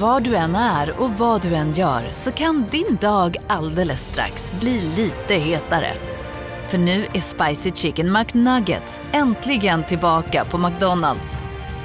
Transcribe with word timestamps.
Var 0.00 0.20
du 0.20 0.36
än 0.36 0.54
är 0.54 1.00
och 1.00 1.10
vad 1.10 1.42
du 1.42 1.54
än 1.54 1.72
gör 1.72 2.12
så 2.12 2.32
kan 2.32 2.66
din 2.70 2.96
dag 3.00 3.36
alldeles 3.46 4.04
strax 4.04 4.52
bli 4.60 4.80
lite 4.96 5.34
hetare. 5.34 5.92
För 6.68 6.78
nu 6.78 7.06
är 7.14 7.20
Spicy 7.20 7.70
Chicken 7.70 8.12
McNuggets 8.12 9.00
äntligen 9.12 9.84
tillbaka 9.84 10.44
på 10.44 10.58
McDonalds. 10.58 11.32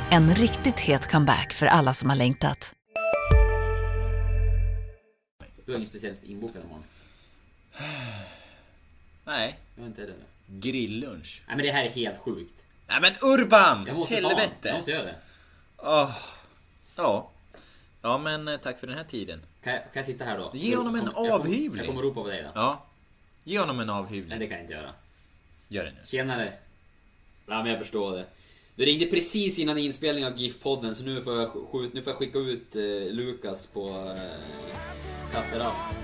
En 0.10 0.36
riktigt 0.36 0.80
het 0.80 1.12
comeback 1.12 1.54
för 1.54 1.66
alla 1.66 1.94
som 1.94 2.10
har 2.10 2.18
längtat. 2.18 2.74
Du 5.66 5.72
har 5.72 5.78
inget 5.78 5.90
speciellt 5.90 6.24
inbokat 6.24 6.64
imorgon? 6.64 6.84
Nej. 9.26 9.60
Jag 9.76 9.84
har 9.84 9.88
inte 9.88 10.02
det. 10.02 10.14
Grilllunch. 10.48 11.42
Nej 11.48 11.58
men 11.58 11.66
det 11.66 11.72
här 11.72 11.84
är 11.86 11.90
helt 11.90 12.20
sjukt. 12.20 12.64
Nej 12.88 13.02
men 13.02 13.12
Urban! 13.22 13.86
Jag 13.88 13.96
måste 13.98 14.16
ta 14.16 14.22
den. 14.22 14.30
Jag 14.30 14.38
Helvete! 14.40 14.74
måste 14.78 14.92
göra 14.92 15.04
det. 15.04 15.16
Åh. 15.78 16.12
Ja. 16.96 17.31
Ja 18.02 18.18
men 18.18 18.48
eh, 18.48 18.58
tack 18.58 18.80
för 18.80 18.88
den 18.88 18.98
här 18.98 19.04
tiden. 19.04 19.42
Kan 19.64 19.74
jag, 19.74 19.82
kan 19.84 19.90
jag 19.94 20.06
sitta 20.06 20.26
här 20.26 20.38
då? 20.38 20.52
Ge 20.54 20.76
honom 20.76 20.96
en 20.96 21.02
kommer- 21.06 21.12
jag 21.12 21.16
kommer- 21.16 21.32
avhyvling. 21.52 21.78
Jag 21.78 21.86
kommer 21.88 22.02
ropa 22.02 22.22
på 22.24 22.28
dig 22.28 22.44
då. 22.44 22.50
Ja. 22.56 22.86
Ge 23.44 23.60
honom 23.60 23.80
en 23.80 23.88
Nej 23.88 23.96
avhyvling. 23.96 24.40
det 24.40 24.48
kan 24.48 24.58
jag 24.58 24.64
inte 24.64 24.74
göra. 24.74 24.90
Gör 25.68 25.84
det 25.86 25.92
nu. 25.92 25.98
Tjenare. 26.06 26.54
Ja 27.48 27.62
men 27.64 27.66
jag 27.72 27.80
förstår 27.80 28.12
det. 28.16 28.26
Du 28.76 28.86
ringde 28.86 29.06
precis 29.06 29.60
innan 29.60 29.78
inspelning 29.78 30.26
av 30.26 30.38
GIF-podden 30.38 30.94
så 30.96 31.04
nu 31.04 31.22
får 31.22 31.36
jag, 31.36 31.52
nu 31.94 32.02
får 32.02 32.12
jag 32.12 32.18
skicka 32.18 32.40
ut 32.40 32.76
eh, 32.76 32.82
Lukas 33.14 33.68
på 33.68 33.88
eh, 33.90 35.34
kafferast. 35.34 36.00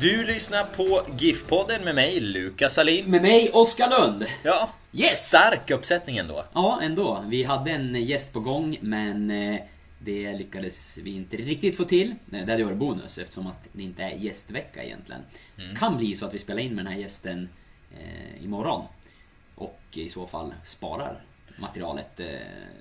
Du 0.00 0.24
lyssnar 0.24 0.64
på 0.64 1.06
GIF-podden 1.18 1.84
med 1.84 1.94
mig, 1.94 2.20
Lukas 2.20 2.74
Salin. 2.74 3.10
Med 3.10 3.22
mig 3.22 3.50
Oskar 3.52 3.90
Lund. 3.90 4.24
Ja. 4.42 4.70
Yes! 4.92 5.26
Stark 5.28 5.70
uppsättning 5.70 6.16
ändå. 6.16 6.44
Ja, 6.52 6.80
ändå. 6.82 7.24
Vi 7.28 7.44
hade 7.44 7.70
en 7.70 7.94
gäst 8.04 8.32
på 8.32 8.40
gång 8.40 8.78
men 8.80 9.30
eh, 9.30 9.60
det 9.98 10.32
lyckades 10.32 10.98
vi 10.98 11.10
inte 11.10 11.36
riktigt 11.36 11.76
få 11.76 11.84
till. 11.84 12.14
Nej, 12.26 12.44
Det 12.46 12.52
hade 12.52 12.64
varit 12.64 12.76
bonus 12.76 13.18
eftersom 13.18 13.46
att 13.46 13.64
det 13.72 13.82
inte 13.82 14.02
är 14.02 14.10
gästvecka 14.10 14.84
egentligen. 14.84 15.20
Kan 15.78 15.96
bli 15.96 16.16
så 16.16 16.26
att 16.26 16.34
vi 16.34 16.38
spelar 16.38 16.60
in 16.60 16.74
med 16.74 16.84
den 16.84 16.92
här 16.92 17.00
gästen 17.00 17.48
eh, 17.98 18.44
imorgon. 18.44 18.84
Och 19.54 19.80
i 19.92 20.08
så 20.08 20.26
fall 20.26 20.54
sparar 20.64 21.20
materialet. 21.58 22.20
Eh, 22.20 22.26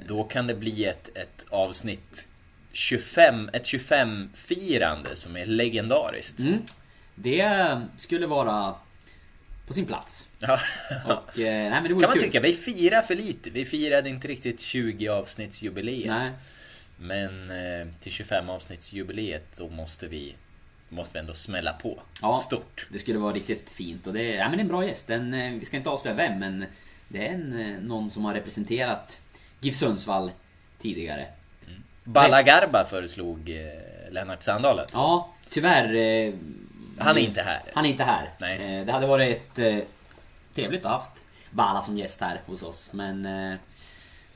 Då 0.08 0.24
kan 0.24 0.48
det 0.48 0.56
bli 0.56 0.86
ett, 0.86 1.18
ett 1.18 1.46
avsnitt 1.50 2.28
25, 2.74 3.50
ett 3.54 3.64
25-firande 3.66 5.16
som 5.16 5.36
är 5.38 5.46
legendariskt. 5.46 6.40
mm, 6.40 6.60
det 7.22 7.82
skulle 7.98 8.28
vara 8.28 8.76
på 9.68 9.74
sin 9.74 9.86
plats. 9.86 10.28
Ja. 10.40 10.60
Och, 11.06 11.40
eh, 11.40 11.72
nej, 11.72 11.84
Kan 11.88 12.00
man 12.02 12.12
kul. 12.12 12.22
tycka, 12.22 12.40
vi 12.40 12.54
firar 12.54 13.02
för 13.02 13.16
lite. 13.16 13.50
Vi 13.50 13.66
firade 13.66 14.10
inte 14.10 14.28
riktigt 14.28 14.62
20 14.62 15.08
avsnittsjubileet. 15.10 16.08
Nej. 16.08 16.28
Men 16.98 17.50
eh, 17.50 17.88
till 18.00 18.12
25 18.12 18.50
avsnittsjubileet 18.50 19.58
då 19.58 19.70
måste 19.70 20.08
vi, 20.08 20.36
måste 20.90 21.14
vi 21.14 21.20
ändå 21.20 21.34
smälla 21.34 21.74
på. 21.74 22.02
Ja. 22.22 22.42
Stort. 22.46 22.88
Det 22.92 23.00
skulle 23.00 23.20
vara 23.20 23.34
riktigt 23.34 23.70
fint 23.70 24.08
och 24.08 24.14
det 24.14 24.24
ja, 24.24 24.44
men 24.50 24.52
det 24.52 24.62
är 24.62 24.62
en 24.62 24.68
bra 24.68 24.86
gäst. 24.86 25.10
En, 25.10 25.34
eh, 25.34 25.52
vi 25.54 25.66
ska 25.66 25.78
inte 25.78 25.90
avslöja 25.90 26.16
vem 26.18 26.40
men 26.40 26.66
det 27.08 27.28
är 27.28 27.34
en, 27.34 27.60
eh, 27.60 27.82
någon 27.82 28.12
som 28.12 28.26
har 28.26 28.34
representerat 28.34 29.22
GIF 29.60 29.76
Sundsvall 29.76 30.32
tidigare. 30.82 31.28
Balla 32.04 32.42
Garba 32.44 32.86
föreslog 32.86 33.50
eh, 33.50 34.12
Lennart 34.12 34.44
Sandahl 34.44 34.80
att- 34.80 34.92
Ja, 34.94 35.34
tyvärr. 35.50 36.34
Han 37.00 37.18
är 37.18 37.22
inte 37.22 37.42
här. 37.42 37.62
Han 37.74 37.86
är 37.86 37.90
inte 37.90 38.04
här. 38.04 38.30
Nej. 38.38 38.80
Eh, 38.80 38.86
det 38.86 38.92
hade 38.92 39.08
varit 39.08 39.60
eh, 39.60 39.78
trevligt 40.56 40.86
att 40.86 40.92
ha 40.92 40.98
haft 40.98 41.26
Bala 41.52 41.82
som 41.82 41.98
gäst 41.98 42.22
här 42.22 42.42
hos 42.46 42.64
oss 42.64 42.94
men 42.94 43.26
eh, 43.26 43.58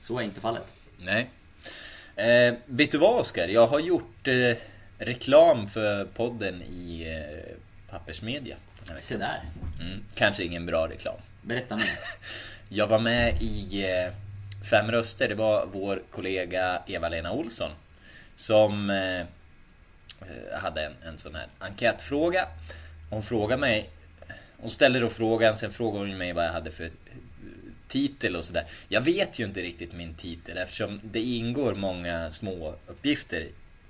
så 0.02 0.20
är 0.20 0.24
inte 0.24 0.42
fallet. 0.42 0.76
Nej. 0.98 1.30
Eh, 2.16 2.54
vet 2.66 2.92
du 2.92 2.98
vad 2.98 3.20
Oskar? 3.20 3.48
Jag 3.48 3.68
har 3.68 3.80
gjort 3.80 4.28
eh, 4.28 4.58
reklam 4.98 5.68
för 5.68 6.06
podden 6.06 6.62
i 6.62 7.04
eh, 7.08 7.56
pappersmedia. 7.90 8.56
Se 9.00 9.18
där. 9.18 9.42
Mm, 9.82 10.04
kanske 10.16 10.44
ingen 10.44 10.66
bra 10.66 10.88
reklam. 10.88 11.16
Berätta 11.42 11.76
mer. 11.76 11.90
Jag 12.70 12.88
var 12.88 13.00
med 13.00 13.42
i 13.42 13.84
eh, 13.84 14.14
Fem 14.70 14.92
röster. 14.92 15.28
Det 15.28 15.36
var 15.36 15.68
vår 15.74 16.02
kollega 16.12 16.82
Eva-Lena 16.88 17.32
Olsson. 17.32 17.72
Som 18.36 18.90
hade 20.58 20.86
en, 20.86 20.94
en 21.06 21.18
sån 21.18 21.36
här 21.36 21.48
enkätfråga. 21.60 22.48
Hon 23.10 23.24
frågade 23.24 23.60
mig. 23.60 23.90
Hon 24.58 24.72
ställde 24.72 25.00
då 25.00 25.10
frågan, 25.10 25.58
sen 25.58 25.72
frågade 25.72 26.06
hon 26.06 26.18
mig 26.18 26.34
vad 26.34 26.46
jag 26.46 26.52
hade 26.52 26.72
för 26.72 26.84
eh, 26.84 26.90
titel 27.88 28.36
och 28.36 28.46
sådär. 28.46 28.66
Jag 28.88 29.02
vet 29.02 29.40
ju 29.40 29.46
inte 29.46 29.62
riktigt 29.62 29.94
min 29.94 30.14
titel 30.14 30.58
eftersom 30.58 31.00
det 31.04 31.22
ingår 31.22 31.76
många 31.76 32.32
små 32.32 32.76
uppgifter 32.88 33.48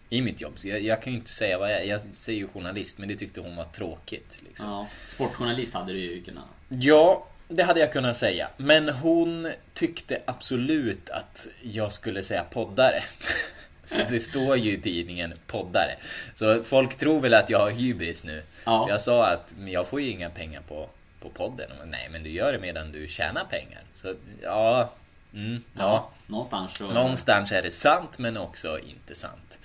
i 0.10 0.22
mitt 0.22 0.42
jobb. 0.42 0.60
Så 0.60 0.68
jag, 0.68 0.82
jag 0.82 1.02
kan 1.02 1.14
ju 1.14 1.20
inte 1.20 1.32
säga 1.32 1.58
vad 1.58 1.72
jag 1.72 1.82
är. 1.82 1.84
Jag 1.84 2.02
säger 2.14 2.40
ju 2.40 2.48
journalist 2.48 2.98
men 2.98 3.08
det 3.08 3.16
tyckte 3.16 3.42
hon 3.42 3.56
var 3.56 3.66
tråkigt. 3.66 4.40
Liksom. 4.48 4.70
Ja, 4.70 4.88
sportjournalist 5.08 5.74
hade 5.74 5.94
du 5.94 6.00
ju 6.00 6.24
kunnat. 6.24 6.44
Ja, 6.70 7.28
det 7.48 7.64
hade 7.64 7.80
jag 7.80 7.94
kunnat 7.94 8.18
säga. 8.18 8.50
Men 8.58 8.90
hon 8.90 9.52
tyckte 9.74 10.22
absolut 10.26 11.10
att 11.10 11.48
jag 11.62 11.94
skulle 11.94 12.24
säga 12.24 12.44
poddare. 12.44 13.04
Så 13.94 14.00
det 14.10 14.20
står 14.20 14.58
ju 14.58 14.72
i 14.72 14.82
tidningen 14.82 15.34
poddare. 15.48 15.96
Så 16.36 16.64
folk 16.64 16.98
tror 16.98 17.22
väl 17.22 17.34
att 17.34 17.50
jag 17.50 17.60
har 17.60 17.72
hybris 17.72 18.24
nu. 18.24 18.44
Ja. 18.66 18.86
Jag 18.90 19.02
sa 19.02 19.26
att 19.26 19.54
jag 19.68 19.88
får 19.88 20.02
ju 20.02 20.10
inga 20.10 20.30
pengar 20.30 20.62
på, 20.68 20.90
på 21.20 21.30
podden. 21.30 21.72
Och, 21.82 21.88
Nej, 21.88 22.10
men 22.12 22.24
du 22.24 22.30
gör 22.30 22.54
det 22.54 22.60
medan 22.60 22.92
du 22.92 23.08
tjänar 23.08 23.46
pengar. 23.46 23.82
Så 23.94 24.14
ja, 24.42 24.94
mm, 25.34 25.64
ja. 25.78 26.10
Någonstans 26.28 26.78
så... 26.78 26.88
Någonstans 26.88 27.52
är 27.52 27.62
det 27.62 27.72
sant 27.72 28.20
men 28.20 28.38
också 28.38 28.80
inte 28.80 29.16
sant. 29.16 29.58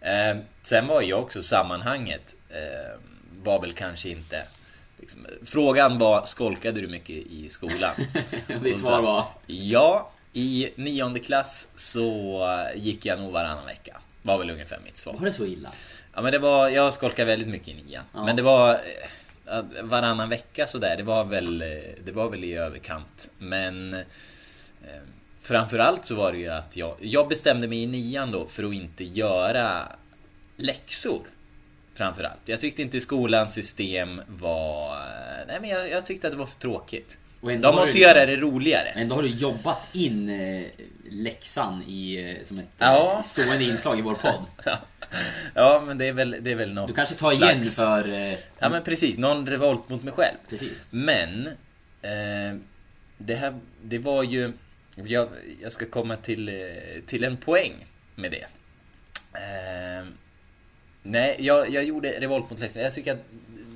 Eh, 0.00 0.36
sen 0.62 0.86
var 0.86 1.02
ju 1.02 1.14
också 1.14 1.42
sammanhanget 1.42 2.36
eh, 2.50 3.00
var 3.42 3.60
väl 3.60 3.72
kanske 3.72 4.08
inte 4.08 4.42
liksom, 5.00 5.26
Frågan 5.44 5.98
var 5.98 6.24
skolkade 6.24 6.80
du 6.80 6.88
mycket 6.88 7.16
i 7.16 7.48
skolan? 7.50 7.94
Ditt 8.62 8.80
svar 8.80 9.02
var? 9.02 9.24
Ja, 9.46 10.10
i 10.32 10.70
nionde 10.76 11.20
klass 11.20 11.68
så 11.76 12.46
gick 12.74 13.06
jag 13.06 13.20
nog 13.20 13.32
varannan 13.32 13.66
vecka. 13.66 14.00
Var 14.22 14.38
väl 14.38 14.50
ungefär 14.50 14.78
mitt 14.84 14.96
svar. 14.96 15.12
Var 15.12 15.26
det 15.26 15.32
så 15.32 15.46
illa? 15.46 15.72
Ja 16.14 16.22
men 16.22 16.32
det 16.32 16.38
var, 16.38 16.68
jag 16.68 16.94
skolkade 16.94 17.24
väldigt 17.26 17.48
mycket 17.48 17.68
i 17.68 17.74
nian. 17.74 18.04
Ja. 18.14 18.24
Men 18.24 18.36
det 18.36 18.42
var 18.42 18.80
eh, 19.46 19.62
varannan 19.82 20.28
vecka 20.28 20.66
sådär, 20.66 20.96
det 20.96 21.02
var 21.02 21.24
väl, 21.24 21.62
eh, 21.62 21.68
det 22.04 22.12
var 22.12 22.30
väl 22.30 22.44
i 22.44 22.54
överkant. 22.54 23.30
Men 23.38 23.94
eh, 23.94 24.00
framförallt 25.40 26.04
så 26.04 26.14
var 26.14 26.32
det 26.32 26.38
ju 26.38 26.48
att 26.48 26.76
jag, 26.76 26.96
jag 27.00 27.28
bestämde 27.28 27.68
mig 27.68 27.82
i 27.82 27.86
nian 27.86 28.32
då 28.32 28.46
för 28.46 28.64
att 28.64 28.74
inte 28.74 29.04
göra 29.04 29.88
läxor. 30.56 31.22
Framförallt. 31.94 32.40
Jag 32.44 32.60
tyckte 32.60 32.82
inte 32.82 33.00
skolans 33.00 33.52
system 33.52 34.22
var... 34.28 34.96
eh, 34.96 35.46
Nej 35.46 35.58
men 35.60 35.70
jag, 35.70 35.90
jag 35.90 36.06
tyckte 36.06 36.26
att 36.26 36.32
det 36.32 36.38
var 36.38 36.46
för 36.46 36.60
tråkigt. 36.60 37.18
De 37.42 37.74
måste 37.74 37.92
du- 37.92 37.98
göra 38.00 38.26
det 38.26 38.36
roligare. 38.36 38.88
Ändå 38.88 39.14
har 39.14 39.22
du 39.22 39.28
jobbat 39.28 39.94
in 39.94 40.28
eh, 40.28 40.66
läxan 41.10 41.82
i, 41.82 42.30
eh, 42.30 42.44
som 42.46 42.58
ett 42.58 42.64
Ja. 42.78 43.16
eh, 43.18 43.22
stående 43.22 43.64
inslag 43.64 43.98
i 43.98 44.02
vår 44.02 44.14
podd. 44.14 44.44
Ja 45.54 45.82
men 45.86 45.98
det 45.98 46.06
är 46.06 46.12
väl, 46.12 46.36
det 46.40 46.50
är 46.50 46.54
väl 46.54 46.72
något 46.72 46.88
Du 46.88 46.94
kanske 46.94 47.14
tar 47.14 47.32
igen 47.32 47.64
slags- 47.64 47.76
för... 47.76 48.12
Eh, 48.12 48.38
Ja 48.58 48.68
men 48.68 48.82
precis, 48.82 49.18
någon 49.18 49.46
revolt 49.46 49.88
mot 49.88 50.02
mig 50.02 50.12
själv. 50.12 50.36
Precis. 50.48 50.86
Men 50.90 51.48
det 53.18 53.34
här, 53.34 53.58
det 53.82 53.98
var 53.98 54.22
ju... 54.22 54.52
Jag, 54.94 55.28
jag 55.62 55.72
ska 55.72 55.86
komma 55.86 56.16
till, 56.16 56.50
till 57.06 57.24
en 57.24 57.36
poäng 57.36 57.72
med 58.14 58.30
det. 58.30 58.46
Nej, 61.02 61.36
jag, 61.38 61.70
jag 61.70 61.84
gjorde 61.84 62.20
revolt 62.20 62.50
mot 62.50 62.58
läxan. 62.60 62.82
Jag 62.82 62.94
tycker 62.94 63.12
att 63.12 63.24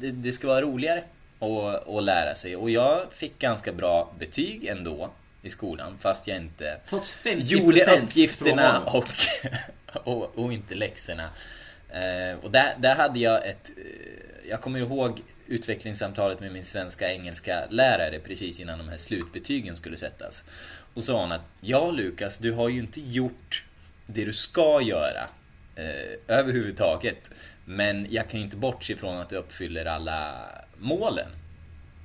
det, 0.00 0.10
det 0.10 0.32
ska 0.32 0.46
vara 0.46 0.62
roligare 0.62 1.04
att, 1.38 1.88
att 1.88 2.02
lära 2.02 2.34
sig. 2.34 2.56
Och 2.56 2.70
jag 2.70 3.12
fick 3.12 3.38
ganska 3.38 3.72
bra 3.72 4.14
betyg 4.18 4.64
ändå 4.66 5.10
i 5.42 5.50
skolan. 5.50 5.98
Fast 5.98 6.26
jag 6.26 6.36
inte 6.36 6.80
Trots 6.88 7.14
50% 7.24 7.36
gjorde 7.36 7.98
uppgifterna 8.02 8.80
och, 8.80 9.04
och, 10.04 10.38
och 10.38 10.52
inte 10.52 10.74
läxorna. 10.74 11.30
Eh, 11.90 12.38
och 12.44 12.50
där, 12.50 12.74
där 12.78 12.94
hade 12.94 13.18
jag 13.18 13.46
ett... 13.48 13.70
eh, 13.76 14.48
Jag 14.50 14.60
kommer 14.60 14.78
ihåg 14.78 15.20
utvecklingssamtalet 15.46 16.40
med 16.40 16.52
min 16.52 16.64
svenska 16.64 17.12
engelska 17.12 17.64
lärare 17.70 18.18
precis 18.24 18.60
innan 18.60 18.78
de 18.78 18.88
här 18.88 18.96
slutbetygen 18.96 19.76
skulle 19.76 19.96
sättas. 19.96 20.44
Och 20.94 21.04
sa 21.04 21.20
hon 21.20 21.32
att 21.32 21.40
Ja 21.60 21.90
Lukas, 21.90 22.38
du 22.38 22.52
har 22.52 22.68
ju 22.68 22.78
inte 22.78 23.00
gjort 23.00 23.64
det 24.06 24.24
du 24.24 24.32
ska 24.32 24.80
göra 24.82 25.28
eh, 25.76 26.36
överhuvudtaget. 26.36 27.30
Men 27.64 28.06
jag 28.10 28.28
kan 28.28 28.40
ju 28.40 28.44
inte 28.44 28.56
bortse 28.56 28.92
ifrån 28.92 29.16
att 29.16 29.28
du 29.28 29.36
uppfyller 29.36 29.84
alla 29.84 30.34
målen. 30.78 31.28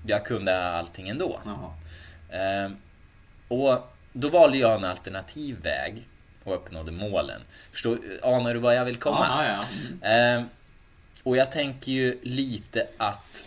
Jag 0.06 0.26
kunde 0.26 0.64
allting 0.64 1.10
ändå. 1.10 1.42
Jaha. 1.46 1.74
Eh, 2.66 2.72
och 3.48 3.92
då 4.14 4.30
valde 4.30 4.58
jag 4.58 4.76
en 4.76 4.86
alternativ 4.86 5.62
väg 5.62 6.08
och 6.44 6.56
uppnådde 6.56 6.92
målen. 6.92 7.42
Förstår, 7.72 8.00
anar 8.24 8.54
du 8.54 8.60
vad 8.60 8.76
jag 8.76 8.86
vill 8.86 8.98
komma? 8.98 9.26
Ja, 9.30 9.64
ja. 10.02 10.10
Eh, 10.10 10.44
och 11.24 11.38
jag 11.38 11.52
tänker 11.52 11.92
ju 11.92 12.20
lite 12.24 12.88
att... 12.98 13.46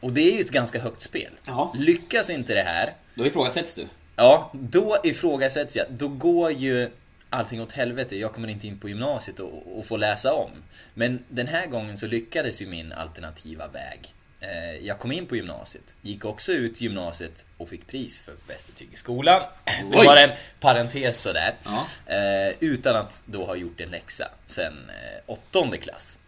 Och 0.00 0.12
det 0.12 0.20
är 0.32 0.34
ju 0.34 0.40
ett 0.40 0.50
ganska 0.50 0.80
högt 0.80 1.00
spel. 1.00 1.30
Ja. 1.46 1.72
Lyckas 1.78 2.30
inte 2.30 2.54
det 2.54 2.62
här, 2.62 2.94
Då 3.14 3.26
ifrågasätts 3.26 3.74
du. 3.74 3.86
ja, 4.16 4.50
då 4.52 4.96
ifrågasätts 5.04 5.76
jag. 5.76 5.86
Då 5.90 6.08
går 6.08 6.50
ju 6.52 6.90
allting 7.30 7.62
åt 7.62 7.72
helvete. 7.72 8.16
Jag 8.16 8.32
kommer 8.32 8.48
inte 8.48 8.66
in 8.66 8.78
på 8.78 8.88
gymnasiet 8.88 9.40
och, 9.40 9.78
och 9.78 9.86
får 9.86 9.98
läsa 9.98 10.34
om. 10.34 10.50
Men 10.94 11.24
den 11.28 11.46
här 11.46 11.66
gången 11.66 11.98
så 11.98 12.06
lyckades 12.06 12.62
ju 12.62 12.66
min 12.66 12.92
alternativa 12.92 13.68
väg. 13.68 14.14
Eh, 14.42 14.86
Jag 14.86 14.98
kom 14.98 15.12
in 15.12 15.26
på 15.26 15.36
gymnasiet, 15.36 15.94
gick 16.02 16.24
också 16.24 16.52
ut 16.52 16.80
gymnasiet 16.80 17.44
och 17.56 17.68
fick 17.68 17.86
pris 17.86 18.20
för 18.20 18.34
bäst 18.48 18.66
betyg 18.66 18.88
i 18.92 18.96
skolan. 18.96 19.42
Det 19.64 19.98
Oj. 19.98 20.06
var 20.06 20.16
en 20.16 20.30
parentes 20.60 21.22
sådär. 21.22 21.54
Ja. 21.64 21.86
Eh, 22.14 22.54
Utan 22.60 22.96
att 22.96 23.22
då 23.26 23.44
ha 23.46 23.56
gjort 23.56 23.80
en 23.80 23.90
läxa 23.90 24.28
sen 24.46 24.72
eh, 24.90 25.20
åttonde 25.26 25.78
klass. 25.78 26.18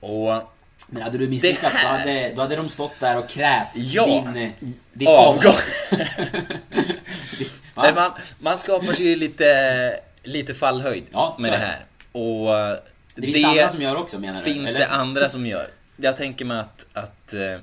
Och 0.00 0.52
Men 0.86 1.02
hade 1.02 1.18
du 1.18 1.28
misslyckats 1.28 1.74
Det 1.82 1.88
här- 1.88 1.98
hade, 1.98 2.32
då 2.34 2.42
hade 2.42 2.56
de 2.56 2.68
stått 2.68 3.00
där 3.00 3.18
och 3.18 3.28
krävt 3.28 3.68
Ja. 3.74 4.24
din, 4.34 4.74
ditt 4.92 5.08
avgång. 5.08 5.52
Men 7.76 7.94
man, 7.94 8.10
man 8.38 8.58
skapar 8.58 8.92
sig 8.92 9.06
ju 9.08 9.16
lite, 9.16 10.00
lite 10.22 10.54
fallhöjd 10.54 11.04
Ja, 11.12 11.36
med 11.40 11.52
det 11.52 11.56
det. 11.56 11.64
här. 11.64 11.84
Och 12.12 12.58
eh, 12.58 12.76
Det 13.14 13.22
finns 13.32 13.46
andra 13.46 13.68
som 13.68 13.82
gör 13.82 13.96
också 13.96 14.18
menar 14.18 14.38
du? 14.42 14.52
finns 14.52 14.70
eller? 14.70 14.78
det 14.80 14.86
andra 14.86 15.28
som 15.28 15.46
gör. 15.46 15.68
Jag 15.96 16.16
tänker 16.16 16.44
mig 16.44 16.58
att, 16.58 16.86
att 16.92 17.34
eh, 17.34 17.58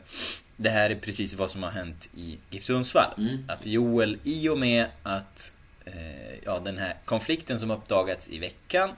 det 0.56 0.70
här 0.70 0.90
är 0.90 0.96
precis 0.96 1.34
vad 1.34 1.52
som 1.52 1.64
har 1.64 1.72
hänt 1.72 2.10
i 2.16 2.38
GIF 2.50 2.64
Sundsvall. 2.64 3.14
Mm. 3.18 3.46
Att 3.48 3.66
Joel, 3.66 4.18
i 4.24 4.50
och 4.50 4.58
med 4.58 4.86
att 5.04 5.54
eh, 5.86 6.40
ja, 6.46 6.60
den 6.60 6.78
här 6.78 6.96
konflikten 7.06 7.60
som 7.60 7.72
uppdagats 7.72 8.30
i 8.30 8.40
veckan 8.40 8.92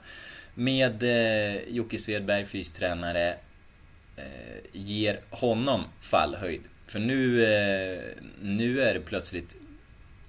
med 0.53 1.03
eh, 1.03 1.61
Jocke 1.69 1.99
Svedberg, 1.99 2.45
fystränare, 2.45 3.35
eh, 4.15 4.59
ger 4.71 5.19
honom 5.29 5.83
fallhöjd. 6.01 6.61
För 6.87 6.99
nu, 6.99 7.45
eh, 7.45 8.01
nu 8.41 8.81
är 8.81 8.93
det 8.93 8.99
plötsligt 8.99 9.57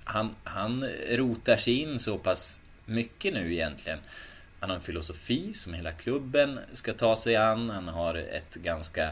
han, 0.04 0.34
han 0.44 0.84
rotar 1.10 1.56
sig 1.56 1.80
in 1.80 1.98
så 1.98 2.18
pass 2.18 2.60
mycket 2.86 3.34
nu 3.34 3.52
egentligen. 3.52 3.98
Han 4.62 4.70
har 4.70 4.76
en 4.76 4.82
filosofi 4.82 5.54
som 5.54 5.74
hela 5.74 5.92
klubben 5.92 6.58
ska 6.72 6.92
ta 6.92 7.16
sig 7.16 7.36
an. 7.36 7.70
Han 7.70 7.88
har 7.88 8.14
ett 8.14 8.54
ganska, 8.54 9.04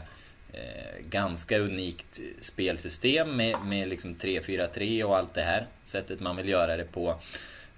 eh, 0.53 1.05
ganska 1.09 1.59
unikt 1.59 2.19
spelsystem 2.41 3.35
med, 3.35 3.55
med 3.65 3.87
liksom 3.87 4.15
3-4-3 4.15 5.03
och 5.03 5.17
allt 5.17 5.33
det 5.33 5.41
här. 5.41 5.67
Sättet 5.85 6.19
man 6.19 6.35
vill 6.35 6.49
göra 6.49 6.77
det 6.77 6.83
på. 6.83 7.21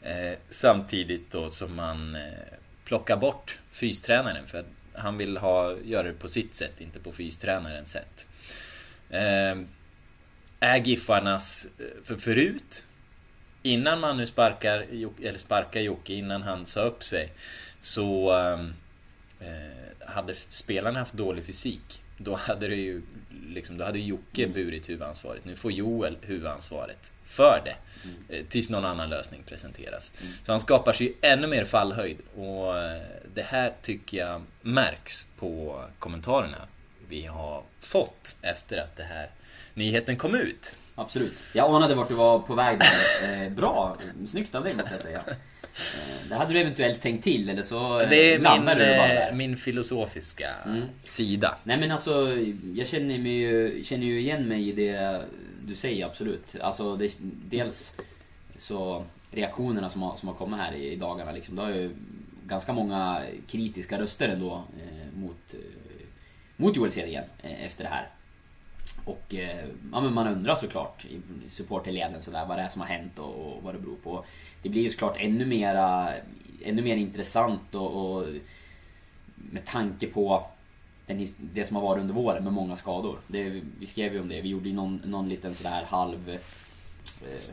Eh, 0.01 0.37
samtidigt 0.49 1.31
då 1.31 1.49
som 1.49 1.75
man 1.75 2.15
eh, 2.15 2.21
plockar 2.85 3.17
bort 3.17 3.59
fystränaren. 3.71 4.47
För 4.47 4.57
att 4.57 4.69
han 4.93 5.17
vill 5.17 5.37
ha, 5.37 5.75
göra 5.83 6.03
det 6.03 6.13
på 6.13 6.27
sitt 6.27 6.55
sätt, 6.55 6.81
inte 6.81 6.99
på 6.99 7.11
fystränarens 7.11 7.91
sätt. 7.91 8.27
Eh, 9.09 9.57
är 10.59 10.77
Giffarnas, 10.77 11.67
eh, 11.79 11.85
för 12.03 12.15
förut 12.15 12.83
Innan 13.63 13.99
man 13.99 14.17
nu 14.17 14.27
sparkar, 14.27 14.85
eller 15.23 15.37
sparkar 15.37 15.81
Jocke, 15.81 16.13
innan 16.13 16.41
han 16.41 16.65
sa 16.65 16.81
upp 16.81 17.03
sig 17.03 17.31
Så 17.81 18.31
ehm, 18.31 18.73
eh, 19.39 20.07
hade 20.07 20.33
spelarna 20.33 20.99
haft 20.99 21.13
dålig 21.13 21.45
fysik. 21.45 22.01
Då 22.17 22.35
hade 22.35 22.67
det 22.67 22.75
ju 22.75 23.01
liksom, 23.47 23.77
Då 23.77 23.83
hade 23.85 23.99
Jocke 23.99 24.47
burit 24.47 24.89
huvudansvaret. 24.89 25.45
Nu 25.45 25.55
får 25.55 25.71
Joel 25.71 26.17
huvudansvaret 26.21 27.11
för 27.25 27.61
det 27.65 27.75
eh, 28.35 28.45
Tills 28.45 28.69
någon 28.69 28.85
annan 28.85 29.09
lösning 29.09 29.43
presenteras. 29.43 30.11
Så 30.45 30.51
han 30.51 30.59
skapar 30.59 30.93
sig 30.93 31.13
ännu 31.21 31.47
mer 31.47 31.65
fallhöjd 31.65 32.17
Och 32.35 32.79
eh, 32.79 33.01
det 33.33 33.43
här 33.43 33.73
tycker 33.81 34.17
jag 34.17 34.41
märks 34.61 35.27
på 35.39 35.83
kommentarerna 35.99 36.67
vi 37.07 37.25
har 37.25 37.63
fått 37.81 38.35
efter 38.41 38.77
att 38.77 38.95
det 38.95 39.03
här 39.03 39.29
nyheten 39.73 40.17
kom 40.17 40.35
ut. 40.35 40.73
Absolut. 40.95 41.33
Jag 41.53 41.75
anade 41.75 41.95
vart 41.95 42.07
du 42.07 42.13
var 42.13 42.39
på 42.39 42.55
väg 42.55 42.79
där. 42.79 43.43
Eh, 43.45 43.49
bra. 43.51 43.97
Snyggt 44.27 44.55
av 44.55 44.63
dig 44.63 44.75
måste 44.75 44.91
jag 44.93 45.01
säga. 45.01 45.23
Eh, 45.27 46.29
det 46.29 46.35
hade 46.35 46.53
du 46.53 46.59
eventuellt 46.59 47.01
tänkt 47.01 47.23
till 47.23 47.49
eller 47.49 47.63
så 47.63 47.99
eh, 47.99 48.09
Det 48.09 48.15
är 48.15 48.33
min, 48.33 48.43
landade 48.43 48.79
du 48.91 48.97
bara 48.97 49.09
eh, 49.09 49.15
där. 49.15 49.31
min 49.33 49.57
filosofiska 49.57 50.49
Mm. 50.65 50.83
sida. 51.03 51.57
Nej 51.63 51.77
men 51.77 51.91
alltså, 51.91 52.37
jag 52.75 52.87
känner, 52.87 53.17
mig 53.19 53.31
ju, 53.31 53.83
känner 53.83 54.05
ju 54.05 54.19
igen 54.19 54.47
mig 54.47 54.69
i 54.69 54.71
det 54.71 55.21
du 55.67 55.75
säger 55.75 56.05
absolut. 56.05 56.55
Alltså 56.61 56.95
det, 56.95 57.11
dels 57.49 57.93
så 58.57 59.05
reaktionerna 59.31 59.89
som 59.89 60.01
har, 60.01 60.15
som 60.15 60.27
har 60.27 60.35
kommit 60.35 60.59
här 60.59 60.73
i, 60.73 60.91
i 60.91 60.95
dagarna 60.95 61.31
liksom. 61.31 61.55
Det 61.55 61.61
har 61.61 61.69
ju 61.69 61.91
ganska 62.47 62.73
många 62.73 63.21
kritiska 63.47 63.99
röster 63.99 64.29
ändå 64.29 64.63
eh, 64.81 65.19
mot, 65.19 65.37
eh, 65.53 65.59
mot 66.57 66.75
Joel 66.75 66.91
Cedergren 66.91 67.23
eh, 67.43 67.65
efter 67.65 67.83
det 67.83 67.89
här. 67.89 68.07
Och 69.05 69.35
eh, 69.35 69.65
ja, 69.91 70.01
men 70.01 70.13
man 70.13 70.27
undrar 70.27 70.55
såklart 70.55 71.05
i 71.05 71.19
supporterleden 71.51 72.21
sådär 72.21 72.45
vad 72.45 72.57
det 72.57 72.61
är 72.61 72.69
som 72.69 72.81
har 72.81 72.87
hänt 72.87 73.19
och, 73.19 73.35
och 73.35 73.63
vad 73.63 73.75
det 73.75 73.79
beror 73.79 73.95
på. 74.03 74.25
Det 74.61 74.69
blir 74.69 74.81
ju 74.81 74.89
såklart 74.89 75.17
ännu 75.19 75.45
mera, 75.45 76.09
ännu 76.63 76.81
mer 76.81 76.95
intressant 76.95 77.75
och, 77.75 78.15
och 78.15 78.25
med 79.35 79.65
tanke 79.65 80.07
på 80.07 80.45
den, 81.07 81.27
det 81.37 81.65
som 81.65 81.75
har 81.75 81.83
varit 81.83 82.01
under 82.01 82.13
våren 82.13 82.43
med 82.43 82.53
många 82.53 82.75
skador. 82.75 83.17
Det, 83.27 83.61
vi 83.79 83.85
skrev 83.85 84.13
ju 84.13 84.19
om 84.21 84.27
det, 84.29 84.41
vi 84.41 84.49
gjorde 84.49 84.69
ju 84.69 84.75
någon, 84.75 85.01
någon 85.05 85.29
liten 85.29 85.55
sådär 85.55 85.83
halv 85.87 86.29
eh, 86.29 86.39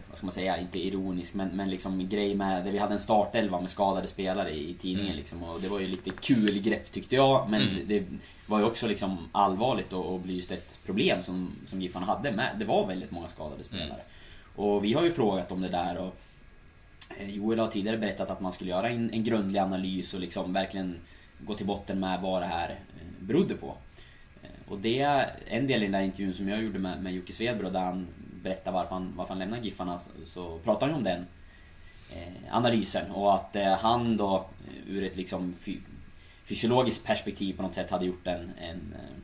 vad 0.09 0.19
ska 0.19 0.27
man 0.27 0.33
säga, 0.35 0.59
inte 0.61 0.79
ironisk 0.79 1.35
men, 1.35 1.49
men 1.49 1.71
liksom 1.71 2.09
grej 2.09 2.35
med 2.35 2.65
där 2.65 2.73
vi 2.73 2.79
hade 2.79 2.95
en 2.95 3.01
startelva 3.01 3.61
med 3.61 3.71
skadade 3.71 4.09
spelare 4.09 4.51
i, 4.51 4.71
i 4.71 4.75
tidningen 4.75 5.07
Mm. 5.07 5.17
liksom 5.17 5.43
och 5.43 5.61
det 5.61 5.69
var 5.69 5.81
ju 5.81 5.87
lite 5.87 6.11
kul 6.11 6.59
grepp 6.59 6.93
tyckte 6.93 7.15
jag 7.15 7.51
men 7.51 7.63
Mm. 7.63 7.89
det 7.89 8.05
var 8.51 8.59
ju 8.59 8.65
också 8.65 8.89
liksom 8.89 9.29
allvarligt 9.33 9.93
och, 9.93 10.15
och 10.15 10.21
belyst 10.21 10.51
ett 10.51 10.79
problem 10.87 11.23
som, 11.23 11.57
som 11.67 11.83
Giffarna 11.83 12.07
hade 12.07 12.33
med. 12.33 12.57
Det 12.59 12.65
var 12.65 12.87
väldigt 12.87 13.11
många 13.11 13.29
skadade 13.29 13.65
spelare. 13.65 13.87
Mm. 13.87 14.01
Och 14.57 14.85
vi 14.85 14.93
har 14.93 15.03
ju 15.03 15.13
frågat 15.13 15.53
om 15.53 15.61
det 15.61 15.69
där 15.69 15.97
och 15.99 16.15
eh, 17.19 17.31
Joel 17.31 17.59
har 17.59 17.67
tidigare 17.69 17.99
berättat 17.99 18.31
att 18.31 18.41
man 18.41 18.53
skulle 18.53 18.71
göra 18.71 18.89
en, 18.89 19.11
en 19.11 19.25
grundlig 19.25 19.61
analys 19.61 20.15
och 20.15 20.21
liksom 20.21 20.53
verkligen 20.53 20.97
gå 21.39 21.55
till 21.55 21.67
botten 21.67 22.01
med 22.01 22.21
vad 22.21 22.43
det 22.43 22.47
här 22.47 22.71
eh, 22.71 23.25
berodde 23.27 23.55
på. 23.55 23.75
Eh, 24.43 24.49
Och 24.69 24.79
det 24.79 25.01
är 25.01 25.31
en 25.49 25.67
del 25.67 25.83
i 25.83 25.85
den 25.85 25.93
där 25.93 26.03
intervjun 26.03 26.35
som 26.35 26.49
jag 26.49 26.63
gjorde 26.63 26.79
med, 26.79 27.03
med 27.03 27.13
Jocke 27.15 27.33
Svedberg 27.33 27.73
där 27.73 27.81
han 27.81 28.07
berättar 28.43 28.73
varför 28.73 28.95
han, 28.95 29.13
varför 29.17 29.29
han 29.35 29.39
lämnar 29.39 29.59
Giffarna 29.59 30.01
så, 30.27 30.59
pratar 30.59 30.87
han 30.87 30.97
om 30.97 31.05
den 31.05 31.27
eh, 32.13 32.55
analysen 32.57 33.11
och 33.11 33.35
att 33.35 33.57
eh, 33.57 33.79
han 33.79 34.17
då 34.17 34.45
ur 34.89 35.05
ett 35.05 35.17
liksom 35.17 35.55
fysiologiskt 36.51 37.07
perspektiv 37.07 37.57
på 37.57 37.63
något 37.63 37.75
sätt 37.75 37.91
hade 37.91 38.07
gjort 38.07 38.27
en, 38.27 38.53
en 38.59 38.95
eh, 38.95 39.17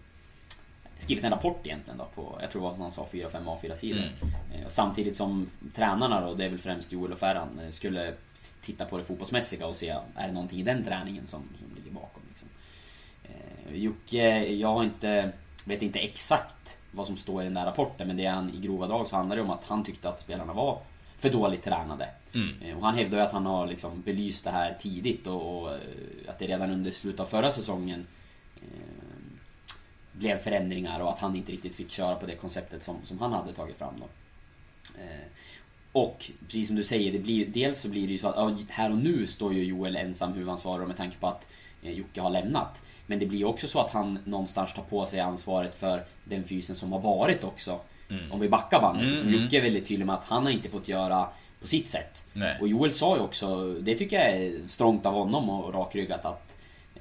skrivit 0.99 1.25
en 1.25 1.31
rapport 1.31 1.67
egentligen 1.67 1.99
då 1.99 2.05
på, 2.15 2.39
jag 2.41 2.51
tror 2.51 2.63
det 2.63 2.69
var 2.69 2.73
som 2.73 2.83
han 2.83 2.93
sa, 2.93 3.07
4-5 3.13 3.31
A4-sidor. 3.45 3.99
Mm. 3.99 4.13
Eh, 4.55 4.67
och 4.67 4.73
samtidigt 4.73 5.17
som 5.17 5.51
tränarna 5.75 6.21
då, 6.21 6.35
det 6.35 6.45
är 6.45 6.49
väl 6.49 6.59
främst 6.59 6.93
Joel 6.93 7.13
och 7.13 7.19
Ferran, 7.19 7.61
eh, 7.65 7.71
skulle 7.71 8.15
titta 8.63 8.85
på 8.85 8.99
det 8.99 9.05
fotbollsmässiga 9.05 9.67
och 9.67 9.77
se, 9.77 9.89
är 10.17 10.27
det 10.27 10.33
någonting 10.33 10.61
i 10.61 10.63
den 10.63 10.85
träningen 10.85 11.27
som, 11.27 11.43
som 11.59 11.77
ligger 11.77 11.91
bakom? 11.91 12.23
Liksom. 12.29 12.49
Eh, 13.25 13.77
Jocke, 13.77 14.45
jag 14.45 14.75
har 14.75 14.85
inte, 14.85 15.33
vet 15.65 15.83
inte 15.83 15.99
exakt 15.99 16.79
vad 16.91 17.07
som 17.07 17.17
står 17.17 17.43
i 17.43 17.45
den 17.45 17.55
där 17.55 17.65
rapporten 17.65 18.07
men 18.07 18.17
det 18.17 18.27
är 18.27 18.31
han, 18.31 18.55
i 18.55 18.61
grova 18.61 18.87
drag 18.87 19.09
så 19.09 19.17
handlar 19.17 19.37
det 19.37 19.43
om 19.43 19.51
att 19.51 19.65
han 19.65 19.85
tyckte 19.85 20.09
att 20.09 20.21
spelarna 20.21 20.53
var 20.53 20.81
för 21.19 21.31
dåligt 21.31 21.65
tränade. 21.65 22.09
Mm. 22.37 22.55
Eh, 22.63 22.77
Och 22.77 22.83
han 22.83 22.95
hävdar 22.95 23.19
ju 23.19 23.25
att 23.25 23.33
han 23.33 23.47
har 23.47 23.67
liksom 23.67 24.03
belyst 24.03 24.45
det 24.45 24.51
här 24.51 24.77
tidigt 24.83 25.27
och, 25.27 25.63
och 25.63 25.73
eh, 25.73 25.79
att 26.29 26.39
det 26.39 26.47
redan 26.47 26.71
under 26.71 26.91
slutet 26.91 27.21
av 27.21 27.27
förra 27.27 27.53
säsongen 27.53 28.07
eh, 28.57 29.17
blev 30.13 30.39
förändringar 30.39 31.01
och 31.01 31.13
att 31.13 31.19
han 31.19 31.37
inte 31.37 31.53
riktigt 31.53 31.75
fick 31.75 31.91
köra 31.91 32.15
på 32.15 32.27
det 32.27 32.35
konceptet 32.35 32.83
som, 32.83 32.97
som 33.05 33.19
han 33.19 33.33
hade 33.33 33.53
tagit 33.53 33.79
fram 33.79 33.95
då. 34.01 34.07
Eh, 35.01 35.27
och 35.93 36.31
precis 36.47 36.67
som 36.67 36.77
du 36.77 36.85
säger, 36.85 37.13
det 37.13 37.19
blir, 37.19 37.47
dels 37.47 37.81
så 37.81 37.89
blir 37.89 38.07
det 38.07 38.13
ju 38.13 38.19
så 38.19 38.29
att 38.29 38.37
ja, 38.37 38.57
här 38.69 38.91
och 38.91 38.99
nu 38.99 39.27
står 39.27 39.55
ju 39.55 39.65
Joel 39.65 39.97
ensam 39.97 40.33
huvudansvarig 40.33 40.87
med 40.87 40.97
tanke 40.97 41.17
på 41.17 41.27
att 41.27 41.49
eh, 41.83 41.93
Jocke 41.93 42.21
har 42.21 42.31
lämnat. 42.31 42.83
Men 43.07 43.19
det 43.19 43.27
blir 43.27 43.39
ju 43.39 43.45
också 43.45 43.69
så 43.69 43.81
att 43.81 43.91
han 43.91 44.19
någonstans 44.25 44.75
tar 44.75 44.83
på 44.83 45.07
sig 45.07 45.21
ansvaret 45.21 45.75
för 45.75 46.05
den 46.25 46.45
fysen 46.45 46.77
som 46.77 46.93
har 46.93 47.01
varit 47.01 47.45
också. 47.45 47.81
Mm. 48.11 48.33
Om 48.33 48.41
vi 48.41 48.49
backar 48.49 48.81
bandet. 48.81 49.07
Mm, 49.07 49.19
Som 49.19 49.29
mm. 49.29 49.43
Jocke 49.43 49.59
är 49.59 49.63
väldigt 49.63 49.87
tydlig 49.89 50.07
med 50.07 50.15
att 50.15 50.25
han 50.25 50.43
har 50.43 50.51
inte 50.51 50.69
fått 50.69 50.89
göra 50.89 51.29
på 51.61 51.67
sitt 51.67 51.89
sätt. 51.89 52.25
Nej. 52.33 52.59
Och 52.61 52.69
Joel 52.69 52.93
sa 52.93 53.17
ju 53.17 53.23
också, 53.23 53.73
det 53.73 53.95
tycker 53.95 54.17
jag 54.17 54.29
är 54.37 54.69
strångt 54.69 55.07
av 55.07 55.15
honom 55.15 55.51
och 55.51 55.75
rakryggat 55.75 56.25
att 56.25 56.57
eh, 56.95 57.01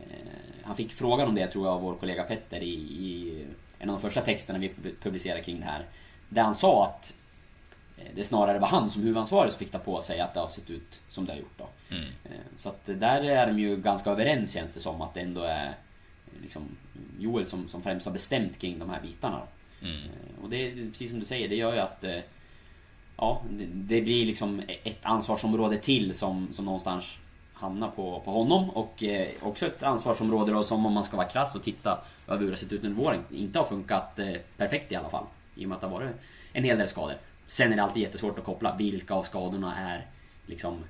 Han 0.63 0.75
fick 0.75 0.91
frågan 0.91 1.27
om 1.27 1.35
det 1.35 1.47
tror 1.47 1.65
jag 1.65 1.73
av 1.73 1.81
vår 1.81 1.95
kollega 1.95 2.23
Petter 2.23 2.59
i, 2.61 2.73
i 2.73 3.45
en 3.79 3.89
av 3.89 3.95
de 3.95 4.01
första 4.01 4.21
texterna 4.21 4.59
vi 4.59 4.69
pub- 4.69 4.95
publicerade 5.01 5.41
kring 5.41 5.59
det 5.59 5.65
här. 5.65 5.85
Där 6.29 6.41
han 6.43 6.55
sa 6.55 6.85
att 6.85 7.13
eh, 7.97 8.11
det 8.15 8.23
snarare 8.23 8.59
var 8.59 8.67
han 8.67 8.91
som 8.91 9.01
huvudansvarig 9.01 9.51
som 9.51 9.59
fick 9.59 9.71
ta 9.71 9.79
på 9.79 10.01
sig 10.01 10.19
att 10.19 10.33
det 10.33 10.39
har 10.39 10.47
sett 10.47 10.69
ut 10.69 10.99
som 11.09 11.25
det 11.25 11.31
har 11.31 11.39
gjort 11.39 11.57
då. 11.57 11.67
Mm. 11.95 12.05
Eh, 12.23 12.31
Så 12.57 12.69
att 12.69 12.85
där 12.85 13.23
är 13.23 13.47
de 13.47 13.59
ju 13.59 13.77
ganska 13.77 14.09
överens 14.09 14.51
känns 14.53 14.73
det 14.73 14.79
som 14.79 15.01
att 15.01 15.13
det 15.13 15.19
ändå 15.21 15.41
är 15.41 15.65
eh, 15.67 16.41
liksom 16.41 16.63
Joel 17.19 17.45
som, 17.45 17.69
som 17.69 17.81
främst 17.81 18.05
har 18.05 18.13
bestämt 18.13 18.59
kring 18.59 18.79
de 18.79 18.89
här 18.89 19.01
bitarna. 19.01 19.41
Mm. 19.81 20.01
Och 20.43 20.49
det 20.49 20.67
är 20.67 20.89
precis 20.91 21.09
som 21.09 21.19
du 21.19 21.25
säger, 21.25 21.49
det 21.49 21.55
gör 21.55 21.73
ju 21.73 21.79
att 21.79 22.03
ja, 23.17 23.41
det, 23.73 24.01
blir 24.01 24.25
liksom 24.25 24.61
ett 24.83 24.99
ansvarsområde 25.01 25.77
till 25.77 26.17
som, 26.17 26.47
som 26.53 26.65
någonstans 26.65 27.05
hamnar 27.53 27.89
på, 27.89 28.21
på 28.25 28.31
honom. 28.31 28.69
Och 28.69 29.03
eh, 29.03 29.27
också 29.41 29.65
ett 29.65 29.83
ansvarsområde 29.83 30.51
då 30.51 30.63
som 30.63 30.85
om 30.85 30.93
man 30.93 31.03
ska 31.03 31.17
vara 31.17 31.27
krass 31.27 31.55
och 31.55 31.63
titta 31.63 31.99
över 32.27 32.39
hur 32.39 32.45
det 32.45 32.51
har 32.51 32.57
sett 32.57 32.71
ut 32.71 32.83
under 32.83 33.03
våren. 33.03 33.21
Inte 33.31 33.59
har 33.59 33.65
funkat 33.65 34.19
eh, 34.19 34.35
perfekt 34.57 34.91
i 34.91 34.95
alla 34.95 35.09
fall. 35.09 35.25
I 35.55 35.65
och 35.65 35.69
med 35.69 35.75
att 35.75 35.81
det 35.81 35.87
har 35.87 35.93
varit 35.93 36.11
en 36.53 36.63
hel 36.63 36.77
del 36.77 36.87
skador. 36.87 37.17
Sen 37.47 37.71
är 37.71 37.75
det 37.75 37.83
alltid 37.83 38.03
jättesvårt 38.03 38.39
att 38.39 38.45
koppla 38.45 38.75
vilka 38.75 39.13
av 39.13 39.23
skadorna 39.23 39.77
är 39.77 40.05
liksom 40.45 40.83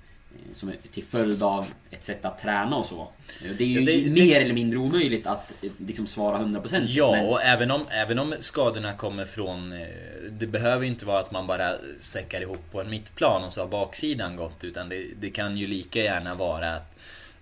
som 0.55 0.69
är 0.69 0.75
till 0.93 1.03
följd 1.03 1.43
av 1.43 1.67
ett 1.91 2.03
sätt 2.03 2.25
att 2.25 2.41
träna 2.41 2.75
och 2.75 2.85
så. 2.85 3.01
Eh, 3.45 3.51
Det 3.57 3.63
är 3.63 3.67
ju 3.67 3.79
Ja, 3.79 3.85
det- 3.85 4.09
mer 4.11 4.25
det- 4.33 4.33
eller 4.43 4.53
mindre 4.53 4.79
omöjligt 4.79 5.27
att 5.27 5.63
eh, 5.63 5.71
liksom 5.77 6.07
svara 6.07 6.37
100% 6.37 6.85
Ja, 6.89 7.11
men- 7.11 7.25
och 7.25 7.41
även 7.41 7.71
om, 7.71 7.85
även 7.89 8.19
om 8.19 8.35
skadorna 8.39 8.93
kommer 8.93 9.25
från... 9.25 9.71
eh, 9.73 9.87
Det 10.29 10.47
behöver 10.47 10.85
inte 10.85 11.05
vara 11.05 11.19
att 11.19 11.31
man 11.31 11.47
bara 11.47 11.75
säckar 11.99 12.41
ihop 12.41 12.71
på 12.71 12.81
en 12.81 12.89
mittplan 12.89 13.43
och 13.43 13.53
så 13.53 13.61
har 13.61 13.67
baksidan 13.67 14.35
gått. 14.35 14.63
Utan 14.63 14.89
det, 14.89 15.07
det 15.19 15.29
kan 15.29 15.57
ju 15.57 15.67
lika 15.67 15.99
gärna 15.99 16.35
vara 16.35 16.73
att 16.73 16.91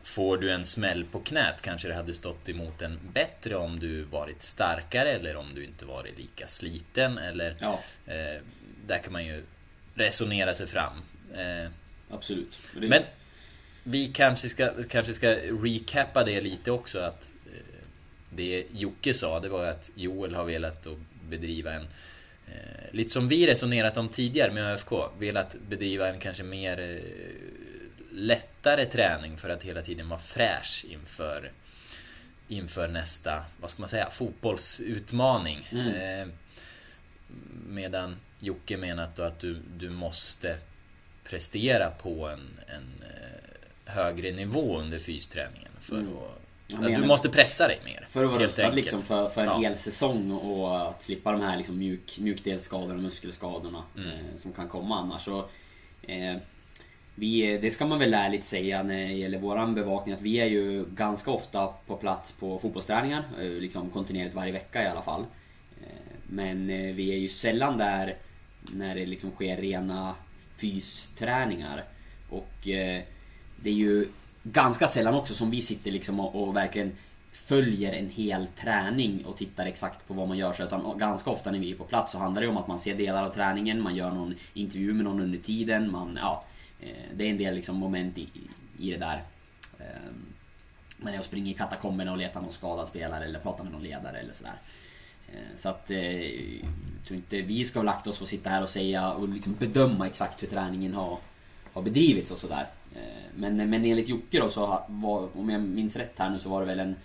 Får 0.06 0.38
du 0.38 0.52
en 0.52 0.66
smäll 0.66 1.06
på 1.06 1.20
knät 1.20 1.62
kanske 1.62 1.88
det 1.88 1.94
hade 1.94 2.14
stått 2.14 2.50
emot 2.50 2.82
en 2.82 3.00
bättre 3.14 3.56
om 3.56 3.80
du 3.80 4.04
varit 4.04 4.42
starkare 4.42 5.10
eller 5.12 5.36
om 5.36 5.46
du 5.56 5.66
inte 5.66 5.86
varit 5.86 6.18
lika 6.18 6.48
sliten 6.48 7.18
eller... 7.18 7.56
Ja, 7.60 7.80
Eh, 8.08 8.42
där 8.88 8.98
kan 8.98 9.14
man 9.14 9.26
ju 9.26 9.44
resonera 9.96 10.54
sig 10.54 10.68
fram. 10.68 10.94
Eh, 11.34 11.72
absolut. 12.10 12.54
Det- 12.74 12.88
men 12.88 13.04
vi 13.84 14.08
kanske 14.08 14.50
ska, 14.50 14.84
kanske 14.90 15.14
ska 15.14 15.30
recappa 15.64 16.24
det 16.24 16.42
lite 16.42 16.72
också 16.72 17.00
att 17.00 17.32
eh, 17.46 17.60
Det 18.30 18.66
Jocke 18.72 19.14
sa 19.14 19.40
det 19.40 19.50
var 19.50 19.66
att 19.66 19.92
Joel 19.96 20.36
har 20.36 20.44
velat 20.46 20.88
att 20.88 20.98
bedriva 21.30 21.74
en 21.74 21.88
eh, 22.48 22.92
Lite 22.92 23.10
som 23.10 23.28
vi 23.28 23.48
resonerat 23.48 23.98
om 23.98 24.10
tidigare 24.10 24.52
med 24.52 24.74
ÖFK 24.74 24.92
Velat 25.20 25.56
bedriva 25.70 26.10
en 26.10 26.20
kanske 26.20 26.44
mer 26.44 26.80
eh, 26.80 27.02
Lättare 28.12 28.86
träning 28.86 29.38
för 29.38 29.50
att 29.50 29.64
hela 29.64 29.82
tiden 29.82 30.10
vara 30.10 30.20
fräsch 30.20 30.86
inför 30.90 31.52
Inför 32.48 32.88
nästa, 32.88 33.46
vad 33.62 33.72
ska 33.72 33.80
man 33.82 33.90
säga, 33.90 34.10
fotbollsutmaning 34.10 35.68
Mm. 35.72 35.88
eh, 36.22 36.28
Medan 37.68 38.16
Jocke 38.40 38.78
menat 38.78 39.16
då 39.16 39.24
att 39.24 39.40
du, 39.40 39.58
du 39.78 39.90
måste 39.90 40.58
prestera 41.34 41.90
på 41.90 42.28
en, 42.28 42.40
en 42.68 43.04
eh, 43.10 43.94
högre 43.94 44.32
nivå 44.32 44.78
under 44.80 45.00
fysträningen. 45.00 45.72
För 45.80 45.96
Mm. 45.96 46.96
att, 46.96 47.02
du 47.02 47.08
måste 47.08 47.30
pressa 47.30 47.68
dig 47.68 47.80
mer. 47.86 48.08
För 48.12 48.24
att 48.26 48.32
vara 48.32 48.44
rustad 48.44 48.72
liksom 48.72 49.00
för, 49.00 49.30
för 49.30 49.42
en 49.42 49.48
Ja. 49.48 49.58
hel 49.60 49.78
säsong 49.78 50.32
och 50.32 50.90
att 50.90 51.04
slippa 51.04 51.32
de 51.32 51.42
här 51.42 51.58
liksom 51.58 51.78
mjuk, 51.78 52.18
mjukdelsskadorna 52.20 52.94
och 52.94 53.00
muskelskadorna 53.02 53.84
Mm. 53.98 54.08
eh, 54.10 54.16
som 54.38 54.54
kan 54.54 54.70
komma 54.70 55.00
annars. 55.00 55.26
Så, 55.26 55.40
eh, 56.08 56.36
vi, 57.16 57.58
det 57.58 57.72
ska 57.72 57.86
man 57.86 58.00
väl 58.00 58.14
ärligt 58.14 58.46
säga 58.46 58.84
när 58.84 59.08
det 59.08 59.14
gäller 59.14 59.40
våran 59.40 59.76
bevakning 59.76 60.16
att 60.16 60.22
vi 60.22 60.40
är 60.40 60.46
ju 60.46 60.86
ganska 60.86 61.32
ofta 61.32 61.68
på 61.88 61.96
plats 61.98 62.32
på 62.32 62.60
fotbollsträningar. 62.60 63.24
eh, 63.42 63.48
Liksom 63.50 63.90
kontinuerligt 63.90 64.36
varje 64.36 64.52
vecka 64.52 64.84
i 64.84 64.88
alla 64.88 65.02
fall. 65.02 65.26
Eh, 65.82 65.88
men 66.28 66.68
vi 66.96 67.12
är 67.14 67.18
ju 67.18 67.30
sällan 67.30 67.78
där 67.78 68.16
när 68.74 68.96
det 68.96 69.06
liksom 69.06 69.32
sker 69.32 69.58
rena 69.58 70.16
fysträningar. 70.58 71.84
Och 72.30 72.68
eh, 72.68 73.04
det 73.56 73.70
är 73.70 73.74
ju 73.74 74.08
ganska 74.44 74.88
sällan 74.88 75.14
också 75.14 75.34
som 75.34 75.52
vi 75.52 75.62
sitter 75.62 75.92
liksom 75.92 76.20
och, 76.20 76.44
och 76.44 76.56
verkligen 76.56 76.92
följer 77.32 77.94
en 77.94 78.10
hel 78.10 78.48
träning 78.62 79.26
och 79.26 79.38
tittar 79.38 79.66
exakt 79.66 80.08
på 80.08 80.14
vad 80.14 80.28
man 80.28 80.38
gör. 80.38 80.54
Så 80.54 80.64
utan 80.64 80.98
ganska 80.98 81.30
ofta 81.32 81.52
när 81.52 81.60
vi 81.60 81.72
är 81.72 81.76
på 81.76 81.84
plats 81.84 82.12
så 82.12 82.18
handlar 82.18 82.42
det 82.42 82.48
om 82.48 82.58
att 82.58 82.68
man 82.68 82.80
ser 82.80 82.96
delar 82.96 83.26
av 83.26 83.30
träningen, 83.30 83.82
man 83.82 83.96
gör 83.96 84.12
någon 84.12 84.36
intervju 84.54 84.94
med 84.94 85.06
någon 85.06 85.22
under 85.22 85.40
tiden. 85.40 85.92
Man, 85.92 86.20
ja, 86.22 86.46
eh, 86.82 87.16
det 87.16 87.26
är 87.26 87.30
en 87.30 87.38
del 87.38 87.56
liksom 87.56 87.76
moment 87.76 88.18
i, 88.18 88.30
i 88.80 88.92
det 88.92 88.98
där. 88.98 89.24
Ehm, 89.80 90.26
Man 90.98 91.14
är 91.14 91.20
och 91.20 91.26
springer 91.26 91.52
i 91.52 91.54
katakomberna 91.54 92.12
och 92.12 92.18
letar 92.18 92.42
någon 92.42 92.54
skadad 92.54 92.88
spelare 92.88 93.26
eller 93.26 93.40
pratar 93.40 93.64
med 93.64 93.74
någon 93.74 93.84
ledare 93.84 94.18
eller 94.18 94.34
sådär. 94.34 94.54
Eh, 95.34 95.58
Så 95.58 95.70
att 95.70 95.92
eh, 95.92 96.22
jag 96.62 97.08
tror 97.08 97.18
inte 97.18 97.42
vi 97.42 97.66
ska 97.66 97.80
ha 97.80 97.84
lagt 97.84 98.08
oss 98.08 98.22
och 98.22 98.28
sitta 98.28 98.50
här 98.50 98.64
och 98.64 98.70
säga 98.70 99.12
och 99.14 99.30
liksom 99.30 99.54
bedöma 99.60 100.08
exakt 100.08 100.44
hur 100.44 100.48
träningen 100.48 100.94
har, 100.94 101.18
har 101.74 101.82
bedrivits 101.82 102.32
och 102.32 102.38
sådär. 102.38 102.68
Eh, 102.96 103.24
Men, 103.36 103.56
men 103.58 103.86
enligt 103.86 104.10
Jocke 104.10 104.40
då 104.40 104.50
så 104.50 104.84
var, 104.88 105.30
om 105.38 105.50
jag 105.50 105.62
minns 105.62 105.96
rätt 105.96 106.14
här 106.20 106.30
nu 106.30 106.40
så 106.40 106.50
var 106.50 106.60
det 106.60 106.68
väl 106.68 106.80
en 106.80 106.96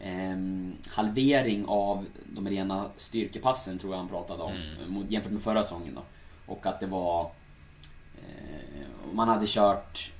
ehm, 0.00 0.72
halvering 0.88 1.64
av 1.68 2.06
de 2.24 2.48
rena 2.48 2.90
styrkepassen 2.96 3.78
tror 3.78 3.92
jag 3.92 3.98
han 3.98 4.08
pratade 4.08 4.42
om. 4.42 4.52
Mm. 4.52 5.06
Jämfört 5.08 5.32
med 5.32 5.42
förra 5.42 5.62
säsongen 5.62 5.94
då. 5.94 6.02
Och 6.52 6.66
att 6.66 6.80
det 6.80 6.86
var... 6.86 7.30
Eh, 8.18 9.12
man 9.12 9.28
hade 9.28 9.46
kört 9.46 10.12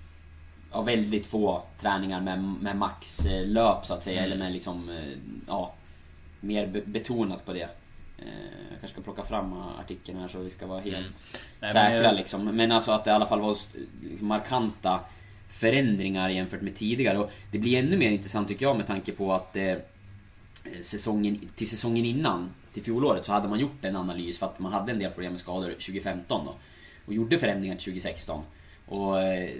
ja, 0.73 0.83
väldigt 0.83 1.27
få 1.27 1.63
träningar 1.81 2.21
med, 2.21 2.43
med 2.43 2.77
maxlöp 2.77 3.87
så 3.87 3.95
att 3.95 4.05
säga. 4.05 4.19
Mm. 4.19 4.25
Eller 4.33 4.45
med 4.45 4.53
liksom, 4.53 4.89
eh, 4.89 5.19
ja, 5.49 5.75
mer 6.41 6.67
be- 6.67 6.83
betonat 6.85 7.47
på 7.47 7.53
det. 7.53 7.69
Eh, 8.19 8.25
Jag 8.71 8.81
kanske 8.81 8.89
ska 8.89 9.03
plocka 9.03 9.25
fram 9.25 9.53
artikeln 9.53 10.19
här 10.19 10.29
så 10.29 10.39
vi 10.39 10.51
ska 10.51 10.67
vara 10.67 10.81
helt 10.81 10.97
Mm. 10.97 11.11
Nej, 11.33 11.43
men 11.61 11.73
säkra 11.73 12.03
jag- 12.03 12.17
liksom. 12.17 12.45
Men 12.45 12.73
alltså 12.73 12.93
att 12.93 13.05
det 13.05 13.11
i 13.11 13.15
alla 13.15 13.27
fall 13.27 13.41
var 13.41 13.53
st- 13.53 13.79
markanta 14.21 15.01
förändringar 15.51 16.29
jämfört 16.29 16.61
med 16.63 16.77
tidigare. 16.77 17.19
Och 17.19 17.31
det 17.53 17.59
blir 17.59 17.79
ännu 17.79 17.97
mer 17.97 18.11
intressant 18.11 18.49
tycker 18.49 18.67
jag 18.67 18.77
med 18.77 18.87
tanke 18.87 19.13
på 19.13 19.33
att 19.33 19.57
eh, 19.57 19.77
säsongen, 20.83 21.41
till 21.57 21.69
säsongen 21.71 22.05
innan, 22.05 22.51
till 22.73 22.83
fjolåret, 22.83 23.25
så 23.25 23.33
hade 23.33 23.49
man 23.49 23.59
gjort 23.59 23.85
en 23.85 23.97
analys 23.97 24.39
för 24.39 24.47
att 24.47 24.59
man 24.59 24.73
hade 24.73 24.93
en 24.93 24.99
del 24.99 25.11
problem 25.11 25.33
med 25.33 25.41
skador 25.41 25.71
2015 25.71 26.45
då. 26.47 26.55
Och 27.07 27.15
gjorde 27.15 27.39
förändringar 27.39 27.77
till 27.77 27.85
2016. 27.85 28.43
Och 28.87 29.23
eh, 29.23 29.51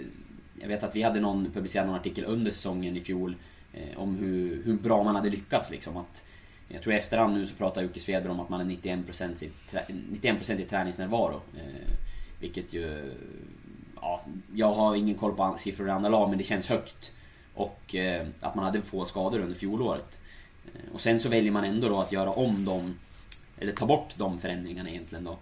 jag 0.61 0.67
vet 0.67 0.83
att 0.83 0.95
vi 0.95 1.01
hade 1.03 1.19
någon 1.19 1.51
publicerat 1.53 1.87
någon 1.87 1.95
artikel 1.95 2.25
under 2.25 2.51
säsongen 2.51 2.97
i 2.97 3.01
fjol 3.01 3.35
eh, 3.73 3.97
om 3.99 4.15
hur, 4.17 4.61
hur 4.65 4.73
bra 4.77 5.03
man 5.03 5.15
hade 5.15 5.29
lyckats 5.29 5.71
liksom. 5.71 5.97
Att, 5.97 6.23
jag 6.69 6.81
tror 6.81 6.93
i 6.93 6.97
efterhand 6.97 7.33
nu 7.33 7.45
så 7.45 7.55
pratar 7.55 7.81
Jocke 7.81 7.99
Svedberg 7.99 8.31
om 8.31 8.39
att 8.39 8.49
man 8.49 8.61
är 8.61 8.65
91% 8.75 9.43
i, 9.43 9.51
trä- 9.71 9.85
91% 10.21 10.59
i 10.59 10.65
träningsnärvaro. 10.65 11.41
Eh, 11.57 11.91
vilket 12.39 12.73
ju... 12.73 13.13
Ja, 14.01 14.25
jag 14.55 14.73
har 14.73 14.95
ingen 14.95 15.15
koll 15.15 15.35
på 15.35 15.55
siffror 15.59 15.87
i 15.87 15.91
andra 15.91 16.09
lag 16.09 16.29
men 16.29 16.37
det 16.37 16.43
känns 16.43 16.67
högt. 16.67 17.11
Och 17.53 17.95
eh, 17.95 18.27
att 18.39 18.55
man 18.55 18.65
hade 18.65 18.81
få 18.81 19.05
skador 19.05 19.39
under 19.39 19.55
fjolåret. 19.55 20.19
Eh, 20.65 20.93
och 20.93 21.01
sen 21.01 21.19
så 21.19 21.29
väljer 21.29 21.51
man 21.51 21.63
ändå 21.63 21.89
då 21.89 21.99
att 21.99 22.11
göra 22.11 22.31
om 22.31 22.65
dem, 22.65 22.95
eller 23.59 23.71
ta 23.73 23.85
bort 23.85 24.13
de 24.17 24.39
förändringarna 24.39 24.89
egentligen 24.89 25.23
då, 25.23 25.37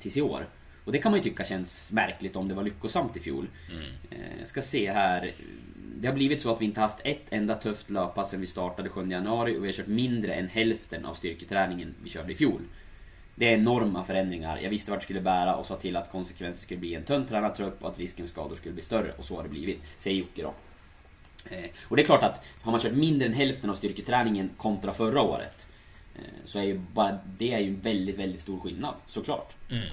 tills 0.00 0.16
i 0.16 0.22
år. 0.22 0.46
Och 0.84 0.92
det 0.92 0.98
kan 0.98 1.12
man 1.12 1.18
ju 1.20 1.24
tycka 1.24 1.44
känns 1.44 1.92
märkligt 1.92 2.36
om 2.36 2.48
det 2.48 2.54
var 2.54 2.62
lyckosamt 2.62 3.16
i 3.16 3.20
fjol. 3.20 3.48
Eh, 4.10 4.38
jag 4.38 4.48
ska 4.48 4.62
se 4.62 4.92
här. 4.92 5.32
Det 6.02 6.08
har 6.08 6.14
blivit 6.14 6.40
så 6.40 6.52
att 6.52 6.60
vi 6.60 6.64
inte 6.64 6.80
haft 6.80 7.00
ett 7.04 7.26
enda 7.30 7.54
tufft 7.54 7.90
löppass 7.90 8.30
sedan 8.30 8.40
vi 8.40 8.46
startade 8.46 8.88
7 8.88 9.08
januari 9.08 9.58
och 9.58 9.62
vi 9.64 9.68
har 9.68 9.72
kört 9.72 9.86
mindre 9.86 10.34
än 10.34 10.48
hälften 10.48 11.04
av 11.06 11.14
styrketräningen 11.14 11.94
vi 12.02 12.10
körde 12.10 12.32
i 12.32 12.36
fjol. 12.36 12.60
Det 13.34 13.48
är 13.48 13.54
enorma 13.58 14.04
förändringar. 14.04 14.58
Jag 14.62 14.70
visste 14.70 14.90
vart 14.90 15.00
det 15.00 15.04
skulle 15.04 15.20
bära 15.20 15.56
och 15.56 15.66
sa 15.66 15.76
till 15.76 15.96
att 15.96 16.12
konsekvensen 16.12 16.62
skulle 16.62 16.80
bli 16.80 16.94
en 16.94 17.02
tunn 17.02 17.26
tränad 17.26 17.56
trupp 17.56 17.82
och 17.82 17.88
att 17.88 17.98
risken 17.98 18.26
för 18.26 18.32
skador 18.32 18.56
skulle 18.56 18.74
bli 18.74 18.82
större. 18.82 19.12
Och 19.18 19.24
så 19.24 19.36
har 19.36 19.42
det 19.42 19.48
blivit, 19.48 19.80
säger 19.98 20.16
Jocke 20.20 20.42
då. 20.42 20.54
Eh, 21.50 21.64
Och 21.88 21.96
det 21.96 22.02
är 22.02 22.06
klart 22.06 22.22
att 22.22 22.44
har 22.62 22.72
man 22.72 22.80
kört 22.80 22.92
mindre 22.92 23.28
än 23.28 23.34
hälften 23.34 23.70
av 23.70 23.74
styrketräningen 23.74 24.50
kontra 24.56 24.92
förra 24.92 25.22
året 25.22 25.66
eh, 26.16 26.22
så 26.44 26.58
är 26.58 26.62
ju 26.62 26.78
bara 26.92 27.18
det 27.38 27.52
är 27.52 27.58
ju 27.60 27.68
en 27.68 27.80
väldigt, 27.80 28.18
väldigt 28.18 28.40
stor 28.40 28.60
skillnad 28.60 28.94
såklart. 29.06 29.52
Mm. 29.70 29.84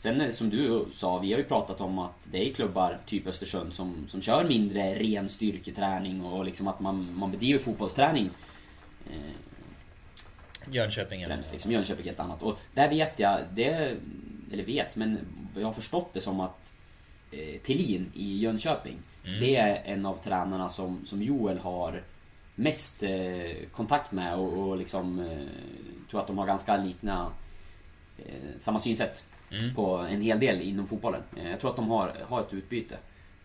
Sen 0.00 0.20
eh, 0.20 0.30
som 0.30 0.50
du 0.50 0.86
sa, 0.92 1.18
vi 1.18 1.32
har 1.32 1.38
ju 1.38 1.44
pratat 1.44 1.80
om 1.80 1.98
att 1.98 2.28
det 2.32 2.48
är 2.48 2.52
klubbar 2.52 2.98
typ 3.06 3.26
Östersund 3.26 3.74
som, 3.74 4.08
som 4.08 4.22
kör 4.22 4.44
mindre 4.44 4.94
ren 4.94 5.28
styrketräning 5.28 6.24
och 6.24 6.44
liksom 6.44 6.68
att 6.68 6.80
man, 6.80 7.14
man 7.14 7.30
bedriver 7.30 7.58
fotbollsträning 7.58 8.30
eh, 9.10 10.72
Jönköping 10.72 11.22
eller 11.22 11.34
främst 11.34 11.52
liksom. 11.52 11.72
Jönköping 11.72 12.06
är 12.06 12.12
ett 12.12 12.20
annat. 12.20 12.42
Och 12.42 12.58
där 12.74 12.88
vet 12.88 13.18
jag, 13.18 13.40
det, 13.54 13.96
eller 14.52 14.64
vet, 14.64 14.96
men 14.96 15.18
jag 15.56 15.66
har 15.66 15.72
förstått 15.72 16.10
det 16.12 16.20
som 16.20 16.40
att 16.40 16.72
eh, 17.30 17.60
Thelin 17.66 18.12
i 18.14 18.38
Jönköping, 18.38 18.98
Mm. 19.24 19.40
det 19.40 19.56
är 19.56 19.82
en 19.84 20.06
av 20.06 20.18
tränarna 20.24 20.68
som, 20.68 21.06
som 21.06 21.22
Joel 21.22 21.58
har 21.58 22.02
mest 22.54 23.02
eh, 23.02 23.68
kontakt 23.72 24.12
med 24.12 24.34
och, 24.34 24.52
och 24.52 24.76
liksom 24.76 25.20
eh, 25.20 25.46
tror 26.10 26.20
att 26.20 26.26
de 26.26 26.38
har 26.38 26.46
ganska 26.46 26.76
likna 26.76 27.32
eh, 28.18 28.24
samma 28.60 28.78
synsätt 28.78 29.24
Mm. 29.50 29.74
på 29.74 29.96
en 29.96 30.22
hel 30.22 30.40
del 30.40 30.60
inom 30.60 30.86
fotbollen. 30.86 31.22
Eh, 31.36 31.50
jag 31.50 31.60
tror 31.60 31.70
att 31.70 31.76
de 31.76 31.90
har, 31.90 32.12
har 32.28 32.40
ett 32.40 32.52
utbyte. 32.54 32.94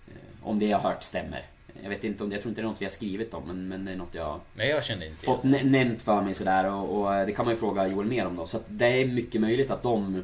Eh, 0.07 0.13
om 0.47 0.59
det 0.59 0.65
jag 0.65 0.79
har 0.79 0.89
hört 0.89 1.03
stämmer. 1.03 1.45
Jag 1.83 1.89
vet 1.89 2.03
inte 2.03 2.23
om 2.23 2.29
det, 2.29 2.35
jag 2.35 2.41
tror 2.43 2.49
inte 2.51 2.61
det 2.61 2.65
är 2.65 2.69
något 2.69 2.81
vi 2.81 2.85
har 2.85 2.91
skrivit 2.91 3.33
om 3.33 3.43
men, 3.47 3.67
men 3.67 3.85
det 3.85 3.91
är 3.91 3.95
något 3.95 4.13
jag 4.13 4.39
Nej 4.53 4.69
jag 4.69 4.83
kände 4.85 5.07
inte 5.07 5.25
fått 5.25 5.43
nä- 5.43 5.63
nämnt 5.63 6.01
för 6.01 6.21
mig 6.21 6.33
sådär 6.33 6.71
och, 6.71 7.01
och 7.01 7.25
det 7.25 7.31
kan 7.31 7.45
man 7.45 7.53
ju 7.53 7.59
fråga 7.59 7.87
Joel 7.87 8.07
mer 8.07 8.25
om 8.27 8.35
då. 8.35 8.47
Så 8.47 8.59
det 8.67 8.85
är 9.01 9.07
mycket 9.07 9.41
möjligt 9.41 9.71
att 9.71 9.83
de 9.83 10.23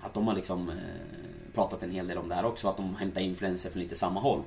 att 0.00 0.14
de 0.14 0.26
har 0.28 0.34
liksom 0.34 0.68
eh, 0.68 0.74
pratat 1.54 1.82
en 1.82 1.90
hel 1.90 2.08
del 2.08 2.18
om 2.18 2.28
det 2.28 2.34
här 2.34 2.44
också. 2.44 2.68
Att 2.68 2.76
de 2.76 2.96
hämtar 2.96 3.20
influenser 3.20 3.70
från 3.70 3.82
lite 3.82 3.96
samma 3.96 4.20
håll. 4.20 4.42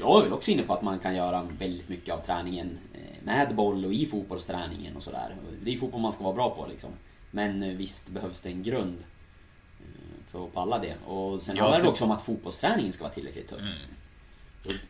Jag 0.00 0.18
är 0.18 0.22
väl 0.22 0.32
också 0.32 0.50
inne 0.50 0.62
på 0.62 0.72
att 0.74 0.82
man 0.82 0.98
kan 0.98 1.14
göra 1.16 1.48
väldigt 1.58 1.88
mycket 1.88 2.14
av 2.14 2.18
träningen 2.18 2.78
eh, 2.94 3.24
med 3.24 3.54
boll 3.54 3.84
och 3.84 3.92
i 3.92 4.06
fotbollsträningen 4.06 4.96
och 4.96 5.02
sådär. 5.02 5.34
Det 5.62 5.74
är 5.74 5.78
fotboll 5.78 6.00
man 6.00 6.12
ska 6.12 6.24
vara 6.24 6.34
bra 6.34 6.50
på 6.50 6.66
liksom. 6.70 6.90
Men 7.30 7.62
eh, 7.62 7.68
visst 7.68 8.08
behövs 8.08 8.40
det 8.40 8.48
en 8.48 8.62
grund. 8.62 8.96
För 10.32 10.44
att 10.44 10.54
palla 10.54 10.78
det. 10.78 10.94
Och 11.06 11.42
sen 11.42 11.56
Ja, 11.56 11.62
handlar 11.62 11.82
det 11.82 11.88
också 11.88 12.04
om 12.04 12.10
att 12.10 12.22
fotbollsträningen 12.22 12.92
ska 12.92 13.04
vara 13.04 13.14
tillräckligt 13.14 13.48
tuff. 13.48 13.60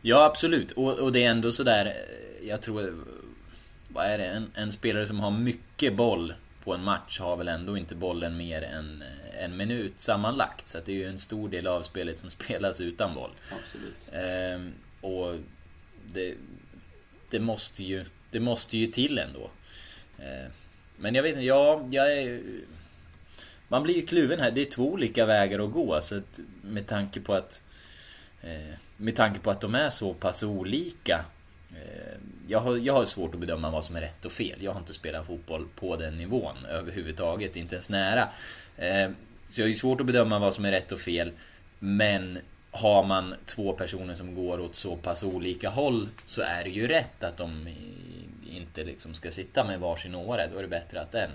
Ja, 0.01 0.25
absolut. 0.25 0.71
Och, 0.71 0.99
och 0.99 1.11
det 1.11 1.23
är 1.23 1.29
ändå 1.29 1.51
sådär, 1.51 1.85
eh, 1.85 2.47
jag 2.47 2.61
tror... 2.61 2.95
Vad 3.87 4.05
är 4.05 4.17
det? 4.17 4.25
En, 4.25 4.51
en 4.55 4.71
spelare 4.71 5.07
som 5.07 5.19
har 5.19 5.31
mycket 5.31 5.95
boll 5.95 6.33
på 6.63 6.73
en 6.73 6.83
match 6.83 7.19
har 7.19 7.37
väl 7.37 7.47
ändå 7.47 7.77
inte 7.77 7.95
bollen 7.95 8.37
mer 8.37 8.61
än 8.61 9.01
eh, 9.01 9.43
en 9.43 9.57
minut 9.57 9.99
sammanlagt. 9.99 10.67
Så 10.67 10.77
att 10.77 10.85
det 10.85 10.91
är 10.91 10.95
ju 10.95 11.07
en 11.07 11.19
stor 11.19 11.49
del 11.49 11.67
av 11.67 11.81
spelet 11.81 12.19
som 12.19 12.29
spelas 12.39 12.81
utan 12.81 13.15
boll. 13.15 13.31
Absolut. 13.49 14.09
Ehm, 14.11 14.73
och 15.01 15.35
det, 16.05 16.35
det 17.29 17.39
måste 17.39 17.83
ju 17.83 18.05
Det 18.31 18.39
måste 18.39 18.77
ju 18.77 18.87
till 18.87 19.17
ändå. 19.17 19.49
Ehm, 20.19 20.51
men 20.97 21.15
jag 21.15 21.23
vet 21.23 21.31
inte, 21.31 21.45
ja, 21.45 21.87
jag 21.91 22.17
är... 22.17 22.41
Man 23.71 23.83
blir 23.83 23.95
ju 23.95 24.05
kluven 24.05 24.39
här. 24.39 24.51
Det 24.51 24.61
är 24.61 24.65
två 24.65 24.91
olika 24.91 25.25
vägar 25.25 25.59
att 25.59 25.71
gå. 25.71 26.01
Så 26.01 26.17
att 26.17 26.39
med 26.61 26.87
tanke 26.87 27.19
på 27.19 27.33
att 27.33 27.61
eh, 28.41 28.75
Med 28.97 29.15
tanke 29.15 29.39
på 29.39 29.51
att 29.51 29.61
de 29.61 29.75
är 29.75 29.89
så 29.89 30.13
pass 30.13 30.43
olika 30.43 31.25
eh, 31.71 32.17
jag 32.47 32.59
har, 32.59 32.77
jag 32.77 32.93
har 32.93 33.05
svårt 33.05 33.33
att 33.33 33.39
bedöma 33.39 33.71
vad 33.71 33.85
som 33.85 33.95
är 33.95 34.01
rätt 34.01 34.25
och 34.25 34.31
fel. 34.31 34.63
Jag 34.63 34.71
har 34.71 34.79
inte 34.79 34.93
spelat 34.93 35.27
fotboll 35.27 35.67
på 35.75 35.95
den 35.95 36.17
nivån 36.17 36.65
överhuvudtaget, 36.65 37.55
inte 37.55 37.75
ens 37.75 37.89
nära. 37.89 38.29
Eh, 38.77 39.09
Så 39.45 39.61
jag 39.61 39.65
har 39.65 39.69
ju 39.69 39.75
svårt 39.75 39.99
att 39.99 40.07
bedöma 40.07 40.39
vad 40.39 40.55
som 40.55 40.65
är 40.65 40.71
rätt 40.71 40.91
och 40.91 40.99
fel. 40.99 41.31
Men 41.79 42.39
har 42.71 43.03
man 43.03 43.35
två 43.45 43.73
personer 43.73 44.15
som 44.15 44.35
går 44.35 44.59
åt 44.59 44.75
så 44.75 44.95
pass 44.95 45.23
olika 45.23 45.69
håll 45.69 46.09
så 46.25 46.41
är 46.41 46.63
det 46.63 46.69
ju 46.69 46.87
rätt 46.87 47.23
att 47.23 47.37
de 47.37 47.67
inte 48.49 48.83
liksom 48.83 49.13
ska 49.13 49.31
sitta 49.31 49.63
med 49.63 49.79
varsin 49.79 50.15
åre. 50.15 50.49
Då 50.53 50.57
är 50.57 50.61
det 50.61 50.67
bättre 50.67 51.01
att 51.01 51.15
en, 51.15 51.29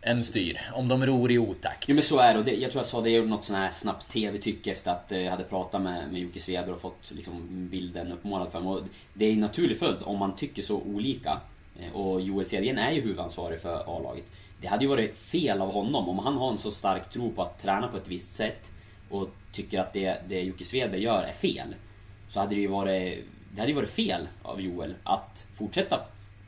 en 0.00 0.24
styr. 0.24 0.60
Om 0.74 0.88
de 0.88 1.06
ror 1.06 1.30
i 1.30 1.38
otakt. 1.38 1.88
Jo 1.88 1.94
men 1.94 2.04
så 2.04 2.18
är 2.18 2.32
det 2.32 2.38
och 2.38 2.44
det, 2.44 2.54
jag 2.54 2.70
tror 2.70 2.80
jag 2.80 2.86
sa 2.86 3.00
det 3.00 3.10
i 3.10 3.26
något 3.26 3.44
sånt 3.44 3.58
här 3.58 3.70
snabbt 3.70 4.12
TV-tycke 4.12 4.72
efter 4.72 4.90
att 4.90 5.12
eh, 5.12 5.20
jag 5.20 5.30
hade 5.30 5.44
pratat 5.44 5.82
med, 5.82 6.12
med 6.12 6.20
Jocke 6.20 6.40
Sveber 6.40 6.72
och 6.72 6.80
fått 6.80 7.10
liksom, 7.10 7.68
bilden 7.70 8.12
uppmålad 8.12 8.52
för 8.52 8.60
mig. 8.60 8.68
Och 8.68 8.82
det 9.14 9.24
är 9.24 9.32
en 9.32 9.40
naturlig 9.40 9.78
följd 9.78 9.98
om 10.02 10.18
man 10.18 10.36
tycker 10.36 10.62
så 10.62 10.76
olika. 10.76 11.40
Eh, 11.80 11.92
och 11.92 12.20
Joel 12.20 12.46
Cedergren 12.46 12.78
är 12.78 12.92
ju 12.92 13.00
huvudansvarig 13.00 13.60
för 13.60 13.96
A-laget. 13.96 14.24
Det 14.60 14.66
hade 14.66 14.84
ju 14.84 14.88
varit 14.88 15.18
fel 15.18 15.62
av 15.62 15.72
honom 15.72 16.08
om 16.08 16.18
han 16.18 16.36
har 16.36 16.50
en 16.50 16.58
så 16.58 16.70
stark 16.70 17.10
tro 17.10 17.32
på 17.32 17.42
att 17.42 17.62
träna 17.62 17.88
på 17.88 17.96
ett 17.96 18.08
visst 18.08 18.34
sätt 18.34 18.70
och 19.10 19.28
tycker 19.52 19.80
att 19.80 19.92
det, 19.92 20.22
det 20.28 20.40
Jocke 20.40 20.64
Svedberg 20.64 21.02
gör 21.02 21.22
är 21.22 21.32
fel. 21.32 21.74
Så 22.28 22.40
hade 22.40 22.54
det 22.54 22.60
ju 22.60 22.68
varit, 22.68 23.24
det 23.54 23.60
hade 23.60 23.72
ju 23.72 23.76
varit 23.76 23.90
fel 23.90 24.28
av 24.42 24.60
Joel 24.60 24.94
att 25.04 25.46
fortsätta, 25.56 26.00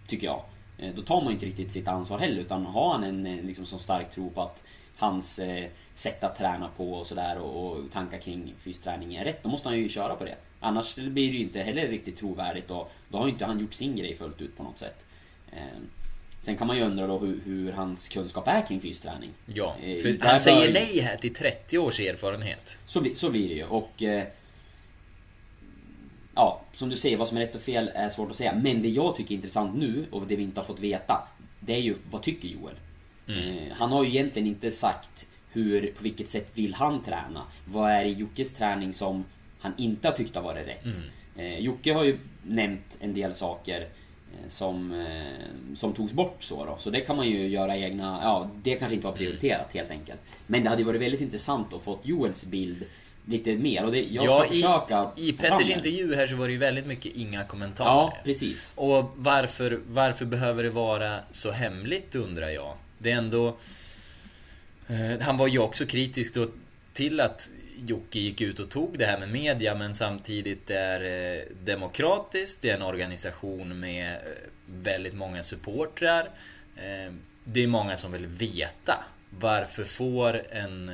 tycker 0.07 0.26
jag. 0.26 0.42
Eh, 0.80 0.90
Då 0.96 1.02
tar 1.02 1.20
man 1.22 1.32
inte 1.32 1.46
riktigt 1.46 1.72
sitt 1.72 1.88
ansvar 1.88 2.18
heller 2.18 2.40
utan 2.40 2.66
har 2.66 2.92
han 2.92 3.04
en 3.04 3.26
eh, 3.26 3.44
liksom 3.44 3.66
så 3.66 3.78
stark 3.78 4.10
tro 4.10 4.30
på 4.30 4.42
att 4.42 4.64
hans 4.96 5.38
eh, 5.38 5.66
sätt 5.94 6.25
att 6.25 6.38
träna 6.38 6.68
på 6.76 6.92
och 6.92 7.06
sådär 7.06 7.38
och, 7.38 7.66
och 7.72 7.92
tankar 7.92 8.18
kring 8.18 8.54
fysträning 8.60 9.14
är 9.14 9.25
rätt, 9.25 9.42
då 9.42 9.49
måste 9.49 9.68
han 9.68 9.78
ju 9.78 9.88
köra 9.88 10.14
på 10.14 10.25
det. 10.25 10.34
Annars 10.60 10.94
blir 10.94 11.12
det 11.32 11.37
ju 11.37 11.42
inte 11.42 11.60
heller 11.62 11.88
riktigt 11.88 12.18
trovärdigt 12.18 12.70
och 12.70 12.90
då 13.08 13.18
har 13.18 13.26
ju 13.26 13.32
inte 13.32 13.44
han 13.44 13.60
gjort 13.60 13.75
sin 13.75 13.96
grej 13.96 14.16
fullt 14.16 14.40
ut 14.40 14.56
på 14.56 14.62
något 14.62 14.78
sätt. 14.78 15.06
Eh, 15.52 15.58
Sen 16.42 16.56
kan 16.56 16.66
man 16.66 16.76
ju 16.76 16.82
undra 16.82 17.06
då 17.06 17.18
hur, 17.18 17.40
hur 17.44 17.72
hans 17.72 18.08
kunskap 18.08 18.49
är 18.49 18.66
kring 18.66 18.80
fysträning. 18.80 19.30
Ja, 19.54 19.76
Eh, 19.82 19.96
för 19.99 20.08
där 20.08 20.28
han 20.28 20.40
säger 20.40 20.72
nej 20.72 21.00
här 21.00 21.16
till 21.16 21.34
30 21.34 21.78
års 21.78 22.00
erfarenhet. 22.00 22.78
Så, 22.87 23.00
blir- 23.00 23.14
så 23.14 23.30
blir 23.30 23.49
det 23.49 23.54
ju 23.54 23.64
och... 23.64 24.02
Ja, 26.34 26.60
som 26.75 26.88
du 26.88 26.96
säger, 26.96 27.16
vad 27.16 27.28
som 27.28 27.37
är 27.37 27.40
rätt 27.40 27.54
och 27.54 27.62
fel 27.62 27.90
är 27.94 28.08
svårt 28.08 28.30
att 28.30 28.37
säga. 28.37 28.54
Men 28.54 28.82
det 28.82 28.88
jag 28.88 29.16
tycker 29.16 29.32
är 29.32 29.37
intressant 29.37 29.76
nu 29.76 30.06
och 30.10 30.26
det 30.26 30.37
vi 30.37 30.42
inte 30.42 30.60
har 30.60 30.64
fått 30.66 30.80
veta. 30.80 31.28
Det 31.60 31.72
är 31.72 31.80
ju, 31.80 31.96
vad 32.10 32.22
tycker 32.22 32.49
Joel? 32.49 32.75
Eh, 33.26 33.72
han 33.72 33.92
har 33.92 34.04
ju 34.04 34.10
egentligen 34.10 34.49
inte 34.49 34.70
sagt 34.70 35.26
hur, 35.52 35.92
på 35.96 36.02
vilket 36.02 36.28
sätt 36.28 36.50
vill 36.54 36.75
han 36.75 37.02
träna? 37.02 37.42
Vad 37.64 37.90
är 37.90 38.04
det 38.04 38.10
i 38.10 38.12
Jockes 38.12 38.54
träning 38.54 38.94
som 38.94 39.25
han 39.60 39.72
inte 39.76 40.08
har 40.08 40.12
tyckt 40.12 40.34
har 40.34 40.42
varit 40.42 40.66
rätt? 40.68 40.84
Eh, 41.37 41.58
Jocke 41.58 41.94
har 41.94 42.04
ju 42.04 42.18
nämnt 42.42 42.97
en 43.00 43.14
del 43.14 43.34
saker 43.34 43.80
eh, 43.80 44.49
som, 44.49 44.93
eh, 44.93 45.76
som 45.76 45.93
togs 45.93 46.12
bort 46.12 46.43
så 46.43 46.64
då. 46.64 46.76
Så 46.80 46.90
det 46.90 47.00
kan 47.00 47.16
man 47.16 47.28
ju 47.28 47.47
göra 47.47 47.76
egna, 47.76 48.21
ja 48.23 48.50
det 48.62 48.75
kanske 48.75 48.95
inte 48.95 49.06
var 49.06 49.14
prioriterat 49.14 49.75
helt 49.75 49.90
enkelt. 49.90 50.21
Men 50.47 50.62
det 50.62 50.71
hade 50.71 50.84
varit 50.84 51.00
väldigt 51.00 51.21
intressant 51.21 51.75
att 51.75 51.82
få 51.82 51.99
Joels 52.02 52.45
bild 52.45 52.84
lite 53.30 53.54
mer 53.54 53.84
och 53.84 53.93
det, 53.93 54.02
jag 54.02 54.25
ska 54.25 54.56
Ja, 54.56 54.80
försöka 54.86 55.10
i, 55.16 55.32
Petters 55.32 55.71
intervju 55.71 56.14
här 56.14 56.26
så 56.26 56.36
var 56.36 56.47
det 56.47 56.52
ju 56.52 56.58
väldigt 56.58 56.86
mycket 56.86 57.16
inga 57.16 57.45
kommentarer. 57.45 57.88
Ja, 57.88 58.16
precis. 58.25 58.73
Och 58.75 59.12
varför, 59.16 59.80
varför 59.86 60.25
behöver 60.25 60.62
det 60.62 60.71
vara 60.71 61.19
så 61.32 61.50
hemligt 61.50 62.14
undrar 62.14 62.50
jag? 62.50 62.75
Det 62.99 63.10
är 63.10 63.16
ändå... 63.16 63.56
Eh, 64.88 65.21
han 65.21 65.36
var 65.36 65.47
ju 65.47 65.58
också 65.58 65.86
kritisk 65.86 66.34
då 66.34 66.49
till 66.93 67.21
att 67.21 67.50
Jocke 67.86 68.19
gick 68.19 68.40
ut 68.40 68.60
och 68.60 68.71
tog 68.71 68.99
det 68.99 69.06
här 69.06 69.19
med 69.19 69.28
media 69.28 69.75
men 69.75 69.95
samtidigt 69.95 70.71
är 70.71 71.00
eh, 71.00 71.43
demokratiskt, 71.64 72.62
det 72.62 72.71
är 72.71 72.75
en 72.75 72.82
organisation 72.82 73.80
med 73.80 74.14
eh, 74.14 74.21
väldigt 74.66 75.14
många 75.14 75.43
supportrar. 75.43 76.28
Eh, 76.76 77.12
det 77.45 77.62
är 77.62 77.66
många 77.66 77.97
som 77.97 78.12
vill 78.12 78.26
veta 78.26 79.04
varför 79.30 79.84
får 79.84 80.43
en... 80.52 80.90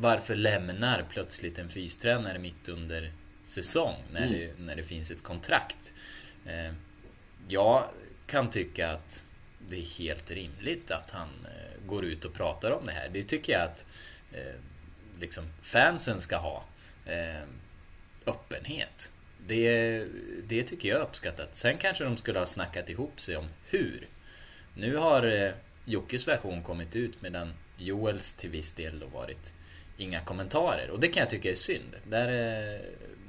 Varför 0.00 0.34
lämnar 0.34 1.06
plötsligt 1.10 1.58
en 1.58 1.68
fystränare 1.68 2.38
mitt 2.38 2.68
under 2.68 3.12
säsong 3.44 3.94
när, 4.12 4.26
Mm. 4.26 4.32
det, 4.32 4.62
när 4.62 4.76
det 4.76 4.82
finns 4.82 5.10
ett 5.10 5.22
kontrakt? 5.22 5.92
Eh, 6.46 6.72
jag 7.48 7.88
kan 8.26 8.50
tycka 8.50 8.90
att 8.90 9.24
det 9.68 9.76
är 9.76 9.98
helt 9.98 10.30
rimligt 10.30 10.90
att 10.90 11.10
han 11.10 11.28
eh, 11.44 11.86
går 11.86 12.04
ut 12.04 12.24
och 12.24 12.34
pratar 12.34 12.70
om 12.70 12.86
det 12.86 12.92
här. 12.92 13.08
Det 13.08 13.22
tycker 13.22 13.52
jag 13.52 13.62
att 13.62 13.86
eh, 14.32 14.54
liksom 15.20 15.44
fansen 15.62 16.20
ska 16.20 16.36
ha. 16.36 16.64
Öppenhet. 18.26 19.12
Det, 19.46 20.04
det 20.44 20.62
tycker 20.62 20.88
jag 20.88 20.98
är 20.98 21.02
uppskattat. 21.04 21.56
Sen 21.56 21.78
kanske 21.78 22.04
de 22.04 22.16
skulle 22.16 22.38
ha 22.38 22.46
snackat 22.46 22.88
ihop 22.88 23.20
sig 23.20 23.36
om 23.36 23.46
hur. 23.64 24.08
Nu 24.74 24.96
har 24.96 25.52
Jockes 25.84 26.28
version 26.28 26.62
kommit 26.62 26.96
ut 26.96 27.22
medan 27.22 27.52
Joels 27.78 28.32
till 28.34 28.50
viss 28.50 28.72
del 28.72 28.98
då 29.00 29.06
varit 29.06 29.54
inga 29.98 30.20
kommentarer. 30.20 30.90
Och 30.90 31.00
det 31.00 31.08
kan 31.08 31.20
jag 31.20 31.30
tycka 31.30 31.50
är 31.50 31.54
synd. 31.54 31.96
Där, 32.04 32.28
eh, 32.28 32.80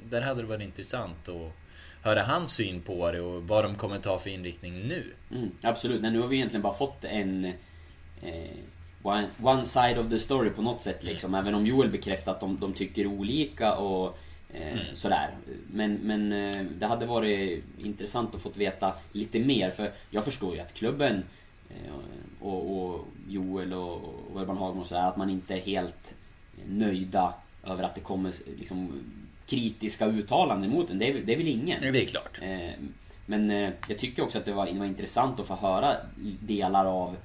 där 0.09 0.21
hade 0.21 0.41
det 0.41 0.47
varit 0.47 0.61
intressant 0.61 1.29
att 1.29 1.53
höra 2.01 2.23
hans 2.23 2.53
syn 2.53 2.81
på 2.81 3.11
det 3.11 3.21
och 3.21 3.43
vad 3.43 3.63
de 3.63 3.75
kommer 3.75 3.99
ta 3.99 4.19
för 4.19 4.29
inriktning 4.29 4.87
nu. 4.87 5.03
Mm, 5.31 5.51
absolut, 5.61 6.01
Nej, 6.01 6.11
nu 6.11 6.19
har 6.19 6.27
vi 6.27 6.35
egentligen 6.35 6.61
bara 6.61 6.73
fått 6.73 7.05
en 7.05 7.45
eh, 8.21 8.57
one, 9.03 9.27
one 9.43 9.65
side 9.65 9.97
of 9.97 10.09
the 10.09 10.19
story 10.19 10.49
på 10.49 10.61
något 10.61 10.81
sätt 10.81 11.03
liksom. 11.03 11.35
Även 11.35 11.55
om 11.55 11.65
Joel 11.65 11.89
bekräftar 11.89 12.31
att 12.31 12.39
de, 12.39 12.59
de 12.59 12.73
tycker 12.73 13.07
olika 13.07 13.75
och 13.75 14.17
eh, 14.49 14.79
sådär. 14.93 15.29
Men, 15.67 15.93
men 15.93 16.33
eh, 16.33 16.65
det 16.79 16.85
hade 16.85 17.05
varit 17.05 17.63
intressant 17.77 18.35
att 18.35 18.41
få 18.41 18.49
veta 18.49 18.93
lite 19.11 19.39
mer 19.39 19.71
för 19.71 19.91
jag 20.09 20.25
förstår 20.25 20.55
ju 20.55 20.61
att 20.61 20.73
klubben 20.73 21.23
eh, 21.69 21.93
och, 22.39 22.77
och 22.77 23.05
Joel 23.27 23.73
och, 23.73 23.95
och 24.31 24.41
Urban 24.41 24.57
Hagman 24.57 24.81
och 24.81 24.87
sådär, 24.87 25.07
att 25.07 25.17
man 25.17 25.29
inte 25.29 25.53
är 25.53 25.61
helt 25.61 26.15
nöjda 26.67 27.33
över 27.63 27.83
att 27.83 27.95
det 27.95 28.01
kommer 28.01 28.33
liksom 28.59 29.03
kritiska 29.45 30.05
uttalanden 30.05 30.69
mot 30.71 30.89
en. 30.89 30.99
Det 30.99 31.09
är, 31.09 31.13
det 31.13 31.33
är 31.33 31.37
väl 31.37 31.47
ingen. 31.47 31.93
Det 31.93 32.03
är 32.03 32.05
klart. 32.05 32.39
Eh, 32.41 32.71
Men 33.25 33.51
eh, 33.51 33.69
jag 33.87 33.99
tycker 33.99 34.23
också 34.23 34.37
att 34.37 34.45
det 34.45 34.53
var, 34.53 34.65
det 34.65 34.79
var 34.79 34.85
intressant 34.85 35.39
att 35.39 35.47
få 35.47 35.55
höra 35.55 35.95
delar 36.39 36.85
av 36.85 37.09
eh, 37.09 37.15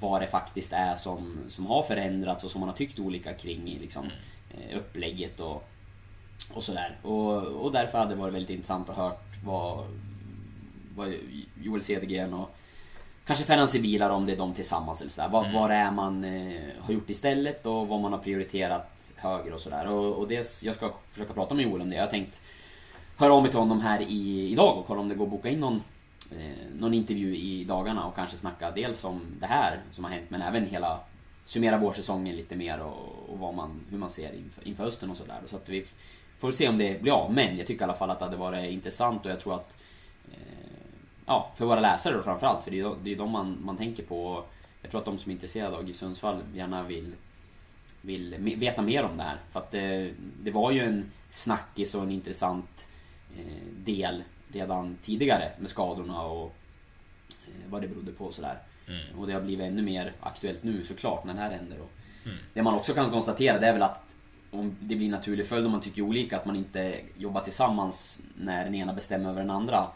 vad 0.00 0.20
det 0.20 0.26
faktiskt 0.26 0.72
är 0.72 0.94
som, 0.94 1.38
som 1.48 1.66
har 1.66 1.82
förändrats 1.82 2.44
och 2.44 2.50
som 2.50 2.60
man 2.60 2.68
har 2.68 2.76
tyckt 2.76 2.98
olika 2.98 3.32
kring 3.34 3.78
liksom, 3.80 4.04
eh, 4.50 4.78
upplägget 4.78 5.40
och, 5.40 5.68
och 6.52 6.62
sådär. 6.62 6.96
Och, 7.02 7.42
och 7.42 7.72
därför 7.72 7.98
hade 7.98 8.10
det 8.10 8.20
varit 8.20 8.34
väldigt 8.34 8.50
intressant 8.50 8.88
att 8.88 8.96
höra 8.96 9.12
vad, 9.44 9.86
vad 10.96 11.14
Joel 11.62 11.82
Cedergren 11.82 12.34
och 12.34 12.56
kanske 13.26 13.44
Ferhansi 13.44 13.80
Bilar 13.80 14.10
om 14.10 14.26
det 14.26 14.32
är 14.32 14.36
de 14.36 14.54
tillsammans 14.54 15.00
eller 15.00 15.10
sådär. 15.10 15.28
Vad, 15.28 15.52
vad 15.52 15.70
det 15.70 15.76
är 15.76 15.90
man 15.90 16.24
eh, 16.24 16.60
har 16.80 16.94
gjort 16.94 17.10
istället 17.10 17.66
och 17.66 17.88
vad 17.88 18.00
man 18.00 18.12
har 18.12 18.18
prioriterat 18.18 19.12
högre 19.16 19.54
och 19.54 19.60
sådär. 19.60 19.86
Och, 19.86 20.18
och 20.18 20.28
det, 20.28 20.62
jag 20.62 20.76
ska 20.76 20.92
försöka 21.12 21.32
prata 21.32 21.54
med 21.54 21.64
Joel 21.64 21.80
om 21.82 21.90
det. 21.90 21.96
Jag 21.96 22.02
har 22.02 22.10
tänkt 22.10 22.42
höra 23.16 23.32
av 23.32 23.42
mig 23.42 23.50
till 23.50 23.60
honom 23.60 23.80
här 23.80 24.00
i, 24.00 24.50
idag 24.52 24.78
och 24.78 24.86
kolla 24.86 25.00
om 25.00 25.08
det 25.08 25.14
går 25.14 25.24
att 25.24 25.30
boka 25.30 25.48
in 25.48 25.60
någon, 25.60 25.82
eh, 26.38 26.78
någon 26.78 26.94
intervju 26.94 27.36
i 27.36 27.64
dagarna 27.64 28.06
och 28.06 28.14
kanske 28.14 28.36
snacka 28.36 28.70
dels 28.70 29.04
om 29.04 29.20
det 29.40 29.46
här 29.46 29.80
som 29.92 30.04
har 30.04 30.10
hänt 30.10 30.30
men 30.30 30.42
även 30.42 30.66
hela 30.66 31.00
summera 31.44 31.78
vårsäsongen 31.78 32.36
lite 32.36 32.56
mer 32.56 32.80
och, 32.80 33.28
och 33.28 33.38
vad 33.38 33.54
man, 33.54 33.80
hur 33.90 33.98
man 33.98 34.10
ser 34.10 34.34
inför, 34.34 34.68
inför 34.68 34.84
hösten 34.84 35.10
och 35.10 35.16
sådär. 35.16 35.40
Så 35.46 35.56
att 35.56 35.68
vi 35.68 35.84
får 36.38 36.52
se 36.52 36.68
om 36.68 36.78
det 36.78 37.02
blir 37.02 37.12
av. 37.12 37.32
Men 37.32 37.56
jag 37.56 37.66
tycker 37.66 37.80
i 37.80 37.84
alla 37.84 37.94
fall 37.94 38.10
att 38.10 38.18
det 38.18 38.24
hade 38.24 38.36
varit 38.36 38.72
intressant 38.72 39.24
och 39.24 39.30
jag 39.30 39.40
tror 39.40 39.54
att 39.54 39.78
Ja, 41.26 41.52
för 41.56 41.66
våra 41.66 41.80
läsare 41.80 42.14
då 42.14 42.22
framförallt. 42.22 42.64
För 42.64 42.70
det 42.70 42.76
är 42.76 42.84
ju 42.84 42.94
det 43.02 43.12
är 43.12 43.16
de 43.16 43.30
man, 43.30 43.58
man 43.64 43.76
tänker 43.76 44.02
på. 44.02 44.44
Jag 44.82 44.90
tror 44.90 45.00
att 45.00 45.04
de 45.04 45.18
som 45.18 45.30
är 45.30 45.34
intresserade 45.34 45.76
av 45.76 45.86
GIF 45.86 45.96
Sundsvall 45.96 46.42
gärna 46.54 46.82
vill, 46.82 47.12
vill 48.00 48.34
veta 48.56 48.82
mer 48.82 49.04
om 49.04 49.16
det 49.16 49.22
här. 49.22 49.36
För 49.52 49.60
att 49.60 49.70
det, 49.70 50.12
det 50.42 50.50
var 50.50 50.70
ju 50.70 50.80
en 50.80 51.10
snackis 51.30 51.94
och 51.94 52.02
en 52.02 52.10
intressant 52.10 52.86
eh, 53.38 53.84
del 53.84 54.22
redan 54.52 54.96
tidigare 55.04 55.52
med 55.58 55.70
skadorna 55.70 56.22
och 56.22 56.54
eh, 57.28 57.70
vad 57.70 57.82
det 57.82 57.88
berodde 57.88 58.12
på 58.12 58.24
och 58.24 58.34
sådär. 58.34 58.58
Och 59.18 59.26
det 59.26 59.32
har 59.32 59.40
blivit 59.40 59.66
ännu 59.66 59.82
mer 59.82 60.12
aktuellt 60.20 60.62
nu 60.62 60.84
såklart 60.84 61.24
när 61.24 61.34
det 61.34 61.40
här 61.40 61.50
händer. 61.50 61.80
Och 61.80 61.90
Det 62.54 62.62
man 62.62 62.74
också 62.74 62.92
kan 62.94 63.10
konstatera 63.10 63.58
det 63.58 63.66
är 63.66 63.72
väl 63.72 63.82
att 63.82 64.16
om 64.50 64.76
det 64.80 64.96
blir 64.96 65.10
naturlig 65.10 65.46
följd 65.46 65.66
om 65.66 65.72
man 65.72 65.80
tycker 65.80 66.02
olika, 66.02 66.36
att 66.36 66.46
man 66.46 66.56
inte 66.56 67.00
jobbar 67.16 67.40
tillsammans 67.40 68.22
när 68.34 68.64
den 68.64 68.74
ena 68.74 68.92
bestämmer 68.92 69.30
över 69.30 69.40
den 69.40 69.50
andra. 69.50 69.86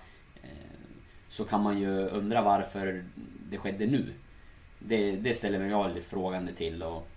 Så 1.30 1.44
kan 1.44 1.62
man 1.62 1.80
ju 1.80 2.08
undra 2.08 2.42
varför 2.42 3.04
det 3.50 3.58
skedde 3.58 3.86
nu. 3.86 4.12
Det, 4.78 5.12
det 5.12 5.34
ställer 5.34 5.58
mig 5.58 5.70
jag 5.70 6.02
frågande 6.02 6.52
till 6.52 6.82
och 6.82 7.08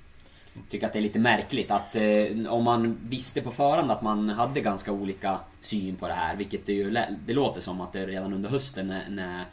tycker 0.69 0.87
att 0.87 0.93
det 0.93 0.99
är 0.99 1.03
lite 1.03 1.19
märkligt 1.19 1.71
att 1.71 1.95
eh, 1.95 2.53
om 2.53 2.63
man 2.63 2.99
visste 3.03 3.41
på 3.41 3.51
förhand 3.51 3.91
att 3.91 4.01
man 4.01 4.29
hade 4.29 4.61
ganska 4.61 4.91
olika 4.91 5.39
syn 5.61 5.95
på 5.95 6.07
det 6.07 6.13
här, 6.13 6.35
vilket 6.35 6.65
det 6.65 6.73
ju 6.73 6.97
det 7.25 7.33
låter 7.33 7.61
som 7.61 7.81
att 7.81 7.93
det 7.93 8.05
redan 8.05 8.33
under 8.33 8.49
hösten 8.49 8.87
när, 8.87 9.09
när, 9.09 9.45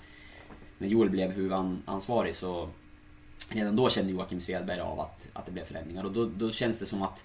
när 0.79 0.89
Joel 0.89 1.11
blev 1.11 1.31
huvudansvarig 1.31 2.37
så 2.37 2.69
redan 3.51 3.77
då 3.77 3.89
kände 3.89 4.13
Joakim 4.13 4.41
Svedberg 4.41 4.81
av 4.81 5.01
att, 5.01 5.27
att 5.33 5.47
det 5.47 5.53
blev 5.53 5.65
förändringar 5.65 6.05
och 6.05 6.13
då, 6.13 6.25
då 6.25 6.51
känns 6.51 6.79
det 6.79 6.87
som 6.87 7.03
att 7.03 7.25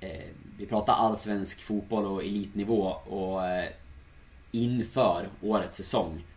eh, 0.00 0.30
vi 0.58 0.66
pratar 0.66 0.92
allsvensk 0.92 1.62
fotboll 1.62 2.06
och 2.06 2.24
elitnivå 2.24 2.82
och 3.08 3.46
eh, 3.46 3.68
inför 4.50 5.28
årets 5.42 5.76
säsong 5.76 6.12
eh, 6.12 6.29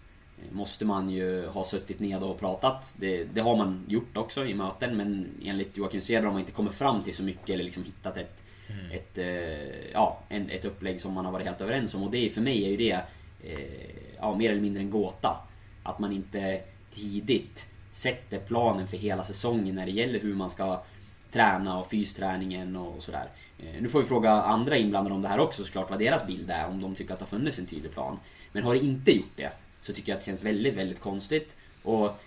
måste 0.51 0.85
man 0.85 1.09
ju 1.09 1.47
ha 1.47 1.63
suttit 1.63 1.99
ned 1.99 2.23
och 2.23 2.39
pratat. 2.39 2.93
Det, 2.97 3.23
det 3.23 3.41
har 3.41 3.55
man 3.55 3.85
gjort 3.87 4.17
också 4.17 4.45
i 4.45 4.53
möten 4.53 4.97
men 4.97 5.27
enligt 5.43 5.77
Joakim 5.77 6.01
Svedberg 6.01 6.25
har 6.25 6.31
man 6.31 6.39
inte 6.39 6.51
kommit 6.51 6.73
fram 6.73 7.03
till 7.03 7.15
så 7.15 7.23
mycket 7.23 7.49
eller 7.49 7.63
liksom 7.63 7.83
hittat 7.83 8.17
ett, 8.17 8.43
ett, 8.91 9.17
eh, 9.17 9.91
ja, 9.93 10.19
en, 10.29 10.49
ett 10.49 10.65
upplägg 10.65 11.01
som 11.01 11.13
man 11.13 11.25
har 11.25 11.31
varit 11.31 11.45
helt 11.45 11.61
överens 11.61 11.95
om 11.95 12.03
och 12.03 12.11
det 12.11 12.29
för 12.29 12.41
mig 12.41 12.65
är 12.65 12.69
ju 12.69 12.77
det 12.77 13.01
eh, 13.43 14.15
ja, 14.17 14.35
mer 14.35 14.51
eller 14.51 14.61
mindre 14.61 14.81
en 14.81 14.89
gåta. 14.89 15.37
Att 15.83 15.99
man 15.99 16.11
inte 16.11 16.61
tidigt 16.91 17.65
sätter 17.91 18.39
planen 18.39 18.87
för 18.87 18.97
hela 18.97 19.23
säsongen 19.23 19.75
när 19.75 19.85
det 19.85 19.91
gäller 19.91 20.19
hur 20.19 20.35
man 20.35 20.49
ska 20.49 20.83
träna 21.31 21.79
och 21.79 21.89
fysträningen 21.89 22.75
och 22.75 23.03
sådär. 23.03 23.27
Eh, 23.59 23.81
Nu 23.81 23.89
får 23.89 24.01
vi 24.01 24.05
fråga 24.07 24.31
andra 24.31 24.77
inblandade 24.77 25.15
om 25.15 25.21
det 25.21 25.27
här 25.27 25.39
också 25.39 25.63
såklart, 25.63 25.89
vad 25.89 25.99
deras 25.99 26.27
bild 26.27 26.49
är, 26.49 26.67
om 26.67 26.81
de 26.81 26.95
tycker 26.95 27.13
att 27.13 27.19
det 27.19 27.25
har 27.25 27.37
funnits 27.37 27.59
en 27.59 27.65
tydlig 27.65 27.91
plan. 27.91 28.19
Men 28.51 28.63
har 28.63 28.73
det 28.73 28.79
inte 28.79 29.11
gjort 29.11 29.31
det, 29.35 29.51
så 29.83 29.93
tycker 29.93 30.11
jag 30.11 30.17
att 30.17 30.21
det 30.21 30.25
känns 30.31 30.43
väldigt, 30.45 30.73
väldigt 30.73 30.99
konstigt. 30.99 31.55
Och 31.83 32.19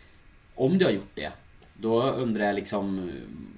om 0.55 0.79
det 0.79 0.85
har 0.85 0.92
gjort 0.92 1.11
det, 1.14 1.33
då 1.75 2.03
undrar 2.03 2.45
jag 2.45 2.55
liksom, 2.55 3.11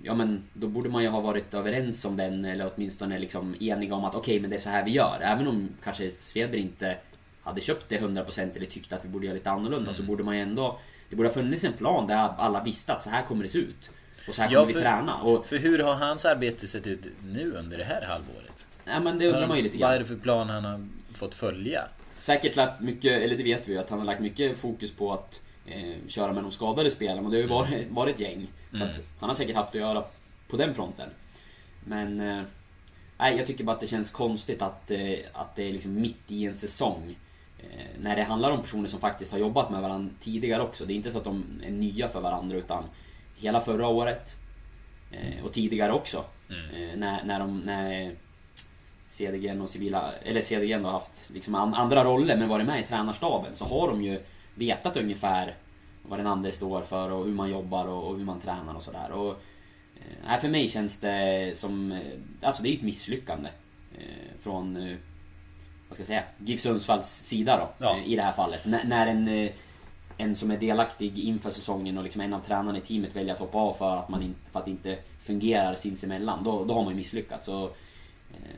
ja 0.02 0.14
men 0.14 0.42
då 0.52 0.66
borde 0.68 0.88
man 0.88 1.02
ju 1.02 1.08
ha 1.08 1.20
varit 1.20 1.54
överens 1.54 2.04
om 2.04 2.16
den 2.16 2.44
eller 2.44 2.70
åtminstone 2.74 3.18
liksom 3.18 3.54
eniga 3.60 3.94
om 3.94 4.04
att 4.04 4.14
okej 4.14 4.40
men 4.40 4.50
det 4.50 4.56
är 4.56 4.60
så 4.60 4.70
här 4.70 4.84
vi 4.84 4.90
gör. 4.90 5.20
Även 5.22 5.48
om 5.48 5.68
kanske 5.84 6.10
Svedberg 6.20 6.60
inte 6.60 6.96
hade 7.42 7.60
köpt 7.60 7.84
det 7.88 7.98
100% 7.98 8.56
eller 8.56 8.66
tyckte 8.66 8.94
att 8.96 9.04
vi 9.04 9.08
borde 9.08 9.26
göra 9.26 9.34
lite 9.34 9.50
annorlunda 9.50 9.94
så 9.94 10.02
borde 10.02 10.22
man 10.22 10.36
ju 10.36 10.42
ändå, 10.42 10.78
det 11.10 11.16
borde 11.16 11.28
ha 11.28 11.34
funnits 11.34 11.64
en 11.64 11.72
plan 11.72 12.06
där 12.06 12.16
alla 12.16 12.62
visste 12.64 12.92
att 12.92 13.02
så 13.02 13.10
här 13.10 13.22
kommer 13.22 13.42
det 13.42 13.48
se 13.48 13.58
ut. 13.58 13.90
Och 14.28 14.34
så 14.34 14.42
här 14.42 14.48
kommer 14.48 14.60
Ja, 14.60 14.64
vi 14.66 14.72
för- 14.72 14.80
träna. 14.80 15.14
Och, 15.22 15.46
För 15.46 15.56
hur 15.58 15.78
har 15.78 15.94
hans 15.94 16.24
arbete 16.24 16.68
sett 16.68 16.86
ut 16.86 17.00
nu 17.24 17.52
under 17.52 17.78
det 17.78 17.84
här 17.84 18.02
halvåret? 18.06 18.66
nej 18.84 19.00
men 19.00 19.18
det 19.18 19.26
undrar 19.26 19.48
man 19.48 19.56
ju 19.56 19.62
lite 19.62 19.78
Vad 19.78 19.90
är 19.90 19.94
grann. 19.94 20.02
det 20.02 20.08
för 20.08 20.16
plan 20.16 20.48
han 20.48 20.64
har 20.64 20.86
fått 21.14 21.34
följa? 21.34 21.84
Säkert 22.28 22.56
lagt 22.56 22.80
mycket, 22.80 23.22
eller 23.22 23.36
det 23.36 23.42
vet 23.42 23.68
vi 23.68 23.72
ju, 23.72 23.78
att 23.78 23.90
han 23.90 23.98
har 23.98 24.06
lagt 24.06 24.20
mycket 24.20 24.58
fokus 24.58 24.92
på 24.92 25.12
att 25.12 25.40
eh, 25.66 25.94
köra 26.08 26.32
med 26.32 26.42
de 26.42 26.52
skadade 26.52 26.90
spelarna 26.90 27.22
och 27.22 27.30
det 27.30 27.36
har 27.36 27.42
ju 27.42 27.48
varit, 27.48 27.90
varit 27.90 28.14
ett 28.14 28.20
gäng. 28.20 28.46
Så 28.72 28.84
att 28.84 29.00
han 29.20 29.28
har 29.28 29.34
säkert 29.34 29.56
haft 29.56 29.68
att 29.68 29.80
göra 29.80 30.04
på 30.48 30.56
den 30.56 30.74
fronten. 30.74 31.08
Men 31.84 32.20
eh, 32.20 32.42
nej, 33.18 33.36
jag 33.36 33.46
tycker 33.46 33.64
bara 33.64 33.72
att 33.72 33.80
det 33.80 33.86
känns 33.86 34.10
konstigt 34.10 34.62
att, 34.62 34.90
eh, 34.90 35.18
att 35.32 35.56
det 35.56 35.68
är 35.68 35.72
liksom 35.72 36.00
mitt 36.00 36.30
i 36.30 36.46
en 36.46 36.54
säsong. 36.54 37.16
Eh, 37.58 38.00
när 38.00 38.16
det 38.16 38.22
handlar 38.22 38.50
om 38.50 38.62
personer 38.62 38.88
som 38.88 39.00
faktiskt 39.00 39.32
har 39.32 39.38
jobbat 39.38 39.70
med 39.70 39.82
varandra 39.82 40.14
tidigare 40.20 40.62
också. 40.62 40.84
Det 40.84 40.92
är 40.92 40.96
inte 40.96 41.12
så 41.12 41.18
att 41.18 41.24
de 41.24 41.44
är 41.64 41.70
nya 41.70 42.08
för 42.08 42.20
varandra 42.20 42.56
utan 42.56 42.84
hela 43.36 43.60
förra 43.60 43.88
året 43.88 44.36
eh, 45.10 45.44
och 45.44 45.52
tidigare 45.52 45.92
också. 45.92 46.24
Eh, 46.50 46.98
när, 46.98 47.24
när 47.24 47.38
de, 47.38 47.58
när 47.58 48.14
Cedergren 49.08 49.60
och 49.60 49.70
civila, 49.70 50.12
eller 50.22 50.40
Cedergren 50.40 50.84
har 50.84 50.92
haft 50.92 51.30
liksom 51.34 51.54
an, 51.54 51.74
andra 51.74 52.04
roller 52.04 52.36
men 52.36 52.48
varit 52.48 52.66
med 52.66 52.80
i 52.80 52.86
tränarstaben 52.86 53.54
så 53.54 53.64
har 53.64 53.88
de 53.88 54.02
ju 54.02 54.20
vetat 54.54 54.96
ungefär 54.96 55.54
vad 56.02 56.18
den 56.18 56.26
andra 56.26 56.52
står 56.52 56.82
för 56.82 57.10
och 57.10 57.24
hur 57.24 57.32
man 57.32 57.50
jobbar 57.50 57.86
och, 57.86 58.18
hur 58.18 58.24
man 58.24 58.40
tränar 58.40 58.74
och 58.74 58.82
sådär. 58.82 59.10
Och, 59.10 59.40
eh, 60.28 60.38
för 60.40 60.48
mig 60.48 60.68
känns 60.68 61.00
det 61.00 61.58
som, 61.58 61.92
eh, 61.92 61.98
alltså 62.42 62.62
det 62.62 62.68
är 62.68 62.74
ett 62.74 62.82
misslyckande. 62.82 63.48
Eh, 63.98 64.40
från, 64.42 64.74
vad 65.88 65.94
ska 65.94 66.00
jag 66.00 66.06
säga, 66.06 66.22
GIF 66.38 66.60
Sundsvalls 66.60 67.06
sida 67.06 67.56
då. 67.56 67.84
Ja. 67.84 67.98
I 68.04 68.16
det 68.16 68.22
här 68.22 68.32
fallet. 68.32 68.66
N- 68.66 68.80
när 68.84 69.06
en, 69.06 69.50
en 70.16 70.36
som 70.36 70.50
är 70.50 70.56
delaktig 70.56 71.18
inför 71.18 71.50
säsongen 71.50 71.98
och 71.98 72.04
liksom 72.04 72.20
en 72.20 72.34
av 72.34 72.40
tränarna 72.40 72.78
i 72.78 72.80
teamet 72.80 73.16
väljer 73.16 73.34
att 73.34 73.40
hoppa 73.40 73.58
av 73.58 73.74
för 73.74 73.96
att, 73.96 74.08
man 74.08 74.22
in, 74.22 74.34
för 74.52 74.58
att 74.58 74.64
det 74.64 74.70
inte 74.70 74.98
fungerar 75.22 75.74
sinsemellan. 75.74 76.44
Då, 76.44 76.64
då 76.64 76.74
har 76.74 76.82
man 76.82 76.92
ju 76.92 76.96
misslyckats. 76.96 77.48
Och, 77.48 77.76
eh, 78.30 78.56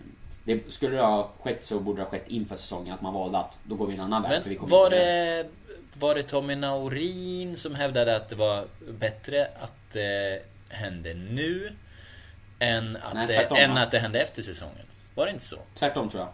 det, 0.54 0.72
skulle 0.72 0.96
det 0.96 1.02
ha 1.02 1.30
skett 1.42 1.64
så 1.64 1.80
borde 1.80 1.98
det 2.00 2.02
ha 2.04 2.10
skett 2.10 2.28
inför 2.28 2.56
säsongen 2.56 2.94
att 2.94 3.00
man 3.02 3.14
valde 3.14 3.38
att 3.38 3.52
då 3.64 3.74
går 3.74 3.86
vi 3.86 3.94
en 3.94 4.00
annan 4.00 4.22
väg. 4.22 4.58
var 4.60 4.90
det, 4.90 5.46
var 5.94 6.14
det 6.14 6.22
Tommy 6.22 6.54
Naurin 6.54 7.56
som 7.56 7.74
hävdade 7.74 8.16
att 8.16 8.28
det 8.28 8.36
var 8.36 8.64
bättre 8.98 9.48
att 9.60 9.92
det 9.92 10.42
hände 10.68 11.14
nu 11.14 11.72
än 12.58 12.96
att, 12.96 13.14
Nej, 13.14 13.26
det, 13.26 13.32
tvärtom, 13.32 13.56
än 13.56 13.74
va? 13.74 13.80
att 13.80 13.90
det 13.90 13.98
hände 13.98 14.20
efter 14.20 14.42
säsongen? 14.42 14.86
Var 15.14 15.26
det 15.26 15.32
inte 15.32 15.44
så? 15.44 15.56
Tvärtom 15.74 16.10
tror 16.10 16.22
jag. 16.22 16.32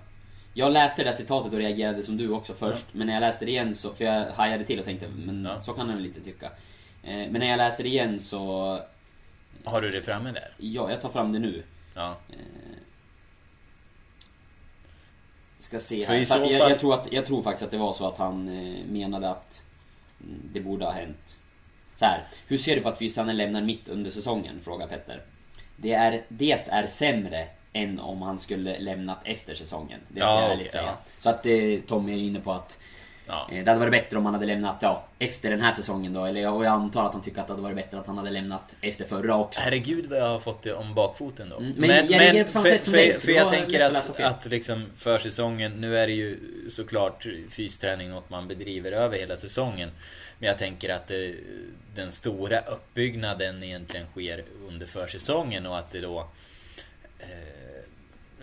Jag 0.54 0.72
läste 0.72 1.02
det 1.04 1.08
där 1.10 1.16
citatet 1.16 1.52
och 1.52 1.58
reagerade 1.58 2.02
som 2.02 2.16
du 2.16 2.28
också 2.30 2.54
först. 2.54 2.84
Men 2.92 3.06
när 3.06 3.14
jag 3.14 3.20
läste 3.20 3.44
det 3.44 3.50
igen 3.50 3.74
så, 3.74 3.94
för 3.94 4.04
jag 4.04 4.26
hajade 4.32 4.64
till 4.64 4.78
och 4.78 4.84
tänkte, 4.84 5.06
men 5.16 5.44
Ja. 5.44 5.60
så 5.60 5.72
kan 5.72 5.88
jag 5.88 5.96
väl 5.96 6.06
inte 6.06 6.20
tycka. 6.20 6.46
Eh, 7.02 7.16
Men 7.16 7.32
när 7.32 7.46
jag 7.46 7.56
läste 7.56 7.82
det 7.82 7.88
igen 7.88 8.20
så, 8.20 8.80
Har 9.64 9.80
du 9.80 9.90
det 9.90 10.02
framme 10.02 10.30
där? 10.32 10.50
ja 10.58 10.90
jag 10.90 11.00
tar 11.02 11.08
fram 11.08 11.32
det 11.32 11.38
nu. 11.38 11.62
Ja. 11.94 12.16
Ska 15.66 15.78
se 15.80 16.04
här. 16.04 16.24
så 16.24 16.34
jag, 16.34 16.40
fall- 16.58 16.70
jag, 16.70 16.80
tror 16.80 16.94
att, 16.94 17.12
jag 17.12 17.26
tror 17.26 17.42
faktiskt 17.42 17.64
att 17.64 17.70
det 17.70 17.78
var 17.78 17.92
så 17.92 18.08
att 18.08 18.18
han 18.18 18.48
eh, 18.48 18.84
menade 18.86 19.30
att 19.30 19.62
mm, 20.20 20.40
det 20.52 20.60
borde 20.60 20.84
ha 20.84 20.92
hänt. 20.92 21.36
Så 21.96 22.04
här. 22.04 22.22
Hur 22.46 22.58
ser 22.58 22.76
du 22.76 22.82
på 22.82 22.88
att 22.88 22.98
fystränaren 22.98 23.36
lämnar 23.36 23.62
mitt 23.62 23.88
under 23.88 24.10
säsongen? 24.10 24.60
Frågar 24.64 24.86
Petter. 24.86 25.22
Det 25.76 25.92
är, 25.92 26.22
det 26.28 26.52
är 26.52 26.86
sämre 26.86 27.46
än 27.72 28.00
om 28.00 28.22
han 28.22 28.38
skulle 28.38 28.78
lämnat 28.78 29.18
efter 29.24 29.54
säsongen. 29.54 30.00
Det 30.08 30.20
ska 30.20 30.28
Ja, 30.28 30.42
jag 30.42 30.50
ärligt 30.52 30.72
säga. 30.72 30.82
ja. 30.84 30.96
Så 31.20 31.30
att 31.30 31.46
eh, 31.46 31.80
Tommy 31.88 32.12
är 32.12 32.16
inne 32.28 32.40
på 32.40 32.52
att 32.52 32.78
Ja. 33.26 33.48
eh, 33.52 33.64
det 33.64 33.70
hade 33.70 33.78
varit 33.78 33.90
bättre 33.90 34.18
om 34.18 34.24
han 34.24 34.34
hade 34.34 34.46
lämnat 34.46 34.76
ja, 34.80 35.04
efter 35.18 35.50
den 35.50 35.60
här 35.60 35.72
säsongen 35.72 36.12
då. 36.12 36.24
Eller, 36.24 36.40
jag 36.40 36.66
antar 36.66 37.06
att 37.06 37.12
han 37.12 37.22
tycker 37.22 37.40
att 37.40 37.46
det 37.46 37.52
hade 37.52 37.62
varit 37.62 37.76
bättre 37.76 37.98
att 37.98 38.06
han 38.06 38.18
hade 38.18 38.30
lämnat 38.30 38.74
efter 38.80 39.04
förra 39.04 39.36
också. 39.36 39.60
Herregud 39.60 40.06
vad 40.06 40.18
jag 40.18 40.28
har 40.28 40.40
fått 40.40 40.62
det 40.62 40.74
om 40.74 40.94
bakfoten 40.94 41.48
då. 41.48 41.56
Mm, 41.56 41.72
men 41.76 41.90
jag 41.90 42.10
reagerar 42.10 42.44
på 42.44 42.50
samma 42.50 42.64
för, 42.64 42.70
sätt 42.70 42.84
som 42.84 42.92
för, 42.92 42.98
dig, 42.98 43.18
för 43.18 43.32
jag 43.32 43.44
var 43.44 43.50
tänker 43.50 43.80
att 43.80 44.20
att, 44.20 44.46
liksom 44.46 44.86
försäsongen, 44.96 45.72
nu 45.80 45.98
är 45.98 46.06
det 46.06 46.12
ju 46.12 46.38
såklart 46.68 47.26
fysträning 47.50 48.10
något 48.10 48.30
man 48.30 48.48
bedriver 48.48 48.92
över 48.92 49.18
hela 49.18 49.36
säsongen. 49.36 49.90
Men 50.38 50.48
jag 50.48 50.58
tänker 50.58 50.88
att 50.88 51.06
det, 51.06 51.34
den 51.94 52.12
stora 52.12 52.60
uppbyggnaden 52.60 53.62
egentligen 53.62 54.06
sker 54.06 54.44
under 54.68 54.86
försäsongen 54.86 55.66
och 55.66 55.78
att 55.78 55.90
det 55.90 56.00
då 56.00 56.28
eh, 57.18 57.26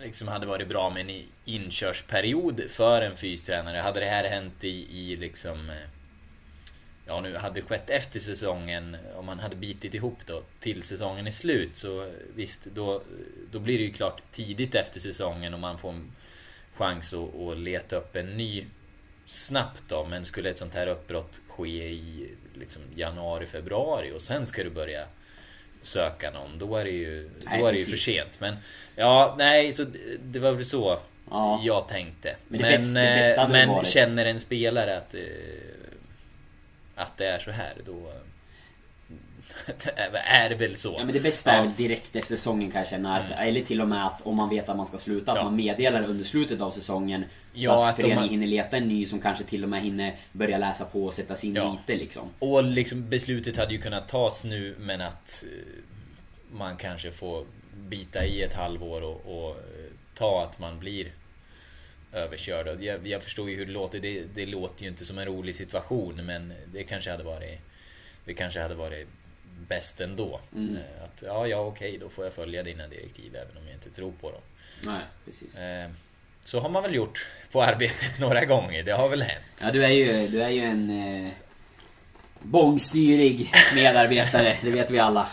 liksom 0.04 0.28
hade 0.28 0.46
varit 0.46 0.68
bra 0.68 0.90
med 0.90 1.10
en 1.10 1.22
inkörsperiod 1.44 2.62
för 2.68 3.02
en 3.02 3.16
fystränare. 3.16 3.78
Hade 3.78 4.00
det 4.00 4.06
här 4.06 4.24
hänt 4.24 4.64
i, 4.64 4.98
i 4.98 5.16
liksom 5.16 5.70
eh, 5.70 5.76
Ja 7.06 7.20
nu 7.20 7.36
hade 7.36 7.60
det 7.60 7.66
skett 7.66 7.90
efter 7.90 8.20
säsongen 8.20 8.96
Om 9.16 9.26
man 9.26 9.38
hade 9.38 9.56
bitit 9.56 9.94
ihop 9.94 10.18
då 10.26 10.42
till 10.60 10.82
säsongen 10.82 11.26
är 11.26 11.30
slut 11.30 11.76
så 11.76 12.10
visst 12.34 12.64
då, 12.64 13.02
då 13.50 13.58
blir 13.58 13.78
det 13.78 13.84
ju 13.84 13.92
klart 13.92 14.22
tidigt 14.32 14.74
efter 14.74 15.00
säsongen 15.00 15.54
och 15.54 15.60
man 15.60 15.78
får 15.78 15.90
en 15.90 16.12
chans 16.74 17.14
att, 17.14 17.40
att 17.40 17.58
leta 17.58 17.96
upp 17.96 18.16
en 18.16 18.36
ny 18.36 18.66
snabbt 19.26 19.82
då 19.88 20.04
men 20.04 20.24
skulle 20.24 20.50
ett 20.50 20.58
sånt 20.58 20.74
här 20.74 20.86
uppbrott 20.86 21.40
ske 21.48 21.88
i 21.88 22.30
liksom 22.54 22.82
januari, 22.94 23.46
februari 23.46 24.12
och 24.12 24.22
sen 24.22 24.46
ska 24.46 24.64
du 24.64 24.70
börja 24.70 25.06
söka 25.86 26.30
någon 26.30 26.58
då 26.58 26.76
är 26.76 26.84
det 26.84 26.90
ju, 26.90 27.30
Nej, 27.46 27.60
då 27.60 27.66
är 27.66 27.72
det 27.72 27.78
ju 27.78 27.84
för 27.84 27.96
sent. 27.96 28.40
Men 28.40 28.56
Ja 28.96 29.34
nej 29.38 29.72
så 29.72 29.84
det- 30.20 30.38
var 30.38 30.52
väl 30.52 30.64
så 30.64 30.98
Ja. 31.30 31.60
jag 31.64 31.88
tänkte. 31.88 32.36
Men 32.48 32.60
Men, 32.60 32.70
det 32.70 32.76
bästa- 32.78 32.94
det 33.00 33.16
bästa 33.16 33.42
eh, 33.42 33.48
men 33.48 33.84
känner 33.84 34.26
en 34.26 34.40
spelare 34.40 34.96
att 34.96 35.14
eh, 35.14 35.20
att 36.94 37.16
det 37.16 37.26
är 37.26 37.38
så 37.38 37.50
här 37.50 37.72
då 37.86 38.12
är 40.24 40.50
väl 40.50 40.76
så. 40.76 40.94
Ja 40.98 41.04
men 41.04 41.14
det 41.14 41.20
bästa 41.20 41.52
är 41.52 41.62
väl 41.62 41.74
direkt 41.76 42.16
efter 42.16 42.36
säsongen 42.36 42.70
kan 42.70 42.78
jag 42.80 42.88
känna. 42.88 43.16
Att, 43.18 43.30
Eller 43.40 43.62
till 43.62 43.80
och 43.80 43.88
med 43.88 44.06
att 44.06 44.22
om 44.26 44.36
man 44.36 44.48
vet 44.48 44.68
att 44.68 44.76
man 44.76 44.86
ska 44.86 44.98
sluta, 44.98 45.32
att 45.32 45.38
Ja. 45.38 45.44
man 45.44 45.56
meddelar 45.56 46.02
under 46.02 46.24
slutet 46.24 46.60
av 46.60 46.70
säsongen. 46.70 47.24
Ja, 47.52 47.72
så 47.72 47.78
att 47.82 47.88
att 47.90 47.96
föreningen 47.96 48.20
man- 48.20 48.28
hinner 48.28 48.46
leta 48.46 48.76
en 48.76 48.88
ny 48.88 49.06
som 49.06 49.20
kanske 49.20 49.44
till 49.44 49.62
och 49.62 49.68
med 49.68 49.82
hinner 49.82 50.16
börja 50.32 50.58
läsa 50.58 50.84
på 50.84 51.04
och 51.06 51.14
sätta 51.14 51.34
sig 51.34 51.48
in 51.48 51.54
Ja. 51.54 51.78
lite 51.88 52.02
liksom. 52.04 52.28
Och 52.38 52.64
liksom 52.64 53.08
beslutet 53.08 53.56
hade 53.56 53.74
ju 53.74 53.80
kunnat 53.80 54.08
tas 54.08 54.44
nu 54.44 54.74
men 54.78 55.00
att 55.00 55.44
eh, 55.46 55.58
man 56.56 56.76
kanske 56.76 57.10
får 57.10 57.44
bita 57.76 58.24
i 58.24 58.42
ett 58.42 58.54
halvår 58.54 59.02
och, 59.02 59.20
och 59.44 59.50
eh, 59.50 59.56
ta 60.14 60.42
att 60.44 60.58
man 60.58 60.78
blir 60.78 61.12
överkörd. 62.12 62.82
Jag, 62.82 63.06
jag 63.06 63.22
förstår 63.22 63.50
ju 63.50 63.56
hur 63.56 63.66
det 63.66 63.72
låter. 63.72 64.00
Det, 64.00 64.22
det 64.34 64.46
låter 64.46 64.82
ju 64.82 64.88
inte 64.88 65.04
som 65.04 65.18
en 65.18 65.24
rolig 65.26 65.56
situation 65.56 66.26
men 66.26 66.52
det 66.72 66.82
kanske 66.84 67.10
hade 67.10 67.24
varit 67.24 67.60
Det 68.24 68.34
kanske 68.34 68.60
hade 68.60 68.74
varit 68.74 69.08
bäst 69.68 70.00
ändå. 70.00 70.40
Mm. 70.56 70.76
Eh, 70.76 71.04
Att 71.04 71.22
ja, 71.26 71.46
ja 71.46 71.56
okej, 71.58 71.98
då 72.00 72.08
får 72.08 72.24
jag 72.24 72.32
följa 72.34 72.62
dina 72.62 72.86
direktiv 72.88 73.36
även 73.36 73.56
om 73.56 73.62
jag 73.66 73.74
inte 73.74 73.90
tror 73.90 74.12
på 74.20 74.30
dem. 74.30 74.40
Nej, 74.86 75.00
precis. 75.24 75.58
Eh, 75.58 75.90
Så 76.44 76.60
har 76.60 76.68
man 76.68 76.82
väl 76.82 76.94
gjort 76.94 77.26
på 77.52 77.62
arbetet 77.62 78.18
några 78.20 78.44
gånger, 78.44 78.82
det 78.82 78.92
har 78.92 79.08
väl 79.08 79.22
hänt. 79.22 79.42
Ja, 79.60 79.70
du 79.70 79.84
är 79.84 79.88
ju, 79.88 80.28
du 80.28 80.42
är 80.42 80.48
ju 80.50 80.60
en 80.60 80.90
eh, 81.26 81.32
bångstyrig 82.42 83.50
medarbetare, 83.74 84.56
det 84.62 84.70
vet 84.70 84.90
vi 84.90 84.98
alla. 84.98 85.26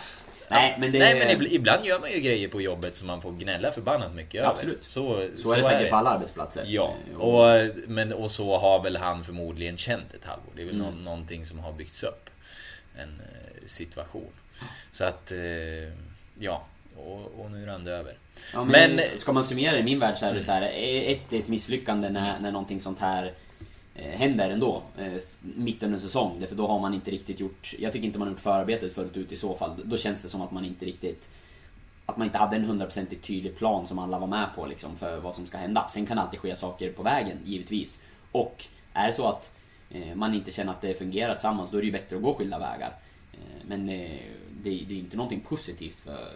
Nej, 0.48 0.76
men 0.78 0.92
det... 0.92 0.98
Nej 0.98 1.14
men 1.18 1.28
ibl- 1.28 1.48
ibland 1.50 1.84
gör 1.84 2.00
man 2.00 2.10
ju 2.12 2.20
grejer 2.20 2.48
på 2.48 2.60
jobbet 2.60 2.96
som 2.96 3.06
man 3.06 3.22
får 3.22 3.32
gnälla 3.32 3.70
förbannat 3.72 4.14
mycket 4.14 4.40
över. 4.40 4.50
Absolut. 4.50 4.84
Så, 4.84 5.28
Så 5.36 5.52
är 5.52 5.56
det 5.56 5.64
säkert 5.64 5.90
på 5.90 5.96
alla 5.96 6.10
arbetsplatser. 6.10 6.64
Ja, 6.66 6.94
Eh, 7.12 7.18
och, 7.18 7.70
men, 7.86 8.12
och 8.12 8.30
så 8.30 8.58
har 8.58 8.82
väl 8.82 8.96
han 8.96 9.24
förmodligen 9.24 9.76
känt 9.76 10.14
ett 10.14 10.24
halvår. 10.24 10.52
Det 10.56 10.62
är 10.62 10.66
väl 10.66 10.74
Mm. 10.80 10.86
nå- 10.94 11.00
någonting 11.10 11.46
som 11.46 11.58
har 11.58 11.72
byggts 11.72 12.02
upp. 12.02 12.30
En 12.96 13.20
eh, 13.20 13.66
situation. 13.66 14.30
Så 14.92 15.04
att, 15.04 15.32
eh, 15.32 15.38
ja. 16.38 16.64
Och, 16.96 17.40
och 17.40 17.50
nu 17.50 17.66
rann 17.66 17.84
det 17.84 17.92
över. 17.92 18.16
Ja, 18.52 18.64
men, 18.64 18.96
Men- 18.96 19.18
ska 19.18 19.32
man 19.32 19.44
summera 19.44 19.78
i 19.78 19.82
min 19.82 19.98
värld 19.98 20.18
så 20.18 20.26
är 20.26 20.34
det 20.34 20.44
så 20.44 20.52
här, 20.52 20.62
ett, 20.62 21.32
är 21.32 21.38
ett 21.38 21.48
misslyckande 21.48 22.08
när, 22.10 22.40
när 22.40 22.50
någonting 22.52 22.80
sånt 22.80 22.98
här 22.98 23.32
eh, 23.94 24.10
händer 24.18 24.50
ändå. 24.50 24.82
Mitt 25.40 25.82
under 25.82 25.96
en 25.96 26.02
säsong. 26.02 26.36
Därför 26.40 26.56
då 26.56 26.66
har 26.66 26.78
man 26.78 26.94
inte 26.94 27.10
riktigt 27.10 27.40
gjort, 27.40 27.74
jag 27.78 27.92
tycker 27.92 28.06
inte 28.06 28.18
man 28.18 28.28
har 28.28 28.32
gjort 28.32 28.42
förarbetet 28.42 28.94
fullt 28.94 29.16
ut 29.16 29.32
i 29.32 29.36
så 29.36 29.54
fall. 29.54 29.80
Då 29.84 29.96
känns 29.96 30.22
det 30.22 30.28
som 30.28 30.42
att 30.42 30.50
man 30.52 30.64
inte 30.64 30.84
riktigt 30.84 31.28
att 32.06 32.16
man 32.16 32.26
inte 32.26 32.38
hade 32.38 32.56
en 32.56 32.64
hundraprocentigt 32.64 33.26
tydlig 33.26 33.56
plan 33.56 33.86
som 33.88 33.98
alla 33.98 34.18
var 34.18 34.26
med 34.26 34.48
på 34.56 34.66
liksom, 34.66 34.96
för 34.96 35.16
vad 35.20 35.34
som 35.34 35.46
ska 35.46 35.58
hända. 35.58 35.88
Sen 35.88 36.06
kan 36.06 36.16
det 36.16 36.22
alltid 36.22 36.40
ske 36.40 36.56
saker 36.56 36.92
på 36.92 37.02
vägen, 37.02 37.38
givetvis. 37.44 37.98
Och 38.32 38.64
är 38.92 39.08
det 39.08 39.14
så 39.14 39.28
att 39.28 39.50
man 40.14 40.34
inte 40.34 40.50
känner 40.52 40.72
att 40.72 40.80
det 40.80 40.94
fungerar 40.98 41.34
tillsammans, 41.34 41.70
då 41.70 41.76
är 41.76 41.80
det 41.80 41.86
ju 41.86 41.92
bättre 41.92 42.16
att 42.16 42.22
gå 42.22 42.34
skilda 42.34 42.58
vägar. 42.58 42.92
Eh, 43.32 43.38
men 43.66 43.88
eh, 43.88 44.20
det, 44.62 44.70
det 44.70 44.94
är 44.94 44.98
inte 44.98 45.16
någonting 45.16 45.40
positivt 45.40 45.96
för, 45.96 46.32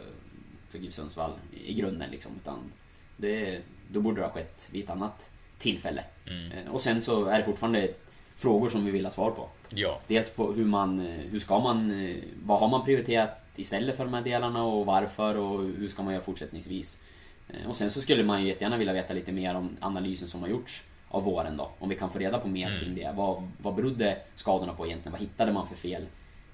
för 0.71 0.79
GIF 0.79 0.95
Sundsvall 0.95 1.33
i 1.64 1.75
grunden 1.75 2.11
liksom. 2.11 2.33
Utan 2.42 2.59
det, 3.16 3.61
då 3.92 4.01
borde 4.01 4.21
det 4.21 4.27
ha 4.27 4.33
skett 4.33 4.69
vid 4.73 4.85
ett 4.85 4.90
annat 4.90 5.31
tillfälle. 5.59 6.05
Eh, 6.27 6.73
och 6.73 6.81
sen 6.81 7.03
så 7.03 7.25
är 7.25 7.38
det 7.38 7.45
fortfarande 7.45 7.88
frågor 8.37 8.69
som 8.69 8.85
vi 8.85 8.90
vill 8.90 9.05
ha 9.05 9.12
svar 9.12 9.31
på. 9.31 9.49
Ja. 9.75 10.01
Dels 10.07 10.31
på 10.31 10.53
hur 10.53 10.64
man, 10.64 11.01
eh, 11.07 11.14
hur 11.31 11.40
ska 11.40 11.59
man, 11.59 12.07
eh, 12.07 12.16
vad 12.45 12.61
har 12.61 12.69
man 12.69 12.85
prioriterat 12.85 13.42
istället 13.57 13.97
för 13.97 14.05
de 14.05 14.14
här 14.14 14.23
delarna 14.23 14.64
och 14.64 14.87
varför 14.87 15.37
och 15.37 15.62
hur 15.62 15.88
ska 15.88 16.03
man 16.03 16.14
göra 16.14 16.25
fortsättningsvis. 16.25 16.99
Eh, 17.49 17.69
Och 17.69 17.77
sen 17.77 17.90
så 17.90 18.01
skulle 18.01 18.23
man 18.25 18.42
ju 18.42 18.49
jättegärna 18.49 18.77
vilja 18.77 18.92
veta 18.92 19.14
lite 19.14 19.33
mer 19.33 19.55
om 19.55 19.77
analysen 19.81 20.29
som 20.29 20.40
har 20.40 20.49
gjorts 20.49 20.83
av 21.09 21.23
våren 21.23 21.57
då. 21.57 21.71
Om 21.79 21.88
vi 21.88 21.95
kan 21.97 22.11
få 22.11 22.19
reda 22.19 22.38
på 22.38 22.49
mer 22.49 22.79
kring 22.81 22.95
det. 22.95 23.12
Vad, 23.16 23.42
vad 23.62 23.75
berodde 23.75 24.19
skadorna 24.35 24.73
på 24.75 24.87
egentligen? 24.87 25.12
Vad 25.12 25.21
hittade 25.21 25.53
man 25.53 25.69
för 25.69 25.77
fel? 25.77 26.03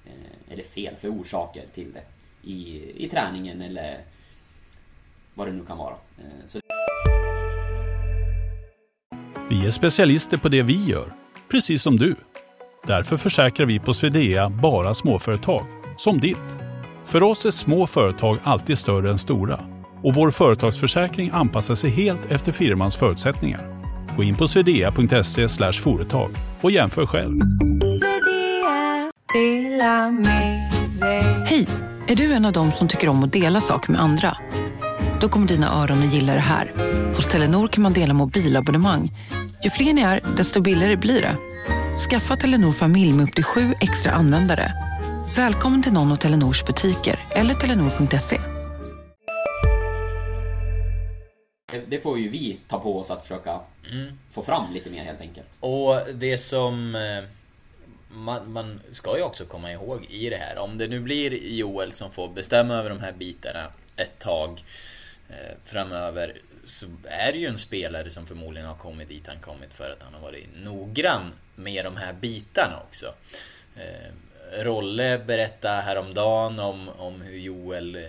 eh, 0.05 0.53
Eller 0.53 0.63
fel, 0.63 0.95
för 1.01 1.07
orsaker 1.09 1.63
till 1.73 1.93
det? 1.93 2.01
I, 2.49 2.91
i 3.05 3.09
träningen 3.09 3.61
eller 3.61 3.97
vad 5.33 5.47
det 5.47 5.51
nu 5.53 5.65
kan 5.65 5.77
vara. 5.77 5.95
Eh, 6.17 6.47
Så 6.47 6.59
Vi 9.49 9.65
är 9.67 9.71
specialister 9.71 10.37
på 10.37 10.49
det 10.49 10.61
vi 10.61 10.85
gör, 10.85 11.13
precis 11.51 11.81
som 11.81 11.97
du. 11.97 12.15
Därför 12.87 13.17
försäkrar 13.17 13.65
vi 13.65 13.79
på 13.79 13.93
Swedea 13.93 14.49
bara 14.49 14.93
småföretag, 14.93 15.65
som 15.97 16.19
ditt. 16.19 16.37
För 17.05 17.23
oss 17.23 17.45
är 17.45 17.51
små 17.51 17.87
företag 17.87 18.37
alltid 18.43 18.77
större 18.77 19.09
än 19.11 19.17
stora 19.17 19.65
och 20.03 20.13
vår 20.13 20.31
företagsförsäkring 20.31 21.29
anpassar 21.33 21.75
sig 21.75 21.89
helt 21.89 22.31
efter 22.31 22.51
firmans 22.51 22.95
förutsättningar. 22.95 23.72
Gå 24.17 24.23
in 24.23 24.35
på 24.35 24.47
swedea.se 24.47 25.71
företag 25.73 26.31
och 26.61 26.71
jämför 26.71 27.05
själv. 27.05 27.41
Hej! 31.45 31.67
Är 32.07 32.15
du 32.15 32.33
en 32.33 32.45
av 32.45 32.51
dem 32.51 32.71
som 32.71 32.87
tycker 32.87 33.09
om 33.09 33.23
att 33.23 33.33
dela 33.33 33.61
saker 33.61 33.91
med 33.91 34.01
andra? 34.01 34.37
Då 35.21 35.29
kommer 35.29 35.47
dina 35.47 35.67
öron 35.67 36.07
att 36.07 36.13
gilla 36.13 36.33
det 36.33 36.39
här. 36.39 36.71
Hos 37.15 37.27
Telenor 37.27 37.67
kan 37.67 37.83
man 37.83 37.93
dela 37.93 38.13
mobilabonnemang. 38.13 39.11
Ju 39.63 39.69
fler 39.69 39.93
ni 39.93 40.01
är, 40.01 40.19
desto 40.37 40.61
billigare 40.61 40.95
blir 40.95 41.21
det. 41.21 41.35
Skaffa 42.09 42.35
Telenor 42.35 42.71
familj 42.71 43.13
med 43.13 43.23
upp 43.23 43.35
till 43.35 43.43
sju 43.43 43.73
extra 43.81 44.11
användare. 44.11 44.73
Välkommen 45.35 45.83
till 45.83 45.93
någon 45.93 46.11
av 46.11 46.15
Telenors 46.15 46.65
butiker 46.65 47.19
eller 47.29 47.53
telenor.se. 47.53 48.52
det, 51.73 51.85
det 51.87 51.99
får 51.99 52.19
ju 52.19 52.29
vi 52.29 52.59
ta 52.67 52.79
på 52.79 52.99
oss 52.99 53.11
att 53.11 53.21
försöka 53.21 53.59
få 54.31 54.43
fram 54.43 54.73
lite 54.73 54.89
mer 54.89 55.03
helt 55.03 55.21
enkelt. 55.21 55.47
Och 55.59 55.99
det 56.13 56.37
som 56.37 56.95
eh, 56.95 57.23
man, 58.09 58.51
man 58.51 58.81
ska 58.91 59.17
ju 59.17 59.23
också 59.23 59.45
komma 59.45 59.71
ihåg 59.71 60.05
i 60.09 60.29
det 60.29 60.37
här, 60.37 60.57
om 60.57 60.77
det 60.77 60.87
nu 60.87 60.99
blir 60.99 61.31
Joel 61.31 61.93
som 61.93 62.11
får 62.11 62.27
bestämma 62.27 62.73
över 62.73 62.89
de 62.89 62.99
här 62.99 63.11
bitarna 63.11 63.67
ett 63.95 64.19
tag 64.19 64.63
eh, 65.29 65.57
framöver 65.65 66.41
så 66.65 66.85
är 67.03 67.31
det 67.31 67.37
ju 67.37 67.47
en 67.47 67.57
spelare 67.57 68.09
som 68.09 68.25
förmodligen 68.25 68.67
har 68.67 68.75
kommit 68.75 69.09
dit 69.09 69.27
han 69.27 69.39
kommit 69.39 69.73
för 69.73 69.89
att 69.91 70.03
han 70.03 70.13
har 70.13 70.21
varit 70.21 70.47
noggrann 70.63 71.31
med 71.55 71.85
de 71.85 71.97
här 71.97 72.13
bitarna 72.13 72.79
också. 72.87 73.13
Eh, 73.75 74.13
Rolle 74.63 75.17
berättade 75.17 75.81
häromdagen 75.81 76.59
om, 76.59 76.89
om 76.89 77.21
hur 77.21 77.37
Joel 77.37 77.95
eh, 77.95 78.01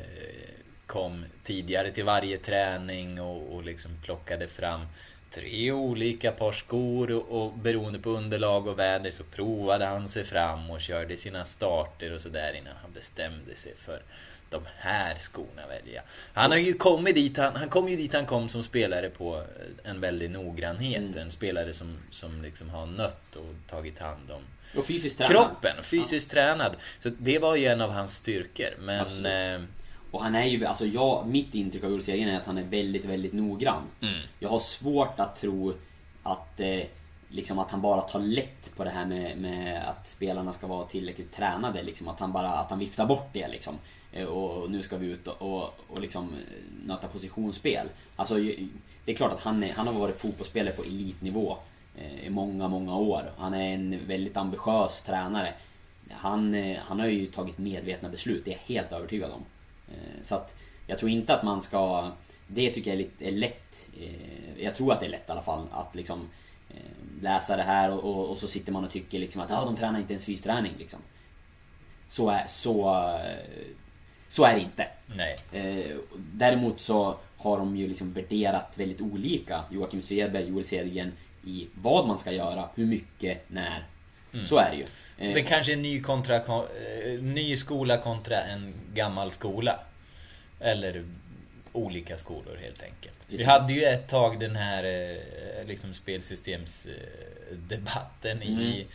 kom 0.86 1.24
tidigare 1.44 1.90
till 1.90 2.04
varje 2.04 2.38
träning 2.38 3.20
och, 3.20 3.54
och 3.54 3.64
liksom 3.64 3.90
plockade 4.02 4.48
fram 4.48 4.86
tre 5.30 5.72
olika 5.72 6.32
par 6.32 6.52
skor 6.52 7.10
och, 7.10 7.42
och 7.42 7.52
beroende 7.52 7.98
på 7.98 8.10
underlag 8.10 8.66
och 8.66 8.78
väder 8.78 9.10
så 9.10 9.24
provade 9.24 9.84
han 9.84 10.08
sig 10.08 10.24
fram 10.24 10.70
och 10.70 10.80
körde 10.80 11.16
sina 11.16 11.44
starter 11.44 12.12
och 12.14 12.20
sådär 12.20 12.52
innan 12.52 12.74
han 12.82 12.92
bestämde 12.92 13.54
sig 13.54 13.72
för 13.76 14.02
de 14.50 14.62
här 14.76 15.18
skorna 15.18 15.66
välja. 15.68 16.02
Han 16.32 16.50
har 16.50 16.58
ju 16.58 16.72
kommit 16.72 17.14
dit, 17.14 17.36
han, 17.36 17.56
han 17.56 17.68
kom 17.68 17.88
ju 17.88 17.96
dit 17.96 18.14
han 18.14 18.26
kom 18.26 18.48
som 18.48 18.62
spelare 18.62 19.10
på 19.10 19.44
en 19.84 20.00
väldig 20.00 20.30
noggrannhet. 20.30 21.16
En 21.16 21.30
spelare 21.30 21.72
som, 21.72 21.98
som 22.10 22.42
liksom 22.42 22.70
har 22.70 22.86
nött 22.86 23.36
och 23.36 23.54
tagit 23.66 23.98
hand 23.98 24.30
om 24.30 24.42
Och 24.80 24.86
fysiskt 24.86 25.18
tränad. 25.18 25.32
kroppen, 25.32 25.82
fysiskt 25.82 26.30
tränad. 26.30 26.76
Så 27.00 27.10
det 27.18 27.38
var 27.38 27.56
ju 27.56 27.66
en 27.66 27.80
av 27.80 27.90
hans 27.90 28.16
styrkor. 28.16 28.70
Men 28.78 29.26
eh, 29.26 29.66
Och 30.14 30.22
han 30.22 30.34
är 30.34 30.44
ju, 30.44 30.64
alltså 30.64 30.86
jag, 30.86 31.26
mitt 31.26 31.54
intryck 31.54 31.84
av 31.84 31.92
Ulf 31.92 32.04
Segergren 32.04 32.34
är 32.34 32.40
att 32.40 32.46
han 32.46 32.58
är 32.58 32.62
väldigt, 32.62 33.04
väldigt 33.04 33.32
noggrann. 33.32 33.82
Mm. 34.02 34.14
Jag 34.38 34.48
har 34.48 34.58
svårt 34.58 35.20
att 35.20 35.40
tro 35.40 35.74
att, 36.22 36.60
eh, 36.60 36.80
liksom 37.28 37.58
att 37.58 37.70
han 37.70 37.80
bara 37.80 38.00
tar 38.00 38.20
lätt 38.20 38.76
på 38.76 38.84
det 38.84 38.90
här 38.90 39.06
med, 39.06 39.38
med 39.38 39.88
att 39.88 40.08
spelarna 40.08 40.52
ska 40.52 40.66
vara 40.66 40.86
tillräckligt 40.86 41.36
tränade. 41.36 41.82
Liksom. 41.82 42.08
Att 42.08 42.20
han 42.20 42.32
bara 42.32 42.48
att 42.48 42.70
han 42.70 42.78
viftar 42.78 43.06
bort 43.06 43.28
det 43.32 43.48
liksom. 43.48 43.74
Eh, 44.12 44.24
Och 44.24 44.70
nu 44.70 44.82
ska 44.82 44.96
vi 44.96 45.06
ut 45.06 45.26
och, 45.26 45.42
och, 45.42 45.74
och 45.88 46.00
liksom 46.00 46.28
eh, 46.28 46.86
nöta 46.86 47.08
positionsspel. 47.08 47.86
Alltså, 48.16 48.34
det 49.04 49.12
är 49.12 49.14
klart 49.14 49.32
att 49.32 49.42
han, 49.42 49.62
är, 49.64 49.72
han 49.72 49.86
har 49.86 49.94
varit 49.94 50.18
fotbollsspelare 50.18 50.74
på 50.74 50.82
elitnivå 50.82 51.56
eh, 51.96 52.26
i 52.26 52.30
många, 52.30 52.68
många 52.68 52.96
år. 52.96 53.32
Han 53.36 53.54
är 53.54 53.74
en 53.74 54.06
väldigt 54.06 54.36
ambitiös 54.36 55.02
tränare. 55.02 55.52
Han, 56.10 56.54
eh, 56.54 56.78
han 56.78 57.00
har 57.00 57.06
ju 57.06 57.26
tagit 57.26 57.58
medvetna 57.58 58.08
beslut, 58.08 58.44
det 58.44 58.50
är 58.50 58.58
jag 58.66 58.74
helt 58.74 58.92
övertygad 58.92 59.30
om. 59.30 59.44
Eh, 59.94 60.22
Så 60.22 60.34
att 60.34 60.54
jag 60.86 60.98
tror 60.98 61.10
inte 61.10 61.34
att 61.34 61.42
man 61.42 61.62
ska... 61.62 62.10
Det 62.46 62.70
tycker 62.70 62.90
jag 62.94 63.00
är, 63.00 63.28
är 63.28 63.32
lätt. 63.32 63.88
eh, 64.00 64.62
Jag 64.64 64.76
tror 64.76 64.92
att 64.92 65.00
det 65.00 65.06
är 65.06 65.10
lätt 65.10 65.28
i 65.28 65.32
alla 65.32 65.42
fall 65.42 65.66
att 65.72 65.94
liksom 65.94 66.28
eh, 66.70 67.22
läsa 67.22 67.56
det 67.56 67.62
här 67.62 67.90
och, 67.90 68.04
och, 68.04 68.30
och 68.30 68.38
så 68.38 68.48
sitter 68.48 68.72
man 68.72 68.84
och 68.84 68.90
tycker 68.90 69.18
liksom 69.18 69.40
att 69.42 69.50
ah, 69.50 69.64
de 69.64 69.76
tränar 69.76 69.98
inte 69.98 70.12
ens 70.12 70.24
fysträning 70.24 70.72
liksom. 70.78 70.98
Så 72.08 72.30
är, 72.30 72.44
så, 72.46 73.08
så 74.28 74.44
är 74.44 74.54
det 74.54 74.60
inte. 74.60 74.86
nej. 75.52 75.96
Däremot 76.16 76.80
så 76.80 77.16
har 77.36 77.58
de 77.58 77.76
ju 77.76 77.88
liksom 77.88 78.12
värderat 78.12 78.72
väldigt 78.78 79.00
olika, 79.00 79.64
Joakim 79.70 80.02
Svedberg, 80.02 80.48
Joel 80.48 80.64
Cedergren, 80.64 81.12
i 81.44 81.68
vad 81.74 82.06
man 82.06 82.18
ska 82.18 82.32
göra, 82.32 82.68
hur 82.74 82.86
mycket, 82.86 83.50
när. 83.50 83.84
Så 84.46 84.58
är 84.58 84.70
det 84.70 84.76
ju. 84.76 84.86
Eh, 85.18 85.34
Det 85.34 85.42
kanske 85.42 85.72
är 85.72 85.76
en 85.76 85.82
ny, 85.82 86.00
kontra, 86.02 86.36
eh, 86.36 86.42
ny 87.20 87.56
skola 87.56 87.96
kontra 87.98 88.40
en 88.42 88.74
gammal 88.94 89.30
skola. 89.30 89.80
Eller 90.60 91.04
olika 91.72 92.16
skolor 92.16 92.56
helt 92.62 92.82
enkelt. 92.82 93.14
Vi 93.26 93.30
Precis. 93.36 93.46
hade 93.46 93.72
ju 93.72 93.84
ett 93.84 94.08
tag 94.08 94.40
den 94.40 94.56
här 94.56 94.84
eh, 94.84 95.16
liksom 95.66 95.94
spelsystemsdebatten 95.94 98.42
i 98.42 98.86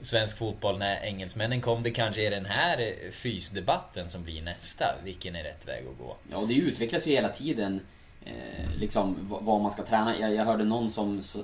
svensk 0.00 0.38
fotboll 0.38 0.78
när 0.78 1.02
engelsmännen 1.04 1.60
kom. 1.60 1.82
Det 1.82 1.90
kanske 1.90 2.26
är 2.26 2.30
den 2.30 2.46
här 2.46 2.94
fysdebatten 3.12 4.10
som 4.10 4.24
blir 4.24 4.42
nästa. 4.42 4.94
Vilken 5.04 5.36
är 5.36 5.42
rätt 5.42 5.68
väg 5.68 5.84
att 5.92 5.98
gå? 5.98 6.16
Ja, 6.30 6.36
och 6.36 6.48
det 6.48 6.54
utvecklas 6.54 7.06
ju 7.06 7.10
hela 7.10 7.28
tiden. 7.28 7.80
Eh, 8.28 8.80
liksom 8.80 9.16
vad, 9.28 9.60
man 9.60 9.70
ska 9.70 9.82
träna. 9.82 10.18
Jag, 10.18 10.34
jag 10.34 10.44
hörde 10.44 10.64
någon 10.64 10.90
som, 10.90 11.22
som 11.22 11.42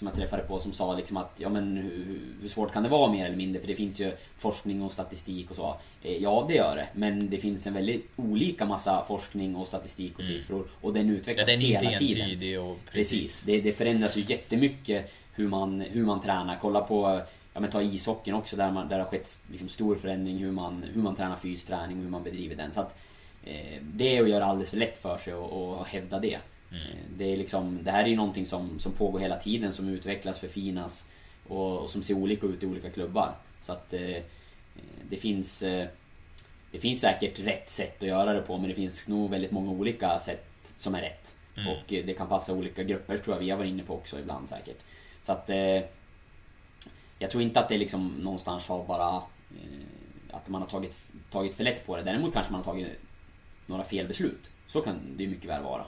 jag 0.00 0.14
träffade 0.14 0.42
på 0.42 0.60
som 0.60 0.72
sa 0.72 0.96
liksom 0.96 1.16
att 1.16 1.34
ja 1.36 1.48
men 1.48 1.76
hur, 1.76 2.20
hur 2.42 2.48
svårt 2.48 2.72
kan 2.72 2.82
det 2.82 2.88
vara 2.88 3.12
mer 3.12 3.26
eller 3.26 3.36
mindre? 3.36 3.60
För 3.60 3.68
det 3.68 3.74
finns 3.74 4.00
ju 4.00 4.12
forskning 4.38 4.82
och 4.82 4.92
statistik 4.92 5.50
och 5.50 5.56
så. 5.56 5.76
Eh, 6.02 6.16
ja, 6.16 6.44
det 6.48 6.54
gör 6.54 6.76
det. 6.76 6.86
Men 6.92 7.30
det 7.30 7.36
finns 7.38 7.66
en 7.66 7.74
väldigt 7.74 8.10
olika 8.16 8.66
massa 8.66 9.04
forskning 9.08 9.56
och 9.56 9.66
statistik 9.66 10.18
och 10.18 10.24
siffror. 10.24 10.66
Och 10.80 10.92
den 10.92 11.06
Ja, 11.08 11.12
utvecklas 11.14 11.46
den 11.46 11.60
är 11.62 11.66
hela 11.66 11.92
inte 11.92 11.98
tiden. 11.98 12.60
och 12.62 12.76
Precis. 12.92 13.42
Det, 13.42 13.60
det 13.60 13.72
förändras 13.72 14.16
ju 14.16 14.24
jättemycket 14.28 15.12
hur 15.34 15.48
man, 15.48 15.80
hur 15.80 16.04
man 16.04 16.20
tränar. 16.20 16.58
Kolla 16.62 16.80
på 16.80 17.20
ja 17.54 17.60
men 17.60 17.70
ta 17.70 17.82
ishockeyn 17.82 18.34
också 18.34 18.56
där, 18.56 18.70
man, 18.70 18.88
där 18.88 18.96
det 18.98 19.02
har 19.04 19.10
skett 19.10 19.42
liksom 19.50 19.68
stor 19.68 19.96
förändring 19.96 20.38
hur 20.38 20.50
man, 20.52 20.84
hur 20.94 21.02
man 21.02 21.16
tränar 21.16 21.36
fysträning, 21.36 22.02
hur 22.02 22.10
man 22.10 22.22
bedriver 22.22 22.56
den. 22.56 22.72
Så 22.72 22.80
att 22.80 22.98
det 23.82 24.16
är 24.16 24.22
att 24.22 24.28
göra 24.28 24.44
alldeles 24.44 24.70
för 24.70 24.76
lätt 24.76 24.98
för 24.98 25.18
sig 25.18 25.34
och, 25.34 25.78
och 25.78 25.86
hävda 25.86 26.18
det. 26.18 26.34
Eh, 26.72 26.96
Det, 27.16 27.32
är 27.32 27.36
liksom, 27.36 27.78
det 27.84 27.90
här 27.90 28.04
är 28.04 28.08
ju 28.08 28.16
någonting 28.16 28.46
som, 28.46 28.80
som 28.80 28.92
pågår 28.92 29.18
hela 29.18 29.36
tiden, 29.36 29.72
som 29.72 29.88
utvecklas, 29.88 30.38
förfinas 30.38 31.08
och, 31.48 31.78
och 31.78 31.90
som 31.90 32.02
ser 32.02 32.14
olika 32.14 32.46
ut 32.46 32.62
i 32.62 32.66
olika 32.66 32.90
klubbar. 32.90 33.34
Så 33.62 33.72
att 33.72 33.92
eh, 33.92 34.16
eh, 34.16 34.22
det 35.10 35.16
finns 35.16 35.62
eh, 35.62 35.86
det 36.72 36.78
finns 36.78 37.00
säkert 37.00 37.38
rätt 37.38 37.70
sätt 37.70 38.02
att 38.02 38.08
göra 38.08 38.32
det 38.32 38.42
på 38.42 38.58
men 38.58 38.68
det 38.68 38.74
finns 38.74 39.08
nog 39.08 39.30
väldigt 39.30 39.50
många 39.50 39.70
olika 39.70 40.18
sätt 40.20 40.46
som 40.76 40.94
är 40.94 41.00
rätt. 41.00 41.34
Och 41.68 41.92
eh, 41.92 42.04
det 42.06 42.14
kan 42.14 42.28
passa 42.28 42.52
olika 42.52 42.82
grupper 42.82 43.18
tror 43.18 43.36
jag 43.36 43.40
vi 43.40 43.50
har 43.50 43.58
varit 43.58 43.70
inne 43.70 43.82
på 43.82 43.94
också 43.94 44.18
ibland 44.18 44.48
säkert. 44.48 44.78
Så 45.22 45.32
att 45.32 45.50
eh, 45.50 45.82
jag 47.18 47.30
tror 47.30 47.42
inte 47.42 47.60
att 47.60 47.68
det 47.68 47.78
liksom 47.78 48.08
någonstans 48.08 48.66
har 48.66 48.84
bara 48.84 49.16
eh, 49.50 50.36
att 50.36 50.48
man 50.48 50.62
har 50.62 50.68
tagit, 50.68 50.96
tagit 51.30 51.54
för 51.54 51.64
lätt 51.64 51.86
på 51.86 51.96
det. 51.96 52.02
Däremot 52.02 52.32
kanske 52.32 52.52
man 52.52 52.62
har 52.64 52.72
tagit 52.72 52.88
några 53.68 53.84
fel 53.84 54.08
beslut. 54.08 54.50
Så 54.68 54.80
kan 54.80 55.00
det 55.16 55.22
ju 55.22 55.30
mycket 55.30 55.50
väl 55.50 55.62
vara. 55.62 55.84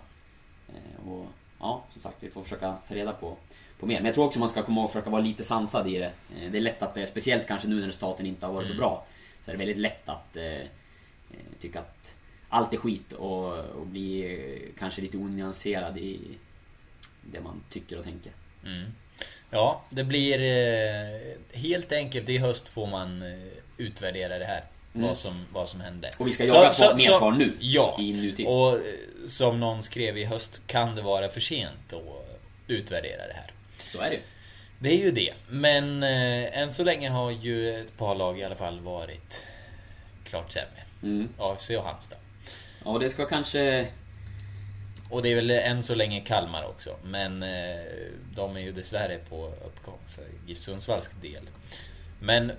Eh, 0.69 1.09
och 1.09 1.27
ja, 1.61 1.85
som 1.93 2.03
sagt, 2.03 2.17
vi 2.21 2.31
får 2.31 2.43
försöka 2.43 2.77
ta 2.89 2.95
reda 2.95 3.13
på, 3.13 3.37
på 3.79 3.87
mer. 3.87 3.97
Men 3.97 4.07
jag 4.07 4.15
tror 4.15 4.27
också 4.27 4.39
man 4.39 4.49
ska 4.49 4.63
komma 4.63 4.81
ihåg 4.81 4.87
att 4.87 4.93
försöka 4.93 5.11
vara 5.11 5.23
lite 5.23 5.45
sansad 5.45 5.89
i 5.89 5.99
det. 5.99 6.13
Eh, 6.37 6.51
det 6.51 6.59
är 6.59 6.63
lätt 6.63 6.83
att 6.83 6.95
det, 6.95 7.07
speciellt 7.07 7.47
kanske 7.47 7.69
nu 7.69 7.81
när 7.81 7.87
resultaten 7.87 8.27
inte 8.27 8.47
har 8.47 8.53
varit 8.53 8.69
så 8.69 8.75
bra, 8.75 9.07
så 9.45 9.51
är 9.51 9.55
det 9.55 9.59
väldigt 9.59 9.79
lätt 9.79 10.09
att 10.09 10.37
eh, 10.37 10.45
eh, 10.45 10.67
tycka 11.61 11.81
att 11.81 12.17
allt 12.49 12.73
är 12.73 12.77
skit 12.77 13.13
och, 13.13 13.59
och 13.59 13.87
bli 13.87 14.35
eh, 14.35 14.79
kanske 14.79 15.03
lite 15.03 15.17
onyanserad 15.17 15.99
i 15.99 16.21
det 17.23 17.41
man 17.41 17.63
tycker 17.71 17.99
och 17.99 18.05
tänker. 18.05 18.33
Ja, 19.51 19.85
det 19.91 20.05
blir 20.05 20.41
eh, 20.41 21.37
helt 21.53 21.93
enkelt 21.93 22.29
i 22.29 22.39
höst 22.39 22.69
får 22.69 22.87
man 22.87 23.23
eh, 23.23 23.49
utvärdera 23.77 24.39
det 24.39 24.45
här. 24.45 24.65
Vad, 24.93 25.19
som, 25.19 25.47
vad 25.53 25.69
som 25.69 25.81
hände. 25.81 26.09
Mm. 26.09 26.17
Och 26.19 26.27
vi 26.27 26.33
ska 26.33 26.45
jaga 26.45 26.71
på 26.71 26.97
mer 26.97 27.19
kvar 27.19 27.33
nu, 27.33 27.57
Ja, 27.61 27.97
i 28.01 28.13
nutid. 28.13 28.47
och 28.47 28.73
eh, 28.75 28.81
som 29.27 29.61
någon 29.61 29.83
skrev 29.83 30.19
i 30.19 30.25
höst 30.25 30.67
kan 30.67 30.97
det 30.97 31.03
vara 31.03 31.29
för 31.29 31.41
sent 31.41 31.93
att 31.93 32.39
utvärdera 32.67 33.27
det 33.27 33.35
här. 33.35 33.53
Så 33.93 34.01
är 34.01 34.11
det. 34.11 34.21
Det 34.79 34.89
är 34.89 35.05
ju 35.05 35.11
det. 35.11 35.35
Men 35.49 36.03
eh, 36.03 36.59
än 36.59 36.73
så 36.73 36.85
länge 36.85 37.11
har 37.11 37.31
ju 37.31 37.81
ett 37.81 37.97
par 37.97 38.15
lag 38.15 38.39
i 38.39 38.45
alla 38.45 38.57
fall 38.57 38.81
varit 38.81 39.43
klart 40.25 40.53
sämre. 40.53 40.83
Mm. 41.03 41.29
AFC 41.39 41.71
och 41.71 41.85
Halmstad. 41.85 42.19
Ja, 42.85 42.99
det 42.99 43.11
ska 43.11 43.27
kanske... 43.27 43.87
Och 45.11 45.23
det 45.23 45.29
är 45.29 45.35
väl 45.35 45.51
än 45.51 45.83
så 45.83 45.95
länge 45.95 46.21
Kalmar 46.21 46.65
också. 46.65 46.97
Men 47.05 47.43
eh, 47.43 47.81
de 48.35 48.57
är 48.57 48.61
ju 48.61 48.73
dessvärre 48.73 49.19
på 49.29 49.47
uppgång 49.47 49.99
för 50.09 50.25
GIF 50.47 50.59
Sundsvalls 50.59 51.11
del. 51.23 51.43
Men 52.21 52.53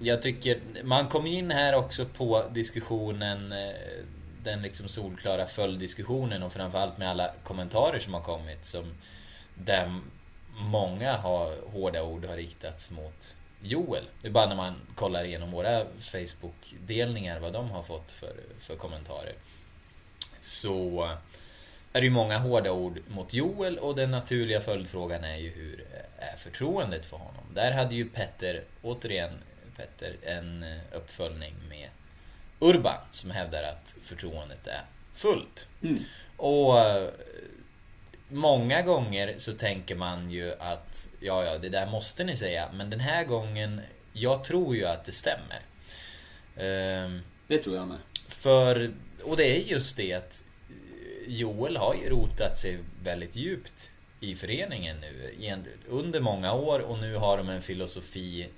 jag 0.00 0.22
tycker, 0.22 0.60
man 0.84 1.08
kom 1.08 1.26
in 1.26 1.50
här 1.50 1.74
också 1.74 2.04
på 2.04 2.44
diskussionen 2.52 3.52
eh, 3.52 3.74
Den 4.44 4.62
liksom 4.62 4.88
solklara 4.88 5.46
följddiskussionen 5.46 6.42
och 6.42 6.52
framförallt 6.52 6.98
med 6.98 7.10
alla 7.10 7.30
kommentarer 7.44 7.98
som 7.98 8.14
har 8.14 8.20
kommit 8.20 8.64
som 8.64 8.84
Där 9.54 10.00
många 10.54 11.16
har, 11.16 11.56
hårda 11.72 12.02
ord 12.02 12.24
har 12.24 12.36
riktats 12.36 12.90
mot 12.90 13.36
Joel. 13.62 14.04
Det 14.22 14.28
är 14.28 14.32
bara 14.32 14.46
när 14.46 14.56
man 14.56 14.74
kollar 14.94 15.24
igenom 15.24 15.50
våra 15.50 15.84
Facebook-delningar 15.98 17.40
vad 17.40 17.52
de 17.52 17.70
har 17.70 17.82
fått 17.82 18.12
för, 18.12 18.32
för 18.60 18.76
kommentarer. 18.76 19.34
Så 20.40 21.04
eh, 21.04 21.16
är 21.92 22.00
det 22.00 22.06
ju 22.06 22.10
många 22.10 22.38
hårda 22.38 22.72
ord 22.72 23.00
mot 23.08 23.34
Joel 23.34 23.78
och 23.78 23.96
den 23.96 24.10
naturliga 24.10 24.60
följdfrågan 24.60 25.24
är 25.24 25.36
ju 25.36 25.50
hur 25.50 25.84
eh, 25.92 26.32
är 26.32 26.36
förtroendet 26.36 27.06
för 27.06 27.16
honom? 27.16 27.44
Där 27.54 27.72
hade 27.72 27.94
ju 27.94 28.08
Petter, 28.08 28.64
återigen 28.82 29.30
Petter, 29.80 30.16
en 30.22 30.62
eh, 30.62 30.78
uppföljning 30.92 31.54
med 31.68 31.88
Urban 32.58 33.00
som 33.10 33.30
hävdar 33.30 33.62
att 33.62 33.96
förtroendet 34.04 34.66
är 34.66 34.82
fullt. 35.14 35.68
Och 36.36 36.78
eh, 36.80 37.08
Många 38.32 38.82
gånger 38.82 39.34
så 39.38 39.52
tänker 39.52 39.94
man 39.94 40.30
ju 40.30 40.54
att 40.58 41.08
ja, 41.20 41.44
ja, 41.44 41.58
det 41.58 41.68
där 41.68 41.86
måste 41.86 42.24
ni 42.24 42.36
säga. 42.36 42.68
Men 42.74 42.90
den 42.90 43.00
här 43.00 43.24
gången, 43.24 43.80
jag 44.12 44.44
tror 44.44 44.76
ju 44.76 44.84
att 44.86 45.04
det 45.04 45.12
stämmer. 45.12 45.60
Ehm, 46.56 47.20
Det 47.46 47.58
tror 47.58 47.76
jag 47.76 47.88
med. 47.88 47.98
för, 48.28 48.92
och 49.22 49.36
det 49.36 49.44
är 49.56 49.60
just 49.70 49.96
det 49.96 50.12
att 50.12 50.44
Joel 51.26 51.76
har 51.76 51.94
ju 51.94 52.08
rotat 52.10 52.56
sig 52.56 52.78
väldigt 53.02 53.36
djupt 53.36 53.90
i 54.20 54.34
föreningen 54.34 54.96
nu 55.00 55.34
under 55.88 56.20
många 56.20 56.52
år 56.52 56.80
och 56.80 56.98
nu 56.98 57.14
har 57.16 57.36
de 57.38 57.48
en 57.48 57.62
filosofi 57.62 58.42
eh, 58.42 58.48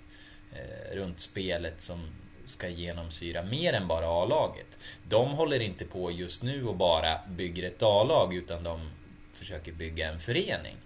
Eh, 0.55 0.97
runt 0.97 1.21
spelet 1.21 1.81
som 1.81 2.11
ska 2.45 2.69
genomsyra 2.69 3.43
mer 3.43 3.73
än 3.73 3.89
bara 3.89 4.07
A-laget. 4.07 4.79
De 5.09 5.31
håller 5.31 5.61
inte 5.61 5.85
på 5.85 6.11
just 6.11 6.43
nu 6.43 6.67
och 6.67 6.77
bara 6.77 7.21
bygger 7.29 7.63
ett 7.63 7.83
A-lag 7.83 8.35
utan 8.35 8.63
de 8.63 8.91
försöker 9.33 9.73
bygga 9.73 10.13
en 10.13 10.21
förening. 10.21 10.77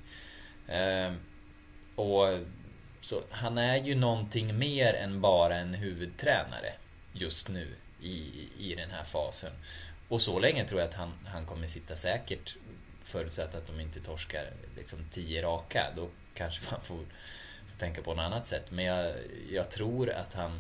Eh, 0.69 1.13
och 1.95 2.39
så 3.01 3.23
han 3.31 3.59
är 3.59 3.77
ju 3.77 3.95
någonting 3.95 4.59
mer 4.59 4.95
än 4.95 5.21
bara 5.21 5.57
en 5.57 5.75
huvudtränare 5.75 6.73
just 7.13 7.49
nu 7.49 7.75
i, 8.03 8.49
i 8.59 8.75
den 8.75 8.91
här 8.91 9.05
fasen. 9.05 9.53
Och 10.09 10.23
så 10.23 10.39
länge 10.39 10.65
tror 10.65 10.81
jag 10.81 10.89
att 10.89 10.95
han, 10.95 11.13
han 11.27 11.47
kommer 11.47 11.67
sitta 11.67 11.97
säkert 11.97 12.57
förutsatt 13.05 13.55
att 13.55 13.67
de 13.67 13.81
inte 13.81 14.01
torskar 14.01 14.53
liksom 14.77 14.99
tio 15.11 15.43
raka. 15.43 15.93
Då 15.97 16.09
kanske 16.35 16.63
man 16.71 16.81
får, 16.81 16.97
får 16.97 17.05
tänka 17.79 18.03
på 18.03 18.15
något 18.15 18.23
annat 18.23 18.47
sätt. 18.47 18.65
Men 18.71 18.85
jag, 18.85 19.15
jag 19.51 19.71
tror 19.71 20.11
att 20.11 20.35
han 20.35 20.51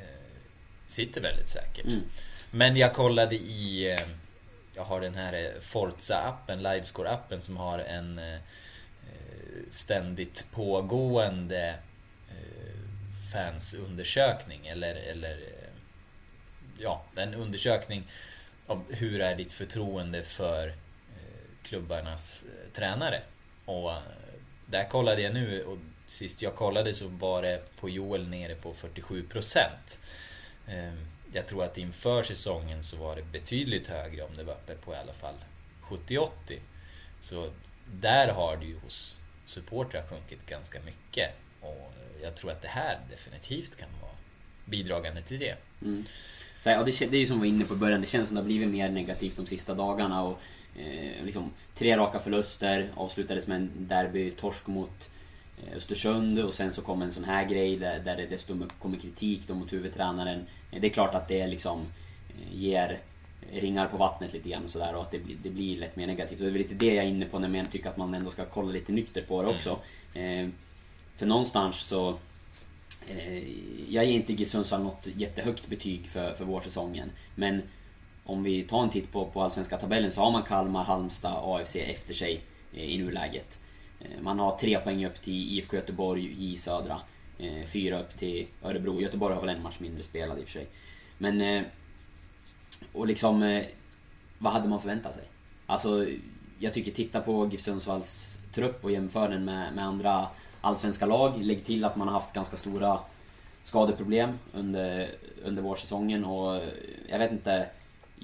eh, 0.00 0.40
sitter 0.86 1.20
väldigt 1.20 1.48
säkert. 1.48 1.84
Mm. 1.84 2.02
Men 2.50 2.76
jag 2.76 2.94
kollade 2.94 3.34
i 3.34 3.90
eh, 3.92 4.08
Jag 4.74 4.84
har 4.84 5.00
den 5.00 5.14
här 5.14 5.32
eh, 5.32 5.60
Forza-appen, 5.60 6.60
Livescore-appen 6.60 7.40
som 7.40 7.56
har 7.56 7.78
en 7.78 8.18
eh, 8.18 8.34
eh, 8.34 8.40
ständigt 9.70 10.46
pågående 10.52 11.78
eh, 12.30 13.32
fansundersökning 13.32 14.66
eller, 14.66 14.94
eller 14.94 15.40
ja, 16.78 17.04
en 17.16 17.34
undersökning 17.34 18.04
om 18.66 18.84
hur 18.88 19.20
är 19.20 19.36
ditt 19.36 19.52
förtroende 19.52 20.22
för 20.22 20.74
klubbarnas 21.62 22.44
tränare. 22.74 23.22
Och 23.64 23.92
där 24.72 24.88
kollade 24.88 25.22
jag 25.22 25.34
nu 25.34 25.64
och 25.64 25.78
sist 26.08 26.42
jag 26.42 26.54
kollade 26.54 26.94
så 26.94 27.08
var 27.08 27.42
det 27.42 27.62
på 27.80 27.88
Joel 27.88 28.28
nere 28.28 28.54
på 28.54 28.74
47%. 28.74 29.66
Ehm, 30.66 30.96
jag 31.32 31.46
tror 31.46 31.64
att 31.64 31.78
inför 31.78 32.22
säsongen 32.22 32.84
så 32.84 32.96
var 32.96 33.16
det 33.16 33.22
betydligt 33.22 33.86
högre 33.86 34.22
om 34.22 34.36
det 34.36 34.44
var 34.44 34.54
uppe 34.54 34.74
på 34.74 34.92
i 34.92 34.96
alla 34.96 35.12
fall 35.12 35.34
70-80. 35.82 36.30
Så 37.20 37.50
där 37.86 38.28
har 38.28 38.56
det 38.56 38.66
ju 38.66 38.78
hos 38.78 39.16
supportrar 39.46 40.02
sjunkit 40.06 40.46
ganska 40.46 40.80
mycket. 40.80 41.30
Och 41.60 41.92
jag 42.22 42.34
tror 42.34 42.50
att 42.50 42.62
det 42.62 42.68
här 42.68 42.98
definitivt 43.10 43.76
kan 43.76 43.88
vara 44.00 44.12
bidragande 44.64 45.22
till 45.22 45.38
det. 45.38 45.56
Mm. 45.82 46.04
Så 46.60 46.70
här, 46.70 46.76
ja, 46.76 46.82
det, 46.82 47.10
det 47.10 47.16
är 47.16 47.20
ju 47.20 47.26
som 47.26 47.40
vi 47.40 47.48
var 47.48 47.54
inne 47.54 47.64
på 47.64 47.74
i 47.74 47.76
början, 47.76 48.00
det 48.00 48.06
känns 48.06 48.28
som 48.28 48.34
det 48.34 48.40
har 48.40 48.46
blivit 48.46 48.68
mer 48.68 48.88
negativt 48.88 49.36
de 49.36 49.46
sista 49.46 49.74
dagarna. 49.74 50.22
Och, 50.22 50.40
eh, 50.76 51.24
liksom, 51.24 51.50
tre 51.74 51.96
raka 51.96 52.20
förluster, 52.20 52.90
avslutades 52.94 53.46
med 53.46 53.56
en 53.56 53.70
derby-torsk 53.76 54.66
mot 54.66 55.08
eh, 55.58 55.76
Östersund 55.76 56.38
och 56.38 56.54
sen 56.54 56.72
så 56.72 56.82
kom 56.82 57.02
en 57.02 57.12
sån 57.12 57.24
här 57.24 57.44
grej 57.44 57.76
där, 57.76 57.98
där 57.98 58.16
det 58.16 58.26
dessutom 58.26 58.70
kommer 58.78 58.98
kritik 58.98 59.40
då 59.46 59.54
mot 59.54 59.72
huvudtränaren. 59.72 60.46
Eh, 60.70 60.80
Det 60.80 60.86
är 60.86 60.90
klart 60.90 61.14
att 61.14 61.28
det 61.28 61.46
liksom 61.46 61.80
eh, 61.80 62.56
ger 62.58 62.98
ringar 63.52 63.88
på 63.88 63.96
vattnet 63.96 64.32
lite 64.32 64.48
grann 64.48 64.64
och 64.64 64.70
sådär 64.70 64.94
och 64.94 65.02
att 65.02 65.10
det 65.10 65.18
blir, 65.18 65.36
det 65.42 65.50
blir 65.50 65.78
lätt 65.78 65.96
mer 65.96 66.06
negativt. 66.06 66.40
Och 66.40 66.46
det 66.46 66.52
är 66.52 66.58
lite 66.58 66.74
det 66.74 66.94
jag 66.94 67.04
är 67.04 67.08
inne 67.08 67.26
på 67.26 67.38
när 67.38 67.58
jag 67.58 67.72
tycker 67.72 67.88
att 67.88 67.96
man 67.96 68.14
ändå 68.14 68.30
ska 68.30 68.44
kolla 68.44 68.72
lite 68.72 68.92
nyktert 68.92 69.28
på 69.28 69.42
det 69.42 69.48
också. 69.48 69.78
Eh, 70.14 70.48
för 71.16 71.26
någonstans 71.26 71.76
så 71.76 72.18
Eh, 73.06 73.42
jag 73.88 74.04
ger 74.04 74.12
inte 74.12 74.32
GIF 74.32 74.48
Sundsvall 74.48 74.82
något 74.82 75.08
jättehögt 75.16 75.66
betyg 75.66 76.06
för, 76.10 76.34
för 76.34 76.44
vårsäsongen. 76.44 77.10
Men 77.34 77.62
om 78.24 78.42
vi 78.42 78.62
tar 78.62 78.82
en 78.82 78.90
titt 78.90 79.12
på, 79.12 79.26
på 79.26 79.42
allsvenska 79.42 79.78
tabellen 79.78 80.12
så 80.12 80.20
har 80.20 80.30
man 80.30 80.42
Kalmar, 80.42 80.84
Halmstad, 80.84 81.40
AFC 81.44 81.76
efter 81.76 82.14
sig 82.14 82.40
eh, 82.72 82.84
i 82.84 82.98
nuläget. 82.98 83.58
Eh, 84.00 84.20
man 84.20 84.38
har 84.38 84.58
tre 84.58 84.78
poäng 84.78 85.06
upp 85.06 85.22
till 85.22 85.58
IFK 85.58 85.76
Göteborg, 85.76 86.34
J 86.38 86.56
Södra. 86.56 87.00
Eh, 87.38 87.66
fyra 87.66 88.00
upp 88.00 88.18
till 88.18 88.46
Örebro. 88.62 89.00
Göteborg 89.00 89.34
har 89.34 89.40
väl 89.40 89.56
en 89.56 89.62
match 89.62 89.78
mindre 89.78 90.02
spelad 90.02 90.38
i 90.38 90.42
och 90.42 90.44
för 90.44 90.52
sig. 90.52 90.66
Men... 91.18 91.64
Och 92.92 93.06
liksom... 93.06 93.62
Vad 94.38 94.52
hade 94.52 94.68
man 94.68 94.80
förväntat 94.80 95.14
sig? 95.14 95.24
Alltså, 95.66 96.06
jag 96.58 96.74
tycker 96.74 96.90
titta 96.90 97.20
på 97.20 97.48
GIF 97.52 97.60
Sundsvalls 97.60 98.38
trupp 98.54 98.84
och 98.84 98.92
jämför 98.92 99.28
den 99.28 99.44
med, 99.44 99.74
med 99.74 99.84
andra 99.84 100.26
allsvenska 100.60 101.06
lag. 101.06 101.42
Lägg 101.42 101.64
till 101.64 101.84
att 101.84 101.96
man 101.96 102.08
har 102.08 102.14
haft 102.14 102.32
ganska 102.32 102.56
stora 102.56 103.00
skadeproblem 103.62 104.38
under, 104.52 105.10
under 105.44 105.62
vårsäsongen 105.62 106.24
och 106.24 106.62
jag 107.08 107.18
vet 107.18 107.32
inte. 107.32 107.68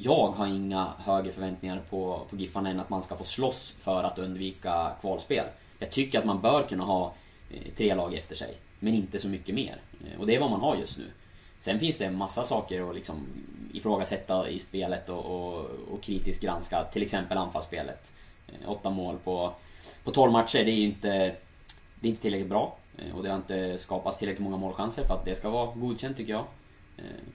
Jag 0.02 0.26
har 0.28 0.46
inga 0.46 0.92
högre 0.98 1.32
förväntningar 1.32 1.82
på, 1.90 2.26
på 2.30 2.36
Giffarna 2.36 2.70
än 2.70 2.80
att 2.80 2.90
man 2.90 3.02
ska 3.02 3.16
få 3.16 3.24
slåss 3.24 3.76
för 3.80 4.04
att 4.04 4.18
undvika 4.18 4.92
kvalspel. 5.00 5.46
Jag 5.78 5.90
tycker 5.90 6.18
att 6.18 6.24
man 6.24 6.40
bör 6.40 6.62
kunna 6.62 6.84
ha 6.84 7.14
eh, 7.50 7.72
tre 7.76 7.94
lag 7.94 8.14
efter 8.14 8.36
sig. 8.36 8.56
Men 8.78 8.94
inte 8.94 9.18
så 9.18 9.28
mycket 9.28 9.54
mer. 9.54 9.76
Eh, 10.06 10.20
och 10.20 10.26
det 10.26 10.36
är 10.36 10.40
vad 10.40 10.50
man 10.50 10.60
har 10.60 10.76
just 10.76 10.98
nu. 10.98 11.04
Sen 11.60 11.80
finns 11.80 11.98
det 11.98 12.04
en 12.04 12.16
massa 12.16 12.44
saker 12.44 12.90
att 12.90 12.94
liksom 12.94 13.26
ifrågasätta 13.72 14.48
i 14.48 14.58
spelet 14.58 15.08
och, 15.08 15.24
och, 15.24 15.64
och 15.92 16.02
kritiskt 16.02 16.42
granska. 16.42 16.84
Till 16.84 17.02
exempel 17.02 17.38
anfallsspelet. 17.38 18.12
Eh, 18.46 18.70
åtta 18.70 18.90
mål 18.90 19.16
på, 19.24 19.52
på 20.04 20.10
12 20.10 20.32
matcher, 20.32 20.64
det 20.64 20.70
är 20.70 20.76
ju 20.76 20.84
inte, 20.84 21.08
det 21.94 22.08
är 22.08 22.10
inte 22.10 22.22
tillräckligt 22.22 22.50
bra. 22.50 22.76
Och 23.14 23.22
det 23.22 23.28
har 23.28 23.36
inte 23.36 23.78
skapats 23.78 24.18
tillräckligt 24.18 24.44
många 24.44 24.56
målchanser 24.56 25.04
för 25.04 25.14
att 25.14 25.24
det 25.24 25.34
ska 25.34 25.50
vara 25.50 25.74
godkänt 25.74 26.16
tycker 26.16 26.32
jag. 26.32 26.44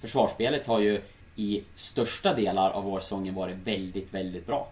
Försvarsspelet 0.01 0.68
har 0.68 0.80
ju 0.80 1.01
i 1.36 1.64
största 1.76 2.34
delar 2.34 2.72
av 2.72 2.84
vårsäsongen 2.84 3.36
varit 3.36 3.58
väldigt, 3.58 4.14
väldigt 4.14 4.48
bra. 4.48 4.72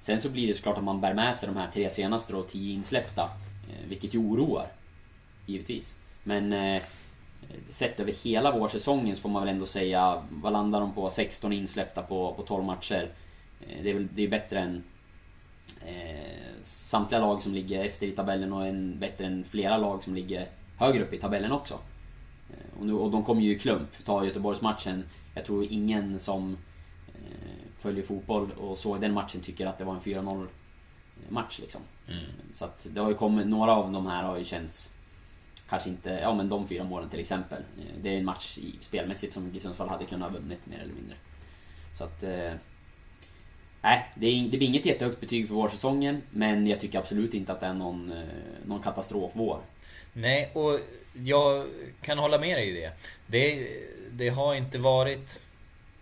Sen 0.00 0.20
så 0.20 0.28
blir 0.28 0.46
det 0.48 0.54
såklart 0.54 0.78
att 0.78 0.84
man 0.84 1.00
bär 1.00 1.14
med 1.14 1.36
sig 1.36 1.48
de 1.48 1.56
här 1.56 1.70
tre 1.74 1.90
senaste 1.90 2.36
och 2.36 2.48
tio 2.48 2.74
insläppta. 2.74 3.22
Eh, 3.68 3.88
vilket 3.88 4.14
ju 4.14 4.18
oroar. 4.18 4.66
Givetvis. 5.46 5.96
Men 6.22 6.52
eh, 6.52 6.82
sett 7.68 8.00
över 8.00 8.12
hela 8.22 8.58
vårsäsongen 8.58 9.16
så 9.16 9.22
får 9.22 9.28
man 9.28 9.42
väl 9.44 9.54
ändå 9.54 9.66
säga, 9.66 10.22
vad 10.30 10.52
landar 10.52 10.80
de 10.80 10.92
på? 10.92 11.10
16 11.10 11.52
insläppta 11.52 12.02
på, 12.02 12.34
på 12.34 12.42
12 12.42 12.64
matcher. 12.64 13.08
Eh, 13.60 13.82
det 13.82 13.90
är 13.90 13.94
väl 13.94 14.08
det 14.14 14.22
är 14.22 14.28
bättre 14.28 14.58
än 14.58 14.84
eh, 15.86 16.62
samtliga 16.64 17.20
lag 17.20 17.42
som 17.42 17.54
ligger 17.54 17.84
efter 17.84 18.06
i 18.06 18.12
tabellen 18.12 18.52
och 18.52 18.66
en, 18.66 18.98
bättre 18.98 19.26
än 19.26 19.44
flera 19.44 19.76
lag 19.76 20.04
som 20.04 20.14
ligger 20.14 20.46
högre 20.76 21.02
upp 21.02 21.12
i 21.12 21.18
tabellen 21.18 21.52
också. 21.52 21.78
Eh, 22.50 22.80
och, 22.80 22.86
nu, 22.86 22.92
och 22.92 23.10
de 23.10 23.24
kommer 23.24 23.42
ju 23.42 23.54
i 23.54 23.58
klump. 23.58 23.88
Ta 24.04 24.24
Göteborgsmatchen. 24.24 25.04
Jag 25.38 25.46
tror 25.46 25.66
ingen 25.70 26.20
som 26.20 26.56
eh, 27.14 27.68
följer 27.78 28.04
fotboll 28.04 28.50
och 28.52 28.78
såg 28.78 29.00
den 29.00 29.12
matchen 29.14 29.40
tycker 29.40 29.66
att 29.66 29.78
det 29.78 29.84
var 29.84 29.94
en 29.94 30.00
4-0 30.00 30.46
match 31.28 31.58
liksom. 31.58 31.80
Så 32.54 32.64
att 32.64 32.86
det 32.90 33.00
har 33.00 33.08
ju 33.08 33.14
kommit, 33.14 33.46
några 33.46 33.72
av 33.72 33.92
de 33.92 34.06
här 34.06 34.22
har 34.24 34.38
ju 34.38 34.44
känts 34.44 34.92
Kanske 35.68 35.88
inte, 35.90 36.10
ja 36.10 36.34
men 36.34 36.48
de 36.48 36.68
fyra 36.68 36.84
målen 36.84 37.08
till 37.08 37.20
exempel. 37.20 37.62
Eh, 37.78 38.02
Det 38.02 38.08
är 38.14 38.18
en 38.18 38.24
match 38.24 38.58
i, 38.58 38.74
spelmässigt 38.80 39.34
som 39.34 39.50
GIF 39.52 39.62
Sundsvall 39.62 39.88
hade 39.88 40.04
kunnat 40.04 40.30
ha 40.32 40.38
vunnit 40.38 40.66
mer 40.66 40.78
eller 40.78 40.94
mindre. 40.94 41.16
Så 41.98 42.04
att... 42.04 42.22
eh, 42.22 42.52
Nej, 43.82 44.12
det, 44.14 44.26
är, 44.26 44.32
ing- 44.32 44.50
det 44.50 44.58
blir 44.58 44.68
inget 44.68 44.86
jättehögt 44.86 45.20
betyg 45.20 45.48
för 45.48 45.54
vårsäsongen. 45.54 46.22
Men 46.30 46.66
jag 46.66 46.80
tycker 46.80 46.98
absolut 46.98 47.34
inte 47.34 47.52
att 47.52 47.60
det 47.60 47.66
är 47.66 47.74
någon, 47.74 48.12
eh, 48.12 48.24
någon 48.66 48.82
katastrofvår. 48.82 49.60
Nej, 50.20 50.50
och 50.52 50.80
jag 51.14 51.66
kan 52.02 52.18
hålla 52.18 52.38
med 52.38 52.58
dig 52.58 52.68
i 52.68 52.80
det. 52.80 52.92
Det, 53.26 53.68
det 54.10 54.28
har 54.28 54.54
inte 54.54 54.78
varit... 54.78 55.44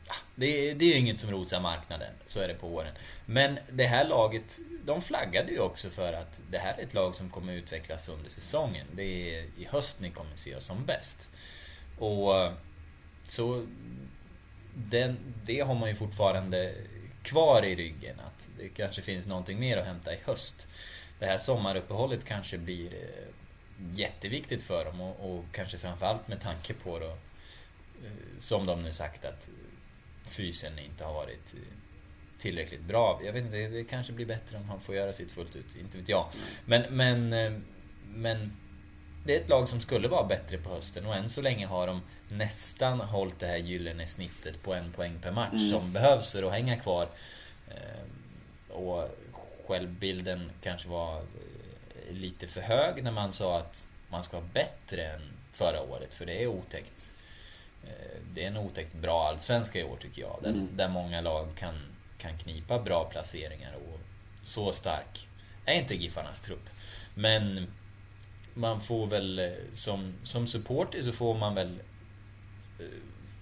Ah, 0.06 0.14
det, 0.34 0.74
det 0.74 0.84
är 0.84 0.88
ju 0.88 0.98
inget 0.98 1.20
som 1.20 1.30
rosar 1.30 1.60
marknaden, 1.60 2.14
så 2.26 2.40
är 2.40 2.48
det 2.48 2.54
på 2.54 2.68
våren. 2.68 2.94
Men 3.26 3.58
det 3.70 3.84
här 3.84 4.04
laget, 4.04 4.58
de 4.84 5.02
flaggade 5.02 5.52
ju 5.52 5.60
också 5.60 5.90
för 5.90 6.12
att 6.12 6.40
det 6.50 6.58
här 6.58 6.78
är 6.78 6.82
ett 6.82 6.94
lag 6.94 7.14
som 7.14 7.30
kommer 7.30 7.52
utvecklas 7.52 8.08
under 8.08 8.30
säsongen. 8.30 8.86
Det 8.92 9.02
är 9.34 9.42
i 9.42 9.64
höst 9.70 10.00
ni 10.00 10.10
kommer 10.10 10.36
se 10.36 10.56
oss 10.56 10.64
som 10.64 10.86
bäst. 10.86 11.28
Och 11.98 12.32
så 13.22 13.66
den, 14.74 15.16
det 15.44 15.60
har 15.60 15.74
man 15.74 15.88
ju 15.88 15.94
fortfarande 15.94 16.74
kvar 17.22 17.64
i 17.64 17.76
ryggen. 17.76 18.20
Att 18.20 18.48
det 18.58 18.68
kanske 18.68 19.02
finns 19.02 19.26
någonting 19.26 19.60
mer 19.60 19.76
att 19.76 19.86
hämta 19.86 20.14
i 20.14 20.18
höst. 20.24 20.66
Det 21.18 21.26
här 21.26 21.38
sommaruppehållet 21.38 22.24
kanske 22.24 22.58
blir 22.58 22.94
eh, 22.94 23.35
jätteviktigt 23.94 24.62
för 24.62 24.84
dem 24.84 25.00
och, 25.00 25.30
och 25.30 25.44
kanske 25.52 25.78
framförallt 25.78 26.28
med 26.28 26.40
tanke 26.40 26.74
på 26.74 26.98
då, 26.98 27.06
eh, 27.06 28.12
som 28.40 28.66
de 28.66 28.82
nu 28.82 28.92
sagt 28.92 29.24
att 29.24 29.48
fysen 30.24 30.78
inte 30.78 31.04
har 31.04 31.12
varit 31.12 31.54
eh, 31.54 31.60
tillräckligt 32.38 32.80
bra. 32.80 33.20
Jag 33.24 33.32
vet 33.32 33.44
inte, 33.44 33.56
det, 33.56 33.84
kanske 33.84 34.12
blir 34.12 34.26
bättre 34.26 34.56
om 34.56 34.68
han 34.68 34.80
får 34.80 34.94
göra 34.94 35.12
sitt 35.12 35.30
fullt 35.30 35.56
ut. 35.56 35.76
Inte 35.76 35.98
vet 35.98 36.08
jag. 36.08 36.26
Men, 36.64 36.82
men, 36.96 37.32
eh, 37.32 37.52
men 38.08 38.56
det 39.24 39.36
är 39.36 39.40
ett 39.40 39.48
lag 39.48 39.68
som 39.68 39.80
skulle 39.80 40.08
vara 40.08 40.26
bättre 40.26 40.58
på 40.58 40.70
hösten 40.70 41.06
och 41.06 41.16
än 41.16 41.28
så 41.28 41.40
länge 41.40 41.66
har 41.66 41.86
de 41.86 42.02
nästan 42.28 43.00
hållit 43.00 43.38
det 43.38 43.46
här 43.46 43.56
gyllene 43.56 44.06
snittet 44.06 44.62
på 44.62 44.74
en 44.74 44.92
poäng 44.92 45.18
per 45.22 45.32
match 45.32 45.52
Mm. 45.52 45.70
som 45.70 45.92
behövs 45.92 46.28
för 46.28 46.42
att 46.42 46.52
hänga 46.52 46.76
kvar. 46.76 47.08
Och 48.68 49.08
självbilden 49.66 50.50
kanske 50.62 50.88
var 50.88 51.22
lite 52.10 52.46
för 52.46 52.60
hög 52.60 53.04
när 53.04 53.12
man 53.12 53.32
sa 53.32 53.58
att 53.58 53.88
man 54.08 54.22
ska 54.24 54.36
vara 54.36 54.48
bättre 54.52 55.06
än 55.06 55.20
förra 55.52 55.82
året 55.82 56.14
för 56.14 56.26
det 56.26 56.42
är 56.42 56.46
otäckt. 56.46 57.12
Eh, 57.84 57.90
Det 58.34 58.42
är 58.42 58.46
en 58.48 58.56
otäckt 58.56 58.94
bra 58.94 59.28
allsvenska 59.28 59.80
i 59.80 59.84
år 59.84 59.96
tycker 60.00 60.22
jag. 60.22 60.38
Där, 60.42 60.50
Mm. 60.50 60.68
där 60.72 60.88
många 60.88 61.20
lag 61.20 61.48
kan, 61.58 61.74
kan 62.18 62.38
knipa 62.38 62.78
bra 62.78 63.04
placeringar 63.04 63.72
och 63.74 64.00
så 64.44 64.72
stark 64.72 65.28
är 65.64 65.74
inte 65.74 65.94
Giffarnas 65.94 66.40
trupp. 66.40 66.68
Men 67.14 67.66
man 68.54 68.80
får 68.80 69.06
väl 69.06 69.38
eh, 69.38 69.50
som, 69.72 70.14
som 70.24 70.46
supporter 70.46 71.02
så 71.02 71.12
får 71.12 71.34
man 71.34 71.54
väl 71.54 71.80
eh, 72.80 72.86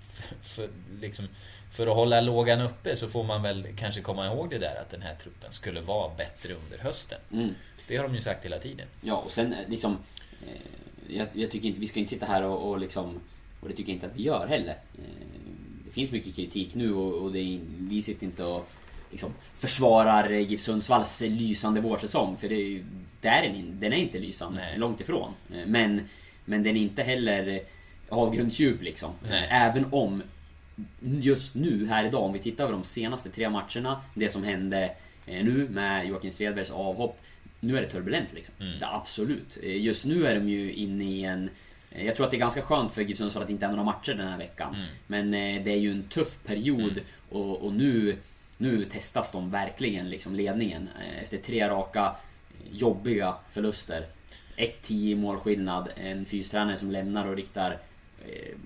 för, 0.01 0.35
för, 0.43 0.69
liksom, 1.01 1.29
för 1.71 1.87
att 1.87 1.95
hålla 1.95 2.21
lågan 2.21 2.61
uppe 2.61 2.97
så 2.97 3.09
får 3.09 3.25
man 3.25 3.43
väl 3.43 3.69
kanske 3.77 4.01
komma 4.01 4.27
ihåg 4.27 4.51
det 4.51 4.59
där 4.59 4.77
att 4.81 4.91
den 4.91 5.03
här 5.03 5.15
truppen 5.15 5.53
skulle 5.53 5.81
vara 5.81 6.15
bättre 6.15 6.55
under 6.55 6.79
hösten. 6.79 7.21
Mm. 7.33 7.55
Det 7.87 7.97
har 7.97 8.05
de 8.05 8.14
ju 8.14 8.20
sagt 8.20 8.45
hela 8.45 8.59
tiden. 8.59 8.87
Ja, 9.01 9.16
och 9.16 9.30
sen 9.30 9.53
eh, 9.53 9.68
liksom... 9.68 9.99
Eh, 10.47 11.16
jag, 11.16 11.28
jag 11.32 11.51
tycker 11.51 11.68
inte, 11.68 11.80
vi 11.80 11.87
ska 11.87 12.01
inte 12.01 12.12
sitta 12.12 12.26
här 12.26 12.45
och, 12.45 12.70
och 12.70 12.78
liksom... 12.78 13.20
Och 13.61 13.68
det 13.68 13.74
tycker 13.74 13.91
jag 13.91 13.97
inte 13.97 14.07
att 14.07 14.16
vi 14.16 14.22
gör 14.22 14.47
heller. 14.47 14.76
Eh, 14.99 15.39
det 15.85 15.91
finns 15.91 16.12
mycket 16.12 16.37
kritik 16.37 16.74
nu 16.74 16.95
och, 16.95 17.22
och 17.22 17.32
det 17.32 17.61
vi 17.78 18.03
sitter 18.03 18.26
inte 18.26 18.45
och 18.45 18.68
liksom 19.11 19.32
försvarar 19.59 20.30
GIF 20.30 20.61
Sundsvalls 20.61 21.20
lysande 21.20 21.80
vårsäsong. 21.80 22.37
För 22.37 22.49
det 22.49 22.55
är 22.55 22.68
ju, 22.68 22.85
är 23.22 23.43
den, 23.43 23.80
den 23.80 23.93
är 23.93 23.97
inte 23.97 24.18
lysande, 24.18 24.61
Nej. 24.61 24.78
långt 24.78 25.01
ifrån. 25.01 25.32
Men, 25.66 26.09
men 26.45 26.62
den 26.62 26.76
är 26.76 26.80
inte 26.80 27.03
heller 27.03 27.61
avgrundsdjup 28.09 28.82
liksom. 28.82 29.11
Nej. 29.28 29.49
Även 29.51 29.87
om 29.93 30.22
just 31.01 31.55
nu, 31.55 31.87
här 31.87 32.05
idag, 32.05 32.22
om 32.22 32.32
vi 32.32 32.39
tittar 32.39 32.66
på 32.66 32.72
de 32.72 32.85
senaste 32.85 33.30
tre 33.30 33.51
matcherna. 33.51 34.01
Det 34.14 34.28
som 34.28 34.45
hände 34.45 34.91
nu 35.26 35.68
med 35.70 36.09
Joakim 36.09 36.30
Svedbergs 36.30 36.70
avhopp. 36.70 37.20
Nu 37.67 37.77
är 37.79 37.83
det 37.83 37.89
turbulent 37.91 38.29
liksom. 38.35 38.55
Mm. 38.61 38.79
Det, 38.81 38.87
absolut. 38.87 39.59
Eh, 39.62 39.77
Just 39.83 40.05
nu 40.05 40.27
är 40.27 40.35
de 40.35 40.49
ju 40.49 40.73
inne 40.73 41.05
i 41.05 41.25
en... 41.25 41.51
eh, 41.91 42.07
Jag 42.07 42.17
tror 42.17 42.25
att 42.27 42.31
det 42.31 42.37
är 42.37 42.41
ganska 42.41 42.62
skönt 42.62 42.93
för 42.93 43.03
GIF 43.03 43.19
Sundsvall 43.19 43.43
att 43.45 43.51
inte 43.51 43.67
är 43.67 43.71
några 43.71 43.85
matcher 43.85 44.15
den 44.15 44.29
här 44.29 44.39
veckan. 44.39 44.75
Mm. 44.75 44.87
Men 45.07 45.35
eh, 45.35 45.65
det 45.65 45.71
är 45.73 45.77
ju 45.77 45.91
en 45.91 46.03
tuff 46.03 46.43
period 46.45 46.93
Mm. 46.93 47.05
och, 47.31 47.62
och 47.65 47.73
nu, 47.73 48.17
nu 48.59 48.85
testas 48.85 49.33
de 49.33 49.51
verkligen, 49.51 50.11
liksom 50.11 50.35
ledningen. 50.35 50.89
Efter 51.23 51.39
tre 51.39 51.69
raka 51.69 52.17
jobbiga 52.71 53.35
förluster. 53.53 54.07
1-10 54.57 54.93
i 54.93 55.15
målskillnad, 55.15 55.89
en 55.97 56.25
fystränare 56.25 56.77
som 56.77 56.91
lämnar 56.91 57.27
och 57.27 57.37
riktar 57.37 57.79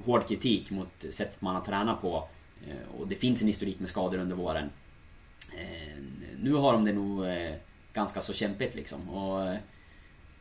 hård 0.04 0.28
kritik 0.28 0.70
mot 0.70 0.88
sättet 1.10 1.40
man 1.40 1.54
har 1.54 1.62
tränat 1.62 2.00
på. 2.00 2.28
Och 2.98 3.08
det 3.08 3.14
finns 3.14 3.42
en 3.42 3.48
historik 3.48 3.80
med 3.80 3.88
skador 3.88 4.18
under 4.18 4.36
våren. 4.36 4.70
Nu 6.42 6.52
har 6.52 6.72
de 6.72 6.84
det 6.84 6.92
nog 6.92 7.24
ganska 7.92 8.20
så 8.20 8.32
kämpigt 8.32 8.74
liksom. 8.74 9.10
Och 9.10 9.48
eh, 9.48 9.58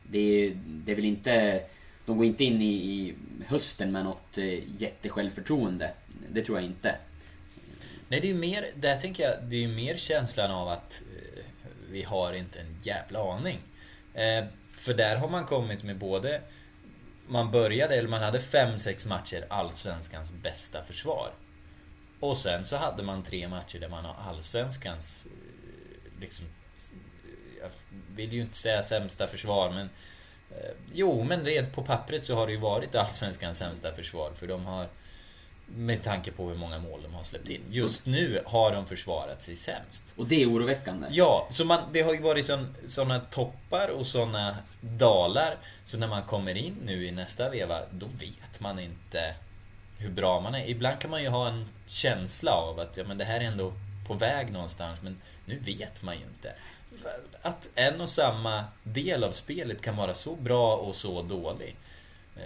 det, 0.02 0.52
det 0.64 0.92
är 0.92 0.96
väl 0.96 1.04
inte... 1.04 1.62
De 2.06 2.16
går 2.16 2.26
inte 2.26 2.44
in 2.44 2.62
i, 2.62 2.74
i 2.74 3.14
hösten 3.46 3.92
med 3.92 4.04
något 4.04 4.38
eh, 4.38 4.82
jättesjälvförtroende. 4.82 5.92
Det 6.28 6.44
tror 6.44 6.58
jag 6.58 6.64
inte. 6.64 6.96
Nej, 8.08 8.20
det 8.20 8.26
är 8.28 8.32
ju 8.32 8.38
mer, 8.38 8.70
där 8.74 9.00
tänker 9.00 9.22
jag, 9.22 9.32
det 9.42 9.56
är 9.56 9.60
ju 9.60 9.68
mer 9.68 9.96
känslan 9.96 10.50
av 10.50 10.68
att 10.68 11.02
eh, 11.16 11.44
vi 11.90 12.02
har 12.02 12.32
inte 12.32 12.60
en 12.60 12.76
jävla 12.82 13.32
aning. 13.32 13.58
För 14.70 14.94
där 14.94 15.16
har 15.16 15.28
man 15.28 15.46
kommit 15.46 15.82
med 15.82 15.98
både 15.98 16.42
man 17.26 17.50
började, 17.50 17.96
eller 17.96 18.08
man 18.08 18.22
hade 18.22 18.40
fem 18.40 18.78
sex 18.78 19.06
matcher 19.06 19.46
Allsvenskans 19.50 20.30
bästa 20.30 20.84
försvar. 20.84 21.30
Och 22.20 22.36
sen 22.36 22.64
så 22.64 22.76
hade 22.76 23.02
man 23.02 23.22
tre 23.22 23.48
matcher 23.48 23.78
där 23.78 23.88
man 23.88 24.04
har 24.04 24.30
Allsvenskans 24.30 25.26
liksom 26.20 26.46
jag 27.60 27.70
vill 28.16 28.32
ju 28.32 28.40
inte 28.40 28.56
säga 28.56 28.82
sämsta 28.82 29.26
försvar 29.26 29.70
men 29.70 29.90
eh, 30.50 30.70
Jo 30.92 31.24
men 31.24 31.44
rent 31.44 31.74
på 31.74 31.82
pappret 31.82 32.24
så 32.24 32.34
har 32.34 32.46
det 32.46 32.52
ju 32.52 32.58
varit 32.58 32.94
Allsvenskans 32.94 33.58
sämsta 33.58 33.92
försvar 33.94 34.32
för 34.36 34.46
de 34.46 34.66
har 34.66 34.88
Med 35.66 36.02
tanke 36.02 36.30
på 36.30 36.48
hur 36.48 36.56
många 36.56 36.78
mål 36.78 37.02
de 37.02 37.14
har 37.14 37.24
släppt 37.24 37.48
in. 37.48 37.62
Just 37.70 38.06
nu 38.06 38.42
har 38.46 38.72
de 38.72 38.86
försvarat 38.86 39.42
sig 39.42 39.56
sämst. 39.56 40.12
Och 40.16 40.26
det 40.26 40.42
är 40.42 40.46
oroväckande. 40.46 41.06
Ja, 41.10 41.48
så 41.50 41.64
man, 41.64 41.92
det 41.92 42.02
har 42.02 42.14
ju 42.14 42.20
varit 42.20 42.50
sådana 42.88 43.20
toppar 43.20 43.88
och 43.88 44.06
sådana 44.06 44.56
dalar. 44.80 45.56
Så 45.84 45.98
när 45.98 46.08
man 46.08 46.22
kommer 46.22 46.54
in 46.54 46.76
nu 46.84 47.06
i 47.06 47.10
nästa 47.10 47.50
veva, 47.50 47.80
då 47.90 48.06
vet 48.06 48.60
man 48.60 48.78
inte 48.78 49.34
hur 49.98 50.10
bra 50.10 50.40
man 50.40 50.54
är. 50.54 50.68
Ibland 50.68 50.98
kan 50.98 51.10
man 51.10 51.22
ju 51.22 51.28
ha 51.28 51.48
en 51.48 51.68
känsla 51.86 52.52
av 52.52 52.80
att 52.80 52.96
ja, 52.96 53.04
men 53.04 53.18
det 53.18 53.24
här 53.24 53.40
är 53.40 53.44
ändå 53.44 53.72
på 54.06 54.14
väg 54.14 54.52
någonstans, 54.52 54.98
men 55.02 55.20
nu 55.44 55.58
vet 55.58 56.02
man 56.02 56.14
ju 56.14 56.24
inte. 56.24 56.52
Att 57.42 57.68
en 57.74 58.00
och 58.00 58.10
samma 58.10 58.64
del 58.82 59.24
av 59.24 59.32
spelet 59.32 59.82
kan 59.82 59.96
vara 59.96 60.14
så 60.14 60.34
bra 60.36 60.76
och 60.76 60.96
så 60.96 61.22
dålig. 61.22 61.76
Eh, 62.36 62.42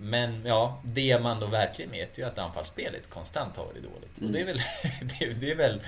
Men 0.00 0.42
ja, 0.46 0.80
det 0.84 1.18
man 1.22 1.40
då 1.40 1.46
verkligen 1.46 1.90
vet 1.90 2.18
är 2.18 2.22
ju 2.22 2.28
att 2.28 2.38
anfallsspelet 2.38 3.10
konstant 3.10 3.56
har 3.56 3.64
varit 3.64 3.82
dåligt. 3.82 4.18
Och 4.18 4.30
det 4.30 4.40
är 4.40 4.44
väl, 4.44 4.58
det 5.40 5.50
är, 5.50 5.54
väl 5.54 5.80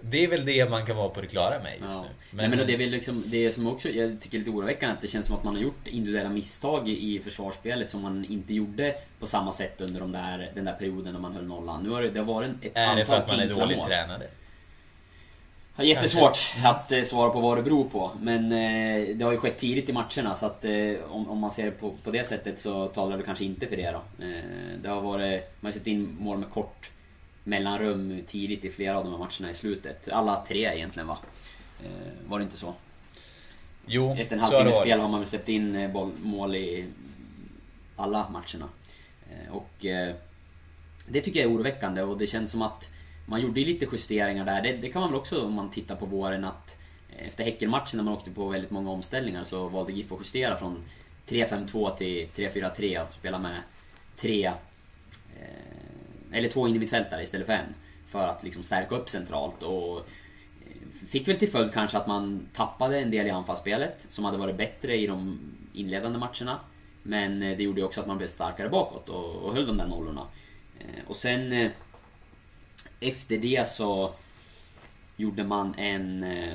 Det 0.00 0.24
är 0.24 0.28
väl 0.28 0.44
det 0.46 0.70
man 0.70 0.86
kan 0.86 0.96
vara 0.96 1.08
på 1.08 1.20
det 1.20 1.26
klara 1.26 1.62
med 1.62 1.72
just 1.72 1.82
Ja. 1.96 2.02
nu. 2.02 2.08
Men, 2.30 2.50
Nej, 2.50 2.58
men 2.58 2.66
det 2.66 2.74
är 2.74 2.78
väl 2.78 2.90
liksom 2.90 3.22
det 3.26 3.52
som 3.52 3.66
också 3.66 3.88
jag 3.88 4.20
tycker 4.20 4.36
är 4.36 4.38
lite 4.38 4.50
oroväckande 4.50 4.94
att 4.94 5.00
det 5.00 5.08
känns 5.08 5.26
som 5.26 5.36
att 5.36 5.44
man 5.44 5.54
har 5.54 5.62
gjort 5.62 5.86
individuella 5.86 6.28
misstag 6.28 6.88
i 6.88 7.18
försvarsspelet 7.24 7.90
som 7.90 8.00
man 8.02 8.24
inte 8.24 8.54
gjorde 8.54 8.94
på 9.18 9.26
samma 9.26 9.52
sätt 9.52 9.80
under 9.80 10.00
de 10.00 10.12
där, 10.12 10.50
den 10.54 10.64
där 10.64 10.72
perioden 10.72 11.12
när 11.12 11.20
man 11.20 11.32
höll 11.34 11.44
nollan. 11.46 11.82
Nu 11.82 11.90
har 11.90 12.02
det, 12.02 12.10
det 12.10 12.18
har 12.18 12.26
varit 12.26 12.50
ett 12.62 12.72
är 12.74 12.96
det 12.96 13.04
för 13.04 13.14
antal 13.16 13.30
att 13.30 13.38
man 13.38 13.40
är 13.40 13.54
dåligt 13.54 13.78
mål. 13.78 13.86
tränade? 13.86 14.26
Ja, 15.76 15.84
jättesvårt 15.84 16.38
att 16.64 16.92
eh, 16.92 17.02
svara 17.02 17.30
på 17.30 17.40
vad 17.40 17.58
det 17.58 17.62
beror 17.62 17.84
på. 17.84 18.10
Men 18.20 18.52
eh, 18.52 19.16
det 19.16 19.24
har 19.24 19.32
ju 19.32 19.38
skett 19.38 19.58
tidigt 19.58 19.88
i 19.88 19.92
matcherna 19.92 20.34
så 20.34 20.46
att 20.46 20.64
eh, 20.64 20.94
om, 21.08 21.30
om 21.30 21.38
man 21.38 21.50
ser 21.50 21.64
det 21.64 21.70
på, 21.70 21.94
på 22.04 22.10
det 22.10 22.24
sättet 22.24 22.60
så 22.60 22.86
talar 22.86 23.16
det 23.18 23.22
kanske 23.22 23.44
inte 23.44 23.66
för 23.66 23.76
det 23.76 23.90
då. 23.90 24.24
Eh, 24.24 24.42
det 24.82 24.88
har 24.88 25.00
varit, 25.00 25.42
man 25.60 25.72
har 25.72 25.78
sett 25.78 25.86
in 25.86 26.16
mål 26.20 26.38
med 26.38 26.50
kort 26.50 26.90
mellanrum 27.44 28.22
tidigt 28.26 28.64
i 28.64 28.70
flera 28.70 28.98
av 28.98 29.04
de 29.04 29.10
här 29.12 29.18
matcherna 29.18 29.50
i 29.50 29.54
slutet. 29.54 30.08
Alla 30.08 30.44
tre 30.48 30.74
egentligen 30.74 31.06
va? 31.06 31.18
Eh, 31.84 32.28
var 32.28 32.38
det 32.38 32.42
inte 32.44 32.56
så? 32.56 32.74
Jo, 33.86 34.16
Efter 34.18 34.36
en 34.36 34.46
så 34.46 34.46
har 34.46 34.50
det 34.50 34.56
halvtimme 34.56 34.82
spel 34.82 35.00
har 35.00 35.08
man 35.08 35.20
väl 35.20 35.28
släppt 35.28 35.48
in 35.48 35.76
eh, 35.76 35.90
boll, 35.90 36.12
mål 36.22 36.56
i 36.56 36.86
alla 37.96 38.28
matcherna. 38.28 38.68
Och 39.50 39.70
det 41.08 41.20
tycker 41.20 41.40
jag 41.40 41.50
är 41.50 41.56
oroväckande 41.56 42.02
och 42.02 42.18
det 42.18 42.26
känns 42.26 42.50
som 42.50 42.62
att 42.62 42.90
man 43.30 43.40
gjorde 43.40 43.60
ju 43.60 43.66
lite 43.66 43.86
justeringar 43.92 44.44
där. 44.44 44.62
Det, 44.62 44.72
det 44.76 44.88
kan 44.88 45.00
man 45.00 45.10
väl 45.10 45.20
också 45.20 45.44
om 45.44 45.54
man 45.54 45.70
tittar 45.70 45.96
på 45.96 46.06
våren 46.06 46.44
att 46.44 46.78
eh, 47.16 47.28
efter 47.28 47.44
Häckenmatchen 47.44 47.96
när 47.96 48.04
man 48.04 48.14
åkte 48.14 48.30
på 48.30 48.48
väldigt 48.48 48.70
många 48.70 48.90
omställningar 48.90 49.44
så 49.44 49.68
valde 49.68 49.92
GIF 49.92 50.12
att 50.12 50.18
justera 50.20 50.56
från 50.56 50.82
3-5-2 51.28 51.96
till 51.96 52.28
3-4-3 52.28 53.02
och 53.02 53.14
spela 53.14 53.38
med 53.38 53.62
tre 54.16 54.46
eh, 54.46 56.32
eller 56.32 56.48
två 56.48 56.68
innermittfältare 56.68 57.22
istället 57.22 57.46
för 57.46 57.52
en. 57.52 57.74
För 58.08 58.28
att 58.28 58.42
liksom 58.44 58.62
stärka 58.62 58.94
upp 58.94 59.10
centralt 59.10 59.62
och 59.62 59.98
eh, 59.98 61.06
fick 61.08 61.28
väl 61.28 61.38
till 61.38 61.50
följd 61.50 61.72
kanske 61.72 61.98
att 61.98 62.06
man 62.06 62.48
tappade 62.54 63.00
en 63.00 63.10
del 63.10 63.26
i 63.26 63.30
anfallsspelet 63.30 64.06
som 64.08 64.24
hade 64.24 64.38
varit 64.38 64.56
bättre 64.56 64.96
i 64.96 65.06
de 65.06 65.38
inledande 65.72 66.18
matcherna. 66.18 66.60
Men 67.02 67.42
eh, 67.42 67.56
det 67.56 67.62
gjorde 67.62 67.80
ju 67.80 67.86
också 67.86 68.00
att 68.00 68.06
man 68.06 68.18
blev 68.18 68.28
starkare 68.28 68.68
bakåt 68.68 69.08
och, 69.08 69.36
och 69.36 69.54
höll 69.54 69.66
de 69.66 69.76
där 69.76 69.86
nollorna. 69.86 70.26
Eh, 70.78 71.04
Och 71.08 71.16
sen 71.16 71.70
efter 73.00 73.38
det 73.38 73.68
så 73.68 74.12
gjorde 75.16 75.44
man 75.44 75.74
en 75.74 76.22
eh, 76.22 76.54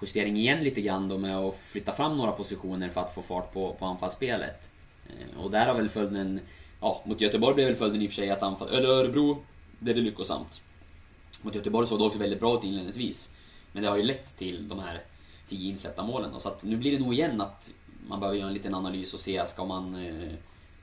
justering 0.00 0.36
igen 0.36 0.64
lite 0.64 0.80
grann 0.80 1.08
då 1.08 1.18
med 1.18 1.36
att 1.36 1.56
flytta 1.56 1.92
fram 1.92 2.16
några 2.16 2.32
positioner 2.32 2.88
för 2.88 3.00
att 3.00 3.14
få 3.14 3.22
fart 3.22 3.52
på, 3.52 3.72
på 3.72 3.86
anfallsspelet. 3.86 4.70
Eh, 5.06 5.40
och 5.40 5.50
där 5.50 5.66
har 5.66 5.74
väl 5.74 5.88
följden, 5.88 6.40
ja 6.80 7.02
mot 7.04 7.20
Göteborg 7.20 7.54
blev 7.54 7.66
väl 7.66 7.76
följden 7.76 8.02
i 8.02 8.06
och 8.06 8.10
för 8.10 8.16
sig 8.16 8.30
att 8.30 8.42
anfall, 8.42 8.68
eller 8.68 8.88
Örebro 8.88 9.44
blev 9.78 9.96
det 9.96 10.02
lyckosamt. 10.02 10.62
Mot 11.42 11.54
Göteborg 11.54 11.86
såg 11.86 11.98
det 11.98 12.04
också 12.04 12.18
väldigt 12.18 12.40
bra 12.40 12.58
ut 12.58 12.64
inledningsvis. 12.64 13.34
Men 13.72 13.82
det 13.82 13.88
har 13.88 13.96
ju 13.96 14.02
lett 14.02 14.38
till 14.38 14.68
de 14.68 14.78
här 14.78 15.00
tio 15.48 15.70
insatta 15.70 16.02
målen 16.02 16.30
då. 16.32 16.40
Så 16.40 16.48
att 16.48 16.62
nu 16.62 16.76
blir 16.76 16.92
det 16.92 16.98
nog 16.98 17.14
igen 17.14 17.40
att 17.40 17.70
man 18.08 18.20
behöver 18.20 18.38
göra 18.38 18.48
en 18.48 18.54
liten 18.54 18.74
analys 18.74 19.14
och 19.14 19.20
se, 19.20 19.46
ska 19.46 19.64
man 19.64 19.94
eh, 20.06 20.32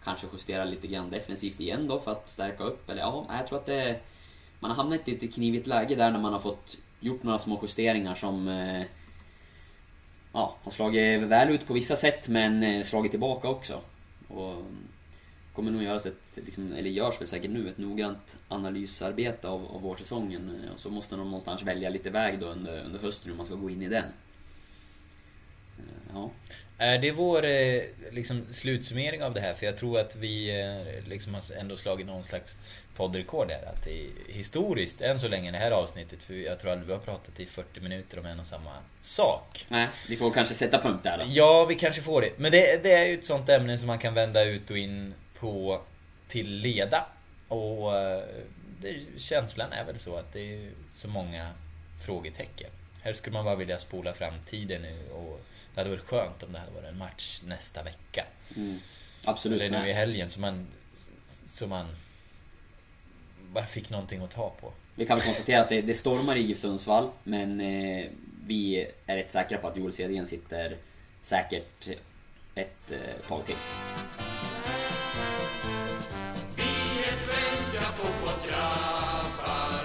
kanske 0.04 0.28
justera 0.34 0.66
lite 0.66 0.88
grann 0.88 1.10
defensivt 1.10 1.60
igen 1.60 1.88
då 1.88 2.00
för 2.00 2.12
att 2.12 2.30
stärka 2.30 2.64
upp? 2.64 2.90
Eller 2.90 3.02
ja, 3.02 3.26
jag 3.30 3.48
tror 3.48 3.60
att 3.60 3.66
det, 3.66 4.00
man 4.60 4.72
har 4.72 4.76
hamnat 4.78 5.00
i 5.00 5.02
ett 5.02 5.22
lite 5.22 5.34
knivigt 5.34 5.68
läge 5.68 5.96
där 5.96 6.12
när 6.12 6.20
man 6.20 6.34
har 6.34 6.40
fått 6.40 6.78
gjort 7.00 7.24
några 7.24 7.40
små 7.40 7.60
justeringar 7.62 8.16
som 8.16 8.48
eh, 8.48 8.84
ja, 10.34 10.56
har 10.64 10.72
slagit 10.72 11.22
väl 11.22 11.50
ut 11.50 11.68
på 11.68 11.74
vissa 11.74 11.96
sätt 11.96 12.28
men 12.28 12.64
eh, 12.64 12.84
slagit 12.84 13.12
tillbaka 13.12 13.48
också. 13.48 13.82
Och 14.28 14.64
kommer 15.60 15.72
nog 15.72 15.84
göras 15.84 16.06
ett, 16.06 16.40
liksom, 16.46 16.74
eller 16.74 16.90
görs 16.90 17.22
väl 17.22 17.28
säkert 17.28 17.52
nu, 17.52 17.70
ett 17.70 17.78
noggrant 17.78 18.38
analysarbete 18.48 19.48
av, 19.48 19.66
av 19.66 19.82
vårsäsongen. 19.82 20.62
Eh, 20.64 20.74
och 20.74 20.80
så 20.80 20.90
måste 20.90 21.16
de 21.16 21.26
någonstans 21.26 21.64
välja 21.64 21.90
lite 21.90 22.10
väg 22.10 22.40
då 22.40 22.46
under, 22.46 22.84
under 22.86 23.00
hösten 23.00 23.32
hur 23.32 23.38
man 23.38 23.46
ska 23.46 23.56
gå 23.56 23.70
in 23.70 23.82
i 23.82 23.90
den. 23.90 24.06
Eh, 25.78 26.14
ja. 26.14 26.32
Är 26.78 27.00
det 27.00 27.12
vår 27.12 27.46
eh, 27.46 27.82
liksom, 28.12 28.42
slutsummering 28.52 29.24
av 29.24 29.34
det 29.34 29.42
här? 29.42 29.54
För 29.54 29.66
jag 29.66 29.78
tror 29.78 30.00
att 30.00 30.16
vi 30.16 30.52
liksom 31.08 31.34
har 31.34 31.44
ändå 31.60 31.78
slagit 31.78 32.08
någon 32.08 32.24
slags 32.24 32.58
poddrekord 33.00 33.52
här. 33.52 33.66
Att 33.66 33.84
det 33.84 34.02
är 34.02 34.10
historiskt, 34.28 35.02
än 35.02 35.20
så 35.20 35.28
länge, 35.28 35.52
det 35.52 35.58
här 35.58 35.72
avsnittet. 35.72 36.24
För 36.24 36.34
jag 36.34 36.60
tror 36.60 36.72
aldrig 36.72 36.88
vi 36.88 36.94
har 36.94 37.00
pratat 37.00 37.40
i 37.40 37.46
40 37.46 37.80
minuter 37.80 38.20
om 38.20 38.26
en 38.26 38.40
och 38.40 38.48
samma 38.48 38.72
sak. 39.02 39.66
Nej, 39.70 39.88
vi 40.10 40.18
får 40.18 40.32
kanske 40.32 40.56
sätta 40.56 40.82
punkt 40.82 41.04
där 41.04 41.18
då. 41.18 41.26
Ja, 41.28 41.66
vi 41.66 41.76
kanske 41.76 42.02
får 42.02 42.22
det. 42.22 42.32
Men 42.38 42.52
det, 42.52 42.84
det 42.84 42.94
är 42.94 43.06
ju 43.06 43.14
ett 43.14 43.26
sånt 43.26 43.50
ämne 43.50 43.78
som 43.78 43.88
man 43.88 44.00
kan 44.00 44.14
vända 44.14 44.44
ut 44.44 44.72
och 44.72 44.78
in 44.78 45.14
på 45.40 45.82
till 46.28 46.56
leda. 46.56 47.06
Och 47.48 47.98
eh, 47.98 48.24
det, 48.82 48.96
känslan 49.18 49.72
är 49.72 49.86
väl 49.86 50.00
så 50.00 50.16
att 50.16 50.34
det 50.34 50.56
är 50.56 50.70
så 50.96 51.08
många 51.08 51.50
frågetecken. 52.06 52.70
Här 53.02 53.14
skulle 53.14 53.34
man 53.34 53.46
bara 53.46 53.56
vilja 53.56 53.80
spola 53.80 54.14
fram 54.14 54.34
tiden 54.46 54.82
nu 54.82 55.10
och 55.12 55.42
det 55.74 55.82
hade 55.82 55.90
varit 55.90 56.06
skönt 56.06 56.44
om 56.44 56.52
det 56.52 56.60
hade 56.60 56.72
varit 56.72 56.90
en 56.90 56.98
match 56.98 57.42
nästa 57.46 57.84
vecka. 57.84 58.26
Mm. 58.56 58.80
Absolut. 59.26 59.62
Eller 59.62 59.80
nu 59.80 59.90
i 59.90 59.94
helgen 59.94 60.30
så 60.30 60.40
man, 60.40 60.68
så 61.46 61.68
man 61.68 61.86
bara 63.54 63.66
fick 63.66 63.90
någonting 63.90 64.22
att 64.22 64.32
ta 64.32 64.50
på. 64.50 64.72
Vi 64.96 65.06
kan 65.06 65.18
väl 65.18 65.26
konstatera 65.26 65.62
att 65.62 65.70
det, 65.70 65.82
det 65.82 65.94
stormar 65.94 66.36
i 66.36 66.56
Sundsvall, 66.56 67.10
men 67.24 67.62
eh, 67.62 68.06
vi 68.46 68.88
är 69.06 69.16
rätt 69.16 69.32
säkra 69.32 69.58
på 69.58 69.68
att 69.68 69.78
Joel 69.78 69.94
Cedergren 69.94 70.28
sitter 70.28 70.78
säkert 71.22 71.88
ett 72.56 72.92
eh, 72.92 73.28
tag 73.28 73.46
till. 73.46 73.56
Vi 76.56 77.00
är 77.00 77.16
svenska 77.16 77.86
fotbollsgrabbar 77.92 79.84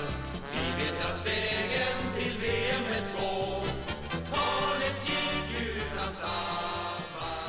Vi 0.53 0.85
vet 0.85 1.01
att 1.05 1.27
vägen 1.27 2.15
till 2.19 2.39
VM 2.41 2.85
är 2.91 3.03
svår 3.03 3.67
Kvalet 4.11 5.09
gick 5.09 5.61
utan 5.67 6.15
tappar 6.15 7.49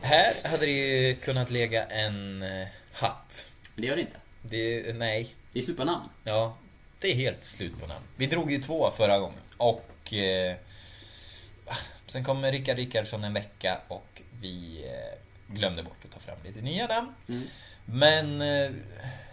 Här 0.00 0.48
hade 0.48 0.66
det 0.66 0.72
ju 0.72 1.14
kunnat 1.14 1.50
lägga 1.50 1.84
en 1.84 2.42
eh, 2.42 2.66
hatt. 2.92 3.52
Det 3.74 3.86
gör 3.86 3.96
det 3.96 4.02
inte. 4.02 4.16
Det, 4.42 4.92
nej, 4.96 5.34
Det 5.56 5.60
är 5.60 5.64
slut 5.64 5.76
på 5.76 5.84
namn. 5.84 6.08
Ja, 6.24 6.56
det 7.00 7.10
är 7.10 7.14
helt 7.14 7.44
slut 7.44 7.80
på 7.80 7.86
namn. 7.86 8.04
Vi 8.16 8.26
drog 8.26 8.52
ju 8.52 8.58
två 8.58 8.90
förra 8.90 9.18
gången. 9.18 9.38
Och... 9.56 10.12
Eh, 10.14 10.56
sen 12.06 12.24
kom 12.24 12.44
Rickard 12.44 12.76
Rickardsson 12.76 13.24
en 13.24 13.32
vecka 13.34 13.80
och 13.88 14.22
vi 14.40 14.84
eh, 14.86 15.54
glömde 15.54 15.82
bort 15.82 16.04
att 16.04 16.10
ta 16.10 16.20
fram 16.20 16.38
lite 16.44 16.60
nya 16.60 16.86
namn. 16.86 17.14
Mm. 17.28 17.42
Men 17.84 18.40
eh, 18.40 18.70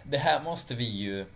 det 0.02 0.18
här 0.18 0.42
måste 0.42 0.74
vi 0.74 0.84
ju 0.84 1.26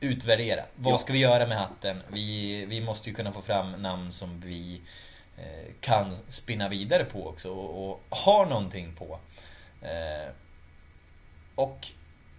utvärdera. 0.00 0.64
Vad 0.76 0.92
Ja. 0.94 0.98
ska 0.98 1.12
vi 1.12 1.18
göra 1.18 1.46
med 1.46 1.58
hatten? 1.58 2.02
Vi, 2.08 2.64
vi 2.66 2.80
måste 2.80 3.10
ju 3.10 3.16
kunna 3.16 3.32
få 3.32 3.42
fram 3.42 3.72
namn 3.72 4.12
som 4.12 4.40
vi 4.40 4.80
eh, 5.36 5.72
kan 5.80 6.16
spinna 6.28 6.68
vidare 6.68 7.04
på 7.04 7.28
också 7.28 7.50
och, 7.50 7.90
och 7.90 8.16
har 8.16 8.46
någonting 8.46 8.94
på. 8.94 9.18
Eh, 9.82 10.32
och 11.54 11.88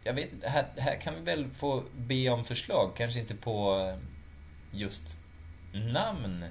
jag 0.08 0.14
vet 0.14 0.34
inte, 0.34 0.49
här, 0.49 0.66
här 0.78 0.95
kan 1.01 1.14
vi 1.16 1.22
väl 1.22 1.47
få 1.60 1.84
be 1.97 2.30
om 2.30 2.45
förslag, 2.45 2.91
kanske 2.97 3.20
inte 3.20 3.36
på 3.36 3.80
eh, 3.80 3.97
just 4.80 5.18
namn. 5.74 6.43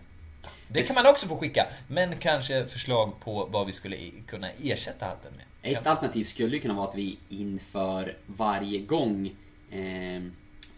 Det 0.69 0.83
kan 0.83 0.95
man 0.95 1.07
också 1.07 1.29
få 1.29 1.37
skicka, 1.39 1.67
men 1.89 2.17
kanske 2.17 2.67
förslag 2.67 3.13
på 3.21 3.45
vad 3.51 3.67
vi 3.67 3.73
skulle 3.73 3.97
i- 3.97 4.23
kunna 4.27 4.51
ersätta 4.51 5.07
hatten 5.07 5.33
med. 5.37 5.73
Ett 5.73 5.87
alternativ 5.87 6.25
skulle 6.25 6.57
ju 6.57 6.63
kunna 6.63 6.75
vara 6.75 6.89
att 6.89 6.95
vi 6.95 7.19
inför 7.29 8.17
varje 8.27 8.79
gång, 8.79 9.27
eh, 9.71 10.23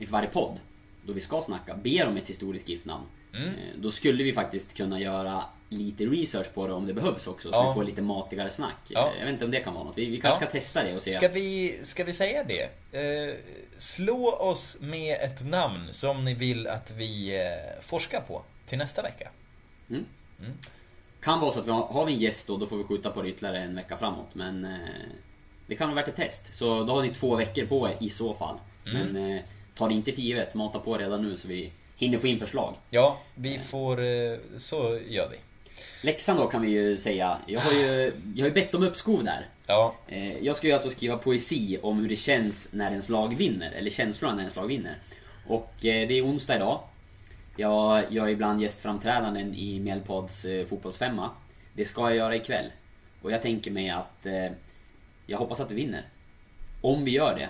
varje 0.08 0.28
podd, 0.28 0.58
då 1.06 1.12
vi 1.12 1.20
ska 1.20 1.40
snacka, 1.42 1.74
ber 1.76 2.06
om 2.06 2.16
ett 2.16 2.28
historiskt 2.30 2.68
GIF-namn. 2.68 3.04
Mm. 3.34 3.48
Eh, 3.48 3.54
då 3.76 3.90
skulle 3.90 4.24
vi 4.24 4.32
faktiskt 4.32 4.74
kunna 4.76 5.00
göra 5.00 5.44
lite 5.68 6.04
research 6.04 6.54
på 6.54 6.66
det 6.66 6.72
om 6.72 6.86
det 6.86 6.94
behövs 6.94 7.26
också, 7.26 7.48
så 7.50 7.54
Ja. 7.54 7.68
vi 7.68 7.74
får 7.74 7.84
lite 7.84 8.02
matigare 8.02 8.50
snack. 8.50 8.74
Ja. 8.88 9.08
Eh, 9.12 9.18
Jag 9.18 9.24
vet 9.24 9.32
inte 9.32 9.44
om 9.44 9.50
det 9.50 9.60
kan 9.60 9.74
vara 9.74 9.84
något. 9.84 9.98
Vi, 9.98 10.04
vi 10.10 10.20
kanske 10.20 10.44
Ja. 10.44 10.50
ska 10.50 10.60
testa 10.60 10.82
det 10.82 10.96
och 10.96 11.02
se. 11.02 11.10
Ska 11.10 11.28
vi, 11.28 11.78
ska 11.82 12.04
vi 12.04 12.12
säga 12.12 12.44
det? 12.44 12.62
Eh, 12.92 13.34
slå 13.78 14.32
oss 14.32 14.76
med 14.80 15.18
ett 15.20 15.44
namn 15.46 15.88
som 15.92 16.24
ni 16.24 16.34
vill 16.34 16.66
att 16.66 16.90
vi 16.90 17.40
eh, 17.40 17.80
forskar 17.82 18.20
på 18.20 18.42
till 18.66 18.78
nästa 18.78 19.02
vecka. 19.02 19.28
Mm. 19.90 20.04
Mm. 20.40 20.52
Kan 21.20 21.40
vara 21.40 21.52
så 21.52 21.60
att 21.60 21.66
vi 21.66 21.70
har, 21.70 21.86
har 21.86 22.04
vi 22.06 22.12
en 22.12 22.18
gäst 22.18 22.46
då, 22.46 22.56
då 22.56 22.66
får 22.66 22.76
vi 22.76 22.84
skjuta 22.84 23.10
på 23.10 23.22
det 23.22 23.28
ytterligare 23.28 23.58
en 23.58 23.74
vecka 23.76 23.96
framåt. 23.96 24.28
Men 24.32 24.64
eh, 24.64 24.70
det 25.66 25.74
kan 25.76 25.88
vara 25.88 25.96
värt 25.96 26.08
ett 26.08 26.16
test. 26.16 26.54
Så 26.56 26.84
då 26.84 26.94
har 26.94 27.02
ni 27.02 27.14
två 27.14 27.36
veckor 27.36 27.66
på 27.66 27.88
er 27.88 27.96
i 28.00 28.10
så 28.10 28.34
fall. 28.34 28.56
Mm. 28.86 29.06
Men 29.12 29.32
eh, 29.36 29.42
ta 29.76 29.88
det 29.88 29.94
inte 29.94 30.12
för 30.12 30.20
givet, 30.20 30.54
mata 30.54 30.78
på 30.78 30.98
redan 30.98 31.22
nu 31.22 31.36
så 31.36 31.48
vi 31.48 31.72
hinner 31.96 32.18
få 32.18 32.26
in 32.26 32.38
förslag. 32.38 32.74
Ja, 32.90 33.18
vi 33.34 33.58
får... 33.58 33.96
Så 34.58 34.98
gör 35.08 35.28
vi. 35.30 35.36
Läxan 36.02 36.36
då 36.36 36.46
kan 36.46 36.62
vi 36.62 36.68
ju 36.68 36.96
säga. 36.96 37.38
Jag 37.46 37.60
har 37.60 37.72
ju, 37.72 38.12
jag 38.34 38.44
har 38.44 38.48
ju 38.48 38.54
bett 38.54 38.74
om 38.74 38.82
uppskov 38.82 39.24
där. 39.24 39.46
Ja, 39.66 39.94
Eh, 40.08 40.38
Jag 40.38 40.56
ska 40.56 40.66
ju 40.66 40.72
alltså 40.72 40.90
skriva 40.90 41.16
poesi 41.18 41.78
om 41.82 41.98
hur 42.00 42.08
det 42.08 42.16
känns 42.16 42.72
när 42.72 42.90
ens 42.90 43.08
lag 43.08 43.36
vinner, 43.36 43.70
eller 43.72 43.90
känslorna 43.90 44.34
när 44.34 44.42
ens 44.42 44.56
lag 44.56 44.66
vinner. 44.66 44.96
Och 45.46 45.72
eh, 45.84 46.08
det 46.08 46.14
är 46.18 46.24
onsdag 46.26 46.56
idag. 46.56 46.80
Jag 47.56 48.12
gör 48.12 48.28
ibland 48.28 48.62
gästframträdanden 48.62 49.54
i 49.54 49.80
Mjällpods 49.80 50.44
eh, 50.44 50.66
fotbollsfemma. 50.66 51.30
Det 51.72 51.84
ska 51.84 52.00
jag 52.02 52.16
göra 52.16 52.36
ikväll. 52.36 52.66
Och 53.22 53.32
jag 53.32 53.42
tänker 53.42 53.70
mig 53.70 53.90
att 53.90 54.26
jag 55.26 55.38
hoppas 55.38 55.60
att 55.60 55.68
du 55.68 55.74
vinner. 55.74 56.02
Om 56.80 57.04
vi 57.04 57.10
gör 57.10 57.34
det, 57.38 57.48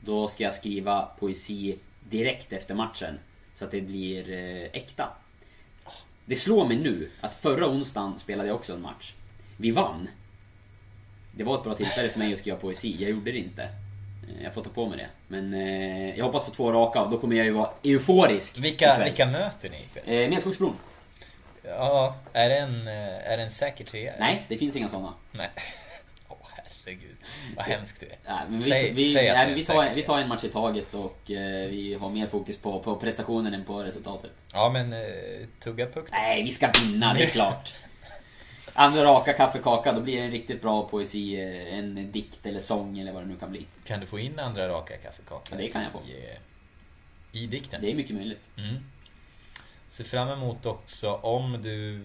då 0.00 0.28
ska 0.28 0.44
jag 0.44 0.54
skriva 0.54 1.08
poesi 1.20 1.78
direkt 2.10 2.52
efter 2.52 2.74
matchen. 2.74 3.18
Så 3.54 3.64
att 3.64 3.70
det 3.70 3.80
blir 3.80 4.30
äkta. 4.72 5.08
Det 6.26 6.36
slår 6.36 6.66
mig 6.66 6.76
nu 6.76 7.10
att 7.20 7.34
förra 7.34 7.68
onsdagen 7.68 8.18
spelade 8.18 8.48
jag 8.48 8.56
också 8.56 8.72
en 8.72 8.82
match. 8.82 9.12
Vi 9.56 9.70
vann. 9.70 10.08
Det 11.36 11.44
var 11.44 11.54
ett 11.58 11.64
bra 11.64 11.74
tillfälle 11.74 12.08
för 12.08 12.18
mig 12.18 12.32
att 12.32 12.38
skriva 12.38 12.56
poesi, 12.58 12.96
jag 13.00 13.10
gjorde 13.10 13.32
det 13.32 13.38
inte. 13.38 13.62
Eh, 13.62 14.44
Jag 14.44 14.54
får 14.54 14.62
ta 14.64 14.70
på 14.70 14.86
mig 14.88 14.98
det. 14.98 15.08
Men 15.28 15.54
eh, 15.54 16.18
jag 16.18 16.24
hoppas 16.24 16.44
på 16.44 16.50
två 16.50 16.72
raka 16.72 17.02
och 17.02 17.10
då 17.10 17.18
kommer 17.18 17.36
jag 17.36 17.46
ju 17.46 17.52
vara 17.52 17.70
euforisk. 17.82 18.58
Vilka, 18.58 19.04
vilka 19.04 19.26
möter 19.26 19.70
ni 19.70 19.76
ikväll? 19.76 20.22
Eh, 20.24 20.28
Medskogsbron. 20.30 20.74
Ja, 21.62 22.16
är 22.32 22.48
det 22.48 22.58
en, 22.58 22.88
eh, 22.88 23.32
är 23.32 23.36
det 23.36 23.42
en 23.42 23.50
säker 23.50 23.84
trea? 23.84 24.12
Nej, 24.18 24.44
det 24.48 24.58
finns 24.58 24.76
inga 24.76 24.88
sådana. 24.88 25.14
Nej. 25.32 25.48
Herregud, 26.84 27.16
vad 27.56 27.64
hemskt 27.64 28.00
det 28.00 28.06
är. 28.06 28.18
Nej, 28.26 28.42
men 28.48 28.58
vi, 28.58 28.70
Säg- 28.70 28.92
vi, 28.92 29.12
säg 29.12 29.32
nej, 29.32 29.46
men 29.46 29.54
vi, 29.54 29.64
tar, 29.64 29.82
säker 29.82 29.94
vi 29.94 30.02
tar 30.02 30.18
en 30.18 30.28
match 30.28 30.44
i 30.44 30.48
taget 30.48 30.94
och 30.94 31.30
eh, 31.30 31.68
vi 31.70 31.94
har 32.00 32.10
mer 32.10 32.26
fokus 32.26 32.56
på, 32.56 32.80
på 32.80 32.96
prestationen 32.96 33.54
än 33.54 33.64
på 33.64 33.82
resultatet. 33.82 34.30
Ja 34.52 34.70
men 34.70 34.92
eh, 34.92 35.46
tugga 35.60 35.86
puck 35.86 36.04
då. 36.10 36.16
Nej, 36.16 36.42
vi 36.42 36.52
ska 36.52 36.70
vinna, 36.84 37.14
det 37.14 37.22
är 37.24 37.26
klart. 37.30 37.74
Andra 38.76 39.04
raka 39.04 39.32
kaffekaka, 39.32 39.92
då 39.92 40.00
blir 40.00 40.16
det 40.16 40.22
en 40.22 40.30
riktigt 40.30 40.62
bra 40.62 40.88
poesi. 40.88 41.40
eh, 41.40 41.78
En 41.78 42.12
dikt 42.12 42.46
eller 42.46 42.60
sång 42.60 42.98
eller 42.98 43.12
vad 43.12 43.22
det 43.22 43.26
nu 43.28 43.36
kan 43.36 43.50
bli. 43.50 43.66
Kan 43.86 44.00
du 44.00 44.06
få 44.06 44.18
in 44.18 44.38
andra 44.38 44.68
raka 44.68 44.96
kaffekakor? 44.96 45.42
Ja, 45.50 45.56
det 45.56 45.68
kan 45.68 45.82
jag 45.82 45.92
få. 45.92 45.98
I, 46.08 46.14
eh, 46.30 47.42
I 47.42 47.46
dikten? 47.46 47.80
Det 47.82 47.90
är 47.90 47.94
mycket 47.94 48.16
möjligt. 48.16 48.50
Mm. 48.56 48.74
Ser 49.88 50.04
fram 50.04 50.28
emot 50.28 50.66
också 50.66 51.12
om 51.14 51.62
du... 51.62 52.00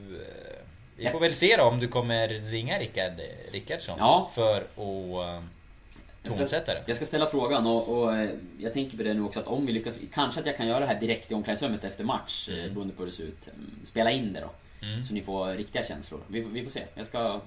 eh, 0.99 1.05
Vi 1.05 1.09
får 1.09 1.19
väl 1.19 1.33
se 1.33 1.57
då 1.57 1.63
om 1.63 1.79
du 1.79 1.87
kommer 1.87 2.27
ringa 2.27 2.79
Rickard 2.79 3.13
Rickardsson 3.51 3.95
Ja. 3.99 4.31
för 4.35 4.57
att 4.61 5.39
uh, 5.39 5.43
tonsätta 6.23 6.73
det. 6.73 6.83
Jag 6.85 6.97
ska 6.97 7.05
ställa 7.05 7.27
frågan 7.27 7.67
och, 7.67 7.87
och 7.89 8.15
eh, 8.17 8.29
jag 8.59 8.73
tänker 8.73 8.97
på 8.97 9.03
det 9.03 9.13
nu 9.13 9.21
också 9.23 9.39
att 9.39 9.47
om 9.47 9.65
vi 9.65 9.71
lyckas, 9.73 9.99
kanske 10.13 10.39
att 10.39 10.45
jag 10.45 10.57
kan 10.57 10.67
göra 10.67 10.79
det 10.79 10.85
här 10.85 10.99
direkt 10.99 11.31
i 11.31 11.33
omklädningsrummet 11.35 11.83
efter 11.83 12.03
match, 12.03 12.49
mm. 12.49 12.73
beroende 12.73 12.93
på 12.93 13.01
hur 13.01 13.09
det 13.09 13.15
ser 13.15 13.23
ut. 13.23 13.47
Mm, 13.47 13.71
Spela 13.85 14.11
in 14.11 14.33
det 14.33 14.39
då. 14.39 14.49
Mm. 14.87 15.03
Så 15.03 15.13
ni 15.13 15.21
får 15.21 15.47
riktiga 15.53 15.83
känslor. 15.85 16.19
Vi, 16.27 16.43
får- 16.43 16.49
vi 16.49 16.63
får 16.63 16.71
se. 16.71 16.83
Jag 16.95 17.07
ska, 17.07 17.41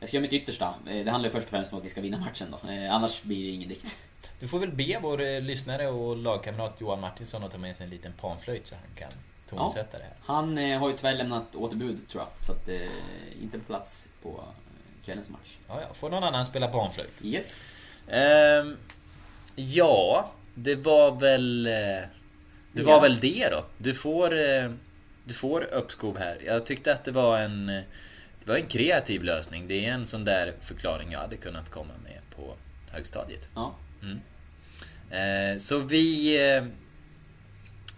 jag 0.00 0.08
ska 0.08 0.16
göra 0.16 0.22
mitt 0.22 0.32
yttersta. 0.32 0.74
Eh, 0.90 1.04
Det 1.04 1.10
handlar 1.10 1.30
först 1.30 1.44
och 1.44 1.50
främst 1.50 1.72
om 1.72 1.78
att 1.78 1.84
vi 1.84 1.88
ska 1.88 2.00
vinna 2.00 2.18
matchen 2.18 2.54
då. 2.62 2.70
Eh, 2.70 2.94
Annars 2.94 3.22
blir 3.22 3.44
det 3.46 3.50
ingen 3.52 3.68
dikt. 3.68 3.96
Du 4.40 4.48
får 4.48 4.58
väl 4.58 4.70
be 4.72 4.98
vår 5.02 5.20
eh, 5.20 5.40
lyssnare 5.40 5.88
och 5.88 6.16
lagkamrat 6.16 6.76
Johan 6.80 7.00
Martinsson 7.00 7.44
att 7.44 7.52
ta 7.52 7.58
med 7.58 7.76
sig 7.76 7.84
en 7.84 7.90
liten 7.90 8.12
panflöjt 8.20 8.66
så 8.66 8.74
han 8.74 8.94
kan 9.08 9.18
tonsätta 9.56 9.98
det 9.98 10.04
här. 10.04 10.12
Han 10.22 10.58
eh, 10.58 10.78
har 10.78 10.88
ju 10.90 10.96
tyvärr 10.96 11.14
lämnat 11.14 11.54
återbud 11.54 12.08
tror 12.08 12.22
jag. 12.22 12.46
Så 12.46 12.52
att 12.52 12.68
eh, 12.68 13.42
inte 13.42 13.58
på 13.58 13.64
plats 13.64 14.06
på 14.22 14.28
eh, 14.28 15.04
kvällens 15.06 15.28
match. 15.28 15.56
Ja, 15.68 15.80
ja. 15.80 15.94
Får 15.94 16.10
någon 16.10 16.24
annan 16.24 16.46
spela 16.46 16.68
panflöjt? 16.68 17.24
Yes. 17.24 17.58
Ehm, 18.08 18.76
ja, 19.56 20.30
det 20.54 20.74
var 20.74 21.10
väl... 21.20 21.66
eh, 21.66 21.72
Det 22.72 22.82
var 22.82 22.92
Ja. 22.92 23.00
väl 23.00 23.20
det 23.20 23.48
då. 23.50 23.64
Du 23.78 23.94
får, 23.94 24.38
eh, 24.38 24.70
du 25.24 25.34
får 25.34 25.62
uppskov 25.74 26.18
här. 26.18 26.38
Jag 26.46 26.66
tyckte 26.66 26.92
att 26.92 27.04
det 27.04 27.12
var 27.12 27.38
en... 27.38 27.66
Det 27.66 28.48
var 28.52 28.56
en 28.56 28.66
kreativ 28.66 29.22
lösning. 29.22 29.68
Det 29.68 29.86
är 29.86 29.92
en 29.92 30.06
sån 30.06 30.24
där 30.24 30.52
förklaring 30.60 31.12
jag 31.12 31.18
hade 31.20 31.36
kunnat 31.36 31.70
komma 31.70 31.92
med 32.04 32.20
på 32.36 32.54
högstadiet. 32.92 33.48
Ja. 33.54 33.74
Eh, 35.10 35.58
Så 35.58 35.78
vi 35.78 36.36
eh, 36.56 36.64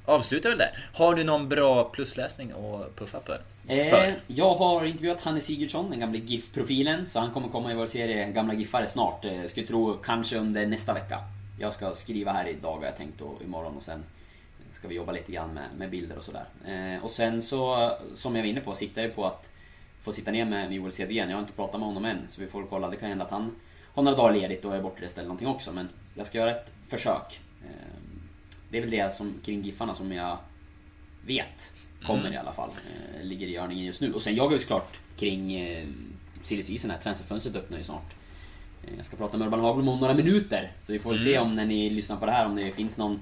avslutar 0.04 0.48
väl 0.48 0.58
där. 0.58 0.70
Har 0.94 1.14
du 1.14 1.24
någon 1.24 1.48
bra 1.48 1.84
plusläsning 1.84 2.50
att 2.50 2.96
puffa 2.96 3.20
för? 3.20 3.40
Eh, 3.68 4.14
jag 4.26 4.54
har 4.54 4.84
intervjuat 4.84 5.20
Hanne 5.20 5.40
Sigurdsson, 5.40 5.90
den 5.90 6.00
gamla 6.00 6.18
GIF-profilen. 6.18 7.08
Så 7.08 7.20
han 7.20 7.30
kommer 7.30 7.48
komma 7.48 7.72
i 7.72 7.74
vår 7.74 7.86
serie 7.86 8.32
Gamla 8.32 8.54
Giffare 8.54 8.86
snart. 8.86 9.24
Eh, 9.24 9.44
skulle 9.46 9.66
tro 9.66 9.94
kanske 9.94 10.38
under 10.38 10.66
nästa 10.66 10.94
vecka. 10.94 11.18
Jag 11.60 11.72
ska 11.72 11.94
skriva 11.94 12.32
här 12.32 12.48
idag 12.48 12.76
har 12.76 12.84
jag 12.84 12.96
tänkt 12.96 13.20
och 13.20 13.42
imorgon 13.44 13.76
och 13.76 13.82
sen 13.82 14.04
ska 14.72 14.88
vi 14.88 14.94
jobba 14.94 15.12
lite 15.12 15.32
grann 15.32 15.54
med, 15.54 15.68
med 15.76 15.90
bilder 15.90 16.16
och 16.18 16.24
sådär. 16.24 16.44
Eh, 16.66 17.04
och 17.04 17.10
sen 17.10 17.42
så, 17.42 17.92
som 18.14 18.36
jag 18.36 18.42
var 18.42 18.48
inne 18.48 18.60
på, 18.60 18.74
siktar 18.74 19.02
jag 19.02 19.14
på 19.14 19.26
att 19.26 19.50
få 20.02 20.12
sitta 20.12 20.30
ner 20.30 20.44
med 20.44 20.72
Joel 20.72 20.92
Cedén. 20.92 21.28
Jag 21.28 21.36
har 21.36 21.42
inte 21.42 21.52
pratat 21.52 21.80
med 21.80 21.86
honom 21.86 22.04
än, 22.04 22.18
så 22.28 22.40
vi 22.40 22.46
får 22.46 22.64
kolla. 22.70 22.90
Det 22.90 22.96
kan 22.96 23.08
hända 23.08 23.24
att 23.24 23.30
han 23.30 23.50
har 23.94 24.02
några 24.02 24.16
dagar 24.16 24.32
ledigt 24.32 24.64
och 24.64 24.76
är 24.76 24.82
bortrest 24.82 25.18
eller 25.18 25.28
någonting 25.28 25.48
också. 25.48 25.72
Men 25.72 25.88
jag 26.14 26.26
ska 26.26 26.38
göra 26.38 26.50
ett 26.50 26.72
försök. 26.88 27.40
Eh, 27.64 28.01
det 28.72 28.78
är 28.78 28.82
väl 28.82 28.90
det 28.90 29.14
som 29.14 29.34
kring 29.44 29.62
Giffarna 29.62 29.94
som 29.94 30.12
jag 30.12 30.38
vet 31.26 31.72
kommer 32.06 32.20
Mm. 32.20 32.32
i 32.32 32.36
alla 32.36 32.52
fall. 32.52 32.70
Eh, 32.70 33.24
ligger 33.26 33.46
i 33.46 33.50
görningen 33.52 33.84
just 33.84 34.00
nu. 34.00 34.12
Och 34.12 34.22
sen 34.22 34.34
jagar 34.36 34.50
vi 34.56 34.58
såklart 34.58 34.98
kring 35.16 35.54
eh, 35.54 35.86
silly 36.44 36.62
season 36.62 36.90
här. 36.90 36.98
Transferfönstret 36.98 37.56
öppnar 37.56 37.78
ju 37.78 37.84
snart. 37.84 38.12
Eh, 38.86 38.96
jag 38.96 39.04
ska 39.04 39.16
prata 39.16 39.36
med 39.36 39.46
Urban 39.46 39.60
Hagblom 39.60 39.88
om 39.88 39.98
några 40.00 40.14
minuter. 40.14 40.72
Så 40.82 40.92
vi 40.92 40.98
får 40.98 41.10
väl 41.10 41.18
se 41.24 41.34
Mm. 41.34 41.48
om 41.48 41.56
när 41.56 41.64
ni 41.64 41.90
lyssnar 41.90 42.16
på 42.16 42.26
det 42.26 42.32
här 42.32 42.46
om 42.46 42.56
det 42.56 42.72
finns 42.72 42.96
någon 42.98 43.20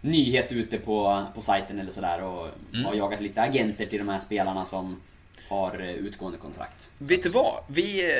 nyhet 0.00 0.52
ute 0.52 0.78
på, 0.78 1.26
på 1.34 1.40
sajten 1.40 1.78
eller 1.80 1.92
sådär. 1.92 2.22
Och 2.22 2.48
Mm. 2.72 2.84
har 2.84 2.94
jagat 2.94 3.20
lite 3.20 3.42
agenter 3.42 3.86
till 3.86 3.98
de 3.98 4.08
här 4.08 4.18
spelarna 4.18 4.64
som 4.64 5.00
har 5.48 5.80
eh, 5.80 5.90
utgående 5.90 6.38
kontrakt. 6.38 6.90
Vet 6.98 7.22
du 7.22 7.28
vad? 7.28 7.54
Vi... 7.68 8.12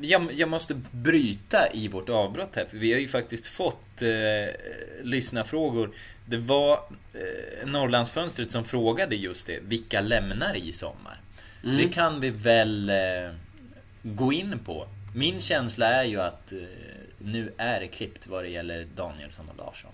Jag, 0.00 0.32
jag 0.32 0.48
måste 0.48 0.74
bryta 0.90 1.72
i 1.72 1.88
vårt 1.88 2.08
avbrott 2.08 2.56
här, 2.56 2.64
för 2.64 2.76
vi 2.76 2.92
har 2.92 3.00
ju 3.00 3.08
faktiskt 3.08 3.46
fått 3.46 4.02
eh, 4.02 4.54
lyssnarfrågor. 5.02 5.90
Det 6.26 6.36
var 6.36 6.72
eh, 7.14 7.66
Norrlandsfönstret 7.68 8.50
som 8.50 8.64
frågade 8.64 9.16
just 9.16 9.46
det. 9.46 9.58
Vilka 9.62 10.00
lämnar 10.00 10.56
i 10.56 10.72
sommar? 10.72 11.20
Mm. 11.64 11.76
Det 11.76 11.88
kan 11.88 12.20
vi 12.20 12.30
väl 12.30 12.90
eh, 12.90 12.96
gå 14.02 14.32
in 14.32 14.58
på. 14.64 14.86
Min 15.16 15.40
känsla 15.40 15.86
är 15.86 16.04
ju 16.04 16.20
att 16.20 16.52
eh, 16.52 16.58
nu 17.18 17.52
är 17.56 17.80
det 17.80 17.86
klippt 17.88 18.26
vad 18.26 18.44
det 18.44 18.48
gäller 18.48 18.86
Danielsson 18.96 19.48
och 19.48 19.56
Larsson. 19.66 19.90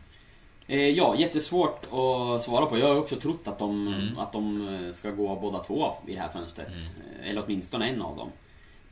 Eh, 0.66 0.88
ja, 0.88 1.16
jättesvårt 1.18 1.84
att 1.84 2.42
svara 2.42 2.66
på. 2.66 2.78
Jag 2.78 2.86
har 2.88 2.96
också 2.96 3.16
trott 3.16 3.40
att 3.48 3.58
de, 3.58 3.88
Mm. 3.88 4.18
att 4.18 4.32
de 4.32 4.68
eh, 4.86 4.92
ska 4.92 5.10
gå 5.10 5.36
båda 5.40 5.58
två 5.58 5.92
i 6.06 6.14
det 6.14 6.20
här 6.20 6.28
fönstret. 6.32 6.68
Eh, 7.22 7.30
Eller 7.30 7.42
åtminstone 7.46 7.88
en 7.88 8.02
av 8.02 8.16
dem. 8.16 8.30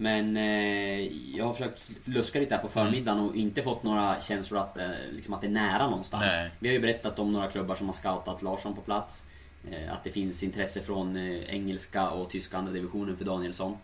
Men 0.01 0.37
eh, 0.37 1.01
jag 1.37 1.45
har 1.45 1.53
försökt 1.55 1.91
luska 2.05 2.41
lite 2.41 2.55
här 2.55 2.63
på 2.63 2.69
förmiddagen 2.69 3.21
och 3.21 3.37
inte 3.37 3.63
fått 3.63 3.83
några 3.83 4.21
känslor 4.21 4.61
att, 4.61 4.77
eh, 4.79 4.89
liksom 5.13 5.35
att 5.35 5.41
det 5.41 5.47
är 5.47 5.51
nära 5.51 5.91
någonstans. 5.91 6.25
Nej. 6.27 6.51
Vi 6.59 6.69
har 6.69 6.73
ju 6.73 6.81
berättat 6.81 7.19
om 7.19 7.33
några 7.33 7.51
klubbar 7.51 7.75
som 7.75 7.87
har 7.87 7.93
scoutat 7.95 8.43
Larsson 8.43 8.75
på 8.75 8.81
plats. 8.81 9.23
Eh, 9.71 9.93
att 9.93 10.05
det 10.05 10.11
finns 10.11 10.43
intresse 10.43 10.81
från 10.81 11.17
eh, 11.17 11.55
engelska 11.55 12.11
och 12.11 12.31
tyska 12.31 12.59
andra 12.59 12.73
divisionen 12.73 13.17
för 13.17 13.25
Danielsson. 13.25 13.77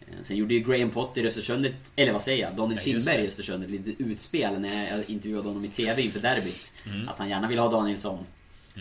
Eh, 0.00 0.06
Sen 0.22 0.36
gjorde 0.36 0.54
ju 0.54 0.60
Graham 0.60 0.90
Potter 0.90 1.22
i 1.22 1.26
Östersund, 1.26 1.66
eller 1.96 2.12
vad 2.12 2.22
säger 2.22 2.44
jag, 2.46 2.56
Daniel 2.56 2.78
Ja, 2.78 2.84
Kindberg 2.84 3.24
i. 3.24 3.28
Östersund 3.28 3.64
ett 3.64 3.70
litet 3.70 4.00
utspel 4.00 4.60
när 4.60 4.90
jag 4.96 5.10
intervjuade 5.10 5.48
honom 5.48 5.64
i 5.64 5.68
TV 5.68 6.02
inför 6.02 6.20
derbyt. 6.20 6.72
Mm. 6.86 7.08
Att 7.08 7.18
han 7.18 7.28
gärna 7.28 7.48
vill 7.48 7.58
ha 7.58 7.70
Danielsson. 7.70 8.18
Eh, 8.76 8.80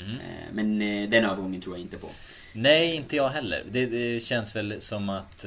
Men 0.52 0.80
den 1.10 1.26
övergången 1.26 1.62
tror 1.62 1.76
jag 1.76 1.82
inte 1.82 1.98
på. 1.98 2.08
Nej, 2.54 2.96
inte 2.96 3.16
jag 3.16 3.30
heller. 3.30 3.64
Det, 3.72 3.86
det 3.86 4.20
känns 4.24 4.56
väl 4.56 4.82
som 4.82 5.10
att 5.10 5.46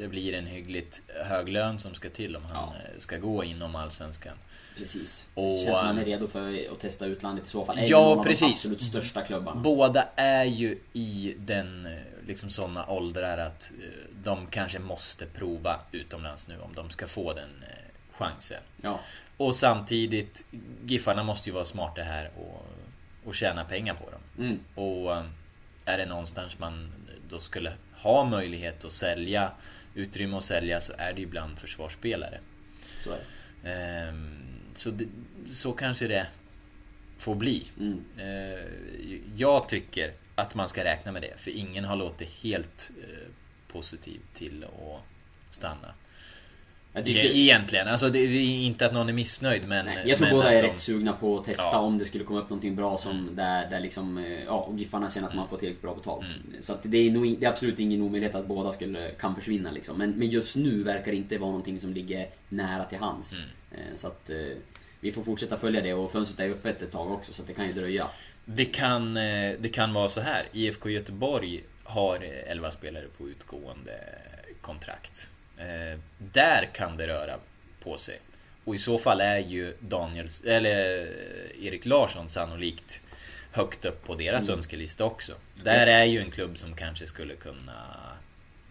det 0.00 0.08
blir 0.08 0.34
en 0.34 0.46
hyggligt 0.46 1.02
hög 1.24 1.48
lön 1.48 1.78
som 1.78 1.94
ska 1.94 2.10
till 2.10 2.36
om 2.36 2.44
han 2.44 2.54
Ja. 2.54 2.74
eh, 2.94 2.98
ska 2.98 3.16
gå 3.18 3.44
inom 3.44 3.76
Allsvenskan. 3.76 4.36
Precis. 4.78 5.28
Och, 5.34 5.58
Känns 5.58 5.78
som 5.78 5.86
han 5.86 5.98
är 5.98 6.02
eh, 6.02 6.06
redo 6.06 6.28
för 6.28 6.72
att 6.72 6.80
testa 6.80 7.06
utlandet 7.06 7.46
i 7.46 7.48
så 7.50 7.64
fall. 7.64 7.78
Är 7.78 7.82
Ja, 7.82 8.00
någon 8.00 8.18
av 8.18 8.24
precis. 8.24 8.40
de 8.40 8.52
absolut 8.52 8.82
största 8.82 9.22
klubbarna. 9.22 9.60
Båda 9.60 10.08
är 10.16 10.44
ju 10.44 10.78
i 10.92 11.34
den 11.38 11.86
eh, 11.86 11.92
liksom 12.26 12.50
sådana 12.50 12.86
åldrar 12.86 13.38
att 13.38 13.72
de 14.24 14.46
kanske 14.46 14.78
måste 14.78 15.26
prova 15.26 15.80
utomlands 15.92 16.48
nu 16.48 16.58
om 16.60 16.74
de 16.74 16.90
ska 16.90 17.06
få 17.06 17.32
den 17.32 17.64
chansen. 18.12 18.60
Ja. 18.82 19.00
Och 19.36 19.54
samtidigt, 19.56 20.44
Giffarna 20.84 21.22
måste 21.22 21.48
ju 21.48 21.54
vara 21.54 21.64
smarta 21.64 22.02
här 22.02 22.30
och, 22.36 22.66
och 23.24 23.34
tjäna 23.34 23.64
pengar 23.64 23.94
på 23.94 24.10
dem. 24.10 24.20
Mm. 24.46 24.58
Och 24.74 25.16
är 25.84 25.98
det 25.98 26.06
någonstans 26.06 26.58
man 26.58 26.92
då 27.28 27.40
skulle 27.40 27.72
ha 27.96 28.24
möjlighet 28.24 28.84
att 28.84 28.92
sälja, 28.92 29.50
utrymme 29.96 30.36
att 30.36 30.44
sälja, 30.44 30.80
så 30.80 30.92
är 30.98 31.12
det 31.12 31.20
ju 31.20 31.26
bland 31.26 31.58
försvarsspelare. 31.58 32.40
Så. 33.04 33.16
Ehm, 33.64 34.42
Så, 34.74 34.90
det, 34.90 35.06
så 35.48 35.72
kanske 35.72 36.08
det 36.08 36.26
får 37.18 37.34
bli. 37.34 37.66
Mm. 37.80 38.04
Eh, 38.18 38.64
Jag 39.36 39.68
tycker 39.68 40.12
att 40.34 40.54
man 40.54 40.68
ska 40.68 40.84
räkna 40.84 41.12
med 41.12 41.22
det, 41.22 41.34
för 41.36 41.50
ingen 41.50 41.84
har 41.84 41.96
låtit 41.96 42.30
helt 42.30 42.90
eh, 43.02 43.28
positiv 43.68 44.20
till 44.34 44.64
att 44.64 45.02
stanna. 45.54 45.94
Tycker, 47.04 47.20
Egentligen, 47.36 47.88
alltså 47.88 48.08
det 48.08 48.18
är 48.18 48.40
inte 48.64 48.86
att 48.86 48.92
någon 48.92 49.08
är 49.08 49.12
missnöjd 49.12 49.68
men... 49.68 49.86
nej, 49.86 50.02
jag 50.08 50.18
tror 50.18 50.26
men 50.28 50.36
båda 50.36 50.52
är 50.52 50.60
de- 50.62 50.68
rätt 50.68 50.78
sugna 50.78 51.12
på 51.12 51.38
att 51.38 51.44
testa 51.44 51.62
Ja. 51.62 51.78
om 51.78 51.98
det 51.98 52.04
skulle 52.04 52.24
komma 52.24 52.40
upp 52.40 52.50
någonting 52.50 52.76
bra 52.76 52.98
som 52.98 53.10
Mm. 53.12 53.36
där, 53.36 53.70
där 53.70 53.80
liksom, 53.80 54.18
eh, 54.18 54.44
ja, 54.44 54.70
Giffarna 54.76 55.10
känner 55.10 55.28
att 55.28 55.34
man 55.34 55.48
får 55.48 55.56
tillräckligt 55.56 55.82
bra 55.82 55.94
betalt. 55.94 56.26
Så 56.60 56.72
att 56.72 56.80
det 56.82 56.98
är, 56.98 57.10
nog, 57.10 57.38
det 57.38 57.46
är 57.46 57.50
absolut 57.50 57.78
ingen 57.80 58.02
omöjlighet 58.02 58.34
att 58.34 58.46
båda 58.46 58.72
skulle, 58.72 59.10
kan 59.10 59.34
försvinna 59.34 59.70
liksom. 59.70 59.98
Men, 59.98 60.10
men 60.10 60.28
just 60.30 60.56
nu 60.56 60.82
verkar 60.82 61.10
det 61.10 61.16
inte 61.16 61.38
vara 61.38 61.50
någonting 61.50 61.80
som 61.80 61.92
ligger 61.92 62.26
nära 62.48 62.84
till 62.84 62.98
hands. 62.98 63.32
Mm. 63.32 63.44
Eh, 63.72 63.96
Så 63.96 64.06
att 64.06 64.30
eh, 64.30 64.36
vi 65.00 65.12
får 65.12 65.22
fortsätta 65.22 65.56
följa 65.58 65.80
det 65.80 65.94
och 65.94 66.12
fönstret 66.12 66.40
är 66.48 66.52
öppet 66.52 66.82
ett 66.82 66.92
tag 66.92 67.12
också 67.12 67.32
så 67.32 67.42
att 67.42 67.48
det 67.48 67.54
kan 67.54 67.66
ju 67.66 67.72
dröja. 67.72 68.08
Det 68.44 68.64
kan, 68.64 69.14
det 69.14 69.72
kan 69.74 69.92
vara 69.92 70.08
så 70.08 70.20
här. 70.20 70.44
IFK 70.52 70.90
Göteborg 70.90 71.62
har 71.84 72.14
eh, 72.16 72.50
11 72.52 72.70
spelare 72.70 73.04
på 73.18 73.28
utgående 73.28 73.92
kontrakt. 74.60 75.28
Eh, 75.58 75.98
Där 76.18 76.68
kan 76.74 76.96
det 76.96 77.06
röra 77.06 77.34
på 77.82 77.98
sig. 77.98 78.18
Och 78.64 78.74
i 78.74 78.78
så 78.78 78.98
fall 78.98 79.20
är 79.20 79.38
ju 79.38 79.74
Daniels, 79.80 80.44
eller 80.44 80.98
eh, 80.98 81.66
Erik 81.66 81.86
Larsson 81.86 82.28
sannolikt 82.28 83.00
högt 83.52 83.84
upp 83.84 84.04
på 84.04 84.14
deras 84.14 84.48
Mm. 84.48 84.58
önskelista 84.58 85.04
också. 85.04 85.32
Där 85.64 85.86
är 85.86 86.04
ju 86.04 86.20
en 86.20 86.30
klubb 86.30 86.58
som 86.58 86.74
kanske 86.76 87.06
skulle 87.06 87.34
kunna... 87.34 87.82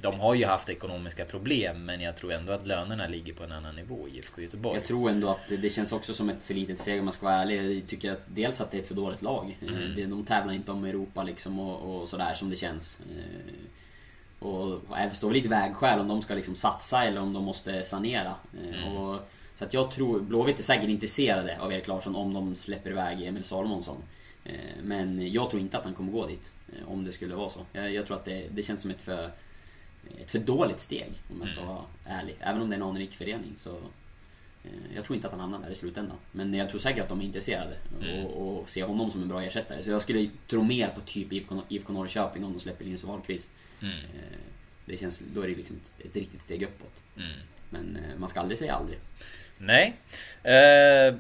De 0.02 0.20
har 0.20 0.34
ju 0.36 0.46
haft 0.46 0.70
ekonomiska 0.70 1.26
problem 1.26 1.86
men 1.86 2.02
jag 2.02 2.18
tror 2.18 2.34
ändå 2.34 2.54
att 2.54 2.68
lönerna 2.68 3.08
ligger 3.08 3.34
på 3.34 3.44
en 3.44 3.52
annan 3.52 3.76
nivå 3.76 4.08
i 4.08 4.18
IFK 4.18 4.42
Göteborg. 4.42 4.78
Jag 4.78 4.86
tror 4.88 5.10
ändå 5.10 5.30
att 5.30 5.48
det 5.62 5.70
känns 5.70 5.92
också 5.92 6.14
som 6.14 6.30
ett 6.30 6.44
för 6.44 6.54
litet 6.54 6.80
steg 6.80 7.00
om 7.00 7.06
man 7.06 7.14
ska 7.14 7.26
vara 7.26 7.36
ärlig. 7.36 7.78
Jag 7.82 7.88
tycker 7.90 8.12
att 8.12 8.22
dels 8.28 8.62
att 8.62 8.72
det 8.72 8.78
är 8.78 8.82
ett 8.82 8.88
för 8.88 8.96
dåligt 8.96 9.22
lag. 9.22 9.58
Mm. 9.62 9.98
Eh, 9.98 10.08
De 10.10 10.26
tävlar 10.26 10.54
inte 10.54 10.72
om 10.72 10.86
Europa 10.86 11.24
liksom 11.24 11.60
och, 11.60 12.02
och 12.02 12.10
sådär 12.10 12.34
som 12.34 12.50
det 12.50 12.56
känns. 12.56 13.00
Och 14.40 14.80
jag 14.90 15.16
står 15.16 15.32
lite 15.32 15.50
vägskäl 15.50 16.00
om 16.00 16.08
de 16.08 16.22
ska 16.22 16.34
liksom 16.36 16.56
satsa 16.56 17.04
eller 17.06 17.22
om 17.22 17.34
de 17.34 17.44
måste 17.44 17.84
sanera. 17.84 18.36
Eh, 18.64 18.84
Mm. 18.84 18.98
Och, 18.98 19.20
så 19.58 19.66
att 19.66 19.74
jag 19.74 19.92
tror, 19.92 20.20
Blåvitt 20.20 20.60
är 20.60 20.64
säkert 20.64 20.90
intresserade 20.90 21.60
av 21.60 21.74
Erik 21.74 21.88
Larsson 21.88 22.16
om 22.16 22.34
de 22.34 22.56
släpper 22.56 22.90
iväg 22.92 23.24
Emil 23.24 23.44
Salomonsson. 23.44 23.98
Eh, 24.44 24.54
Men 24.84 25.32
jag 25.34 25.50
tror 25.50 25.62
inte 25.62 25.78
att 25.78 25.84
han 25.84 25.94
kommer 25.94 26.12
gå 26.12 26.28
dit. 26.28 26.52
eh, 26.70 26.92
Om 26.92 27.06
det 27.06 27.12
skulle 27.12 27.36
vara 27.36 27.50
så. 27.50 27.60
Jag, 27.74 27.94
jag 27.94 28.08
tror 28.08 28.18
att 28.18 28.26
det, 28.26 28.48
det 28.52 28.64
känns 28.64 28.82
som 28.82 28.92
ett 28.92 29.02
för, 29.02 29.32
ett 30.22 30.32
för 30.32 30.40
dåligt 30.40 30.80
steg 30.82 31.12
om 31.32 31.36
jag 31.40 31.50
ska 31.50 31.60
Mm. 31.62 31.74
vara 31.74 31.84
ärlig. 32.06 32.36
Även 32.40 32.62
om 32.62 32.70
det 32.70 32.76
är 32.76 32.80
en 32.80 32.84
anrik 32.88 33.12
förening 33.16 33.54
så 33.58 33.78
jag 34.96 35.06
tror 35.06 35.16
inte 35.16 35.28
att 35.28 35.32
han 35.34 35.40
hamnar 35.42 35.60
där 35.60 35.70
i 35.70 35.76
slutändan. 35.76 36.18
Men 36.32 36.54
jag 36.54 36.70
tror 36.70 36.80
säkert 36.80 37.04
att 37.04 37.10
de 37.10 37.22
är 37.22 37.26
intresserade 37.26 37.76
Mm. 38.02 38.26
och, 38.26 38.58
och 38.60 38.70
ser 38.70 38.86
honom 38.86 39.12
som 39.12 39.22
en 39.22 39.28
bra 39.28 39.44
ersättare. 39.44 39.84
Så 39.84 39.90
jag 39.90 40.02
skulle 40.02 40.30
tro 40.50 40.64
mer 40.64 40.88
på 40.88 41.02
typ 41.02 41.34
IFK 41.34 41.62
IFK 41.70 41.94
Norrköping 41.94 42.44
om 42.46 42.54
de 42.54 42.60
släpper 42.60 42.86
Linus 42.86 43.04
Wahlqvist. 43.04 43.52
Mm. 43.86 43.98
Det 44.86 44.98
känns, 44.98 45.20
då 45.34 45.42
är 45.42 45.48
det 45.48 45.56
liksom 45.56 45.76
ett, 45.76 46.06
ett 46.06 46.16
riktigt 46.16 46.42
steg 46.42 46.64
uppåt. 46.64 47.02
Mm. 47.18 47.40
Men 47.70 47.96
eh, 47.96 48.20
man 48.20 48.30
ska 48.30 48.40
aldrig 48.40 48.60
säga 48.60 48.74
aldrig. 48.74 49.00
Nej. 49.58 49.94
Eh, 50.44 51.16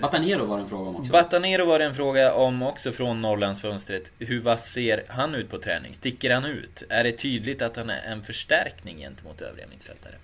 Batanero 0.00 0.44
var 0.44 0.56
det 0.56 0.62
en 0.62 0.68
fråga 0.68 0.88
om 0.88 0.96
också. 0.96 1.12
Batanero 1.12 1.64
var 1.64 1.78
det 1.78 1.84
en 1.84 1.94
fråga 1.94 2.34
om 2.34 2.62
också 2.62 2.92
från 2.92 3.22
Norrlandsfönstret. 3.22 4.12
Hur 4.18 4.40
vass 4.40 4.72
ser 4.72 5.04
han 5.08 5.34
ut 5.34 5.50
på 5.50 5.58
träning? 5.58 5.94
Sticker 5.94 6.34
han 6.34 6.44
ut? 6.44 6.82
Är 6.88 7.04
det 7.04 7.12
tydligt 7.12 7.62
att 7.62 7.76
han 7.76 7.90
är 7.90 8.12
en 8.12 8.22
förstärkning 8.22 8.98
gentemot 8.98 9.40
övriga 9.40 9.66
mittfältare? 9.66 10.14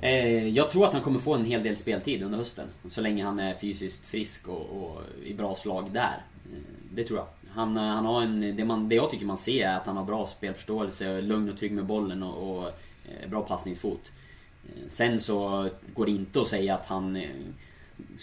Eh, 0.00 0.48
jag 0.48 0.70
tror 0.70 0.86
att 0.86 0.92
han 0.92 1.02
kommer 1.02 1.20
få 1.20 1.34
en 1.34 1.44
hel 1.44 1.62
del 1.62 1.76
speltid 1.76 2.22
under 2.22 2.38
hösten. 2.38 2.66
Så 2.88 3.00
länge 3.00 3.24
han 3.24 3.40
är 3.40 3.54
fysiskt 3.54 4.06
frisk 4.06 4.48
och, 4.48 4.60
och 4.60 5.02
i 5.24 5.34
bra 5.34 5.54
slag 5.54 5.90
där. 5.92 6.22
Eh, 6.44 6.58
det 6.90 7.04
tror 7.04 7.18
jag. 7.18 7.26
Han, 7.54 7.76
eh, 7.76 7.82
han 7.82 8.06
har 8.06 8.22
en, 8.22 8.56
det, 8.56 8.64
man, 8.64 8.88
det 8.88 8.94
jag 8.94 9.10
tycker 9.10 9.26
man 9.26 9.38
ser 9.38 9.66
är 9.66 9.76
att 9.76 9.86
han 9.86 9.96
har 9.96 10.04
bra 10.04 10.26
spelförståelse, 10.26 11.20
lugn 11.20 11.50
och 11.50 11.58
trygg 11.58 11.72
med 11.72 11.84
bollen 11.84 12.22
och, 12.22 12.58
och 12.58 12.66
eh, 13.04 13.28
bra 13.30 13.42
passningsfot. 13.42 14.12
Eh, 14.66 14.88
sen 14.88 15.20
så 15.20 15.68
går 15.94 16.06
det 16.06 16.12
inte 16.12 16.40
att 16.40 16.48
säga 16.48 16.74
att 16.74 16.86
han 16.86 17.22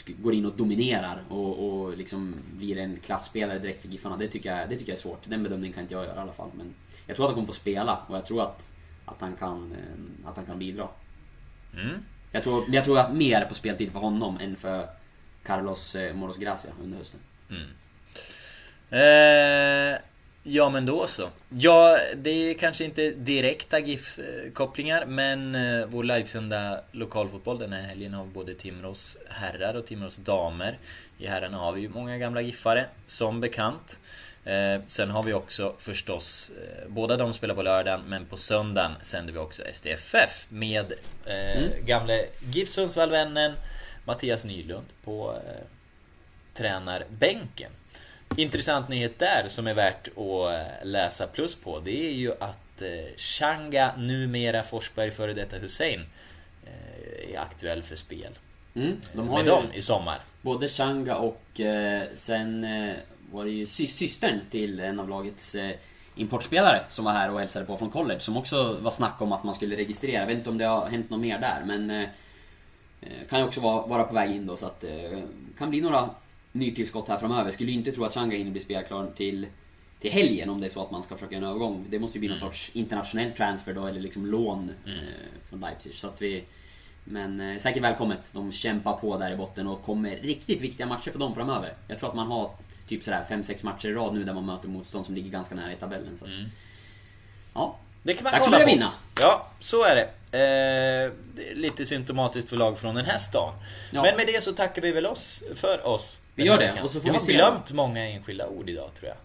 går 0.08 0.34
in 0.34 0.46
och 0.46 0.56
dominerar 0.56 1.24
och, 1.30 1.70
och 1.70 1.98
liksom 1.98 2.36
blir 2.58 2.78
en 2.78 2.98
klassspelare 3.06 3.60
direkt 3.60 3.82
för 3.82 3.90
Giffarna. 3.90 4.18
Det 4.18 4.28
tycker, 4.28 4.58
jag, 4.58 4.70
det 4.70 4.78
tycker 4.78 4.92
jag 4.92 4.98
är 4.98 5.02
svårt. 5.02 5.30
Den 5.30 5.44
bedömningen 5.44 5.74
kan 5.74 5.84
inte 5.84 5.94
jag 5.94 6.06
göra 6.06 6.16
i 6.16 6.20
alla 6.20 6.34
fall. 6.34 6.50
Men 6.58 6.74
jag 7.08 7.16
tror 7.16 7.26
att 7.26 7.30
han 7.30 7.36
kommer 7.36 7.48
få 7.48 7.60
spela 7.60 8.00
och 8.08 8.16
jag 8.16 8.26
tror 8.26 8.42
att, 8.42 8.74
att, 9.06 9.22
han, 9.22 9.36
kan, 9.36 9.74
att 10.26 10.36
han 10.36 10.46
kan 10.46 10.60
bidra. 10.60 10.88
Mm. 11.74 11.98
Jag 12.32 12.44
tror, 12.44 12.64
jag 12.68 12.86
tror 12.86 13.00
att 13.00 13.14
mer 13.14 13.46
på 13.46 13.54
speltid 13.54 13.92
för 13.92 14.00
honom 14.00 14.38
än 14.38 14.56
för 14.56 14.88
Carlos 15.44 15.96
Moros 16.14 16.38
Gracia 16.38 16.72
under 16.84 16.98
hösten. 16.98 17.20
Eh, 18.92 20.00
ja 20.44 20.70
men 20.70 20.86
då 20.86 21.08
så. 21.08 21.30
Ja, 21.50 21.98
det 22.16 22.30
är 22.30 22.54
kanske 22.54 22.86
inte 22.86 23.12
direkta 23.12 23.80
GIF-kopplingar 23.80 25.06
men 25.06 25.56
eh, 25.56 25.86
vår 25.88 26.04
livesända 26.04 26.82
lokalfotboll 26.92 27.60
den 27.60 27.74
här 27.74 27.82
helgen 27.82 28.14
har 28.14 28.26
både 28.26 28.54
Timrås 28.54 29.18
herrar 29.30 29.74
och 29.74 29.86
Timrås 29.86 30.16
damer. 30.16 30.78
I 31.18 31.28
herrarna 31.28 31.58
har 31.58 31.72
vi 31.72 31.82
ju 31.82 31.90
många 31.90 32.18
gamla 32.18 32.42
GIFare 32.42 32.86
som 33.08 33.42
bekant. 33.42 34.00
Eh, 34.44 34.82
sen 34.88 35.10
har 35.10 35.24
vi 35.24 35.34
också 35.34 35.76
förstås, 35.78 36.52
eh, 36.62 36.90
båda 36.90 37.18
de 37.18 37.34
spelar 37.34 37.56
på 37.56 37.62
lördagen 37.62 38.02
men 38.08 38.26
på 38.26 38.38
söndagen 38.38 38.92
sänder 39.02 39.34
vi 39.34 39.40
också 39.40 39.64
SDFF 39.74 40.48
med 40.50 40.94
eh, 41.26 41.86
gamle 41.86 42.26
GIF 42.54 42.70
Sundsvall-vännen 42.70 43.54
Mattias 44.06 44.46
Nylund 44.46 44.86
på 45.04 45.36
eh, 45.46 45.68
tränarbänken. 46.54 47.72
Intressant 48.38 48.90
nyhet 48.90 49.20
där 49.20 49.46
som 49.48 49.68
är 49.68 49.74
värt 49.74 50.08
att 50.08 50.18
eh, 50.18 50.86
läsa 50.88 51.28
plus 51.28 51.56
på 51.56 51.80
det 51.80 52.08
är 52.08 52.14
ju 52.14 52.32
att 52.40 52.82
eh, 52.82 53.16
Changa, 53.18 53.92
numera 53.98 54.64
Forsberg 54.64 55.12
före 55.12 55.34
detta 55.34 55.58
Hussein 55.58 56.02
eh, 56.66 57.34
är 57.36 57.40
aktuell 57.40 57.84
för 57.84 57.96
spel. 57.96 58.38
Mm, 58.76 58.98
de 59.14 59.30
har 59.30 59.38
Med 59.38 59.46
dem 59.46 59.64
i 59.74 59.82
sommar. 59.82 60.20
både 60.42 60.68
Changa 60.70 61.16
och 61.16 61.60
eh, 61.60 62.04
sen 62.16 62.64
eh, 62.64 62.96
var 63.32 63.46
det 63.46 63.52
ju 63.52 63.66
sy- 63.66 63.88
systern 63.88 64.40
till 64.52 64.80
en 64.80 65.00
av 65.00 65.10
lagets 65.10 65.56
eh, 65.56 65.72
importspelare 66.16 66.82
som 66.90 67.06
var 67.06 67.12
här 67.12 67.32
och 67.32 67.40
hälsade 67.40 67.66
på 67.66 67.78
från 67.78 67.90
college 67.92 68.20
som 68.20 68.38
också 68.38 68.78
var 68.82 68.92
snack 68.92 69.22
om 69.22 69.32
att 69.32 69.44
man 69.44 69.54
skulle 69.56 69.76
registrera. 69.78 70.20
Jag 70.20 70.28
vet 70.28 70.38
inte 70.38 70.50
om 70.50 70.58
det 70.58 70.66
har 70.66 70.90
hänt 70.90 71.10
något 71.10 71.20
mer 71.20 71.40
där 71.40 71.64
men 71.66 72.08
kan 73.30 73.40
ju 73.40 73.46
också 73.46 73.62
vara, 73.62 73.88
vara 73.88 74.04
på 74.04 74.14
väg 74.14 74.32
in 74.36 74.48
då 74.48 74.58
så 74.58 74.66
att 74.66 74.84
eh, 74.84 75.20
kan 75.58 75.70
bli 75.70 75.82
några 75.82 76.10
nytillskott 76.52 77.08
här 77.08 77.18
framöver. 77.18 77.52
Skulle 77.52 77.72
inte 77.72 77.92
tro 77.92 78.06
att 78.06 78.14
Changa 78.14 78.38
hinner 78.38 78.52
bli 78.52 78.62
spelklar 78.62 79.12
till 79.18 79.48
till 80.02 80.12
helgen 80.12 80.50
om 80.50 80.60
det 80.60 80.68
är 80.68 80.70
så 80.70 80.82
att 80.82 80.92
man 80.92 81.04
ska 81.04 81.16
försöka 81.16 81.36
göra 81.36 81.46
en 81.46 81.50
övergång. 81.50 81.86
Det 81.90 82.00
måste 82.00 82.18
ju 82.18 82.20
bli 82.20 82.30
någon 82.30 82.38
sorts 82.38 82.72
internationell 82.74 83.32
transfer 83.32 83.74
då 83.74 83.88
eller 83.88 84.02
liksom 84.02 84.26
lån 84.26 84.72
eh, 84.86 84.92
från 85.50 85.60
Leipzig. 85.60 85.96
Så 85.96 86.08
att 86.08 86.22
vi, 86.22 86.44
men 87.04 87.42
eh, 87.42 87.58
säkert 87.60 87.84
välkommet. 87.84 88.20
De 88.34 88.52
kämpar 88.52 88.94
på 88.94 89.18
där 89.18 89.32
i 89.32 89.36
botten 89.36 89.68
och 89.68 89.84
kommer 89.84 90.16
riktigt 90.16 90.62
viktiga 90.62 90.86
matcher 90.86 91.12
för 91.12 91.20
dem 91.20 91.36
framöver. 91.36 91.74
Jag 91.88 92.00
tror 92.00 92.10
att 92.10 92.16
man 92.16 92.28
har 92.28 92.52
typ 92.88 93.04
sådär 93.04 93.26
5-6 93.30 93.66
matcher 93.66 93.90
i 93.90 93.94
rad 93.94 94.14
nu 94.14 94.24
där 94.24 94.34
man 94.34 94.46
möter 94.46 94.68
motstånd 94.68 95.06
som 95.06 95.16
ligger 95.16 95.30
ganska 95.30 95.56
nära 95.56 95.74
i 95.74 95.76
tabellen. 95.76 96.18
Så 96.18 96.26
att, 96.26 96.32
Ja, 97.54 97.78
Det 98.04 98.14
kan 98.14 98.24
man 98.24 98.32
Dags 98.32 98.46
kolla 98.46 98.58
att 98.58 98.68
vinna. 98.68 98.94
Ja, 99.20 99.48
så 99.60 99.84
är 99.84 99.96
det. 99.96 100.04
Eh, 100.38 101.12
det 101.36 101.52
är 101.52 101.56
lite 101.56 101.86
symptomatiskt 101.86 102.50
för 102.50 102.58
lag 102.58 102.80
från 102.80 102.96
den 102.96 103.06
här 103.06 103.18
stan. 103.18 103.54
Ja. 103.92 104.02
Men 104.02 104.18
med 104.18 104.28
det 104.28 104.44
så 104.44 104.54
tackar 104.54 104.82
vi 104.82 104.92
väl 104.92 105.06
oss 105.06 105.44
för 105.56 105.88
oss. 105.88 106.18
Vi 106.36 106.44
gör 106.44 106.58
det, 106.58 106.82
och 106.84 106.90
så 106.90 107.00
får 107.02 107.08
Jag 107.08 107.14
vi 107.14 107.20
har 107.20 107.26
se. 107.26 107.34
glömt 107.34 107.72
många 107.74 108.08
enskilda 108.10 108.48
ord 108.48 108.70
idag 108.70 108.90
tror 109.00 109.08
jag. 109.10 109.18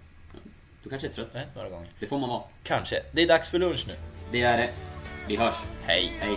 du 0.82 0.90
kanske 0.90 1.08
är 1.08 1.12
trött. 1.12 1.30
Nej, 1.34 1.46
några 1.54 1.68
gånger. 1.68 1.88
Det 2.00 2.06
får 2.06 2.18
man 2.18 2.28
vara. 2.28 2.42
Kanske. 2.62 3.02
Det 3.12 3.22
är 3.22 3.28
dags 3.28 3.50
för 3.50 3.58
lunch 3.58 3.84
nu. 3.88 3.94
Det 4.32 4.42
är 4.42 4.56
det. 4.56 4.68
Vi 5.28 5.36
hörs. 5.36 5.54
Hej. 5.86 6.12
Hej. 6.20 6.36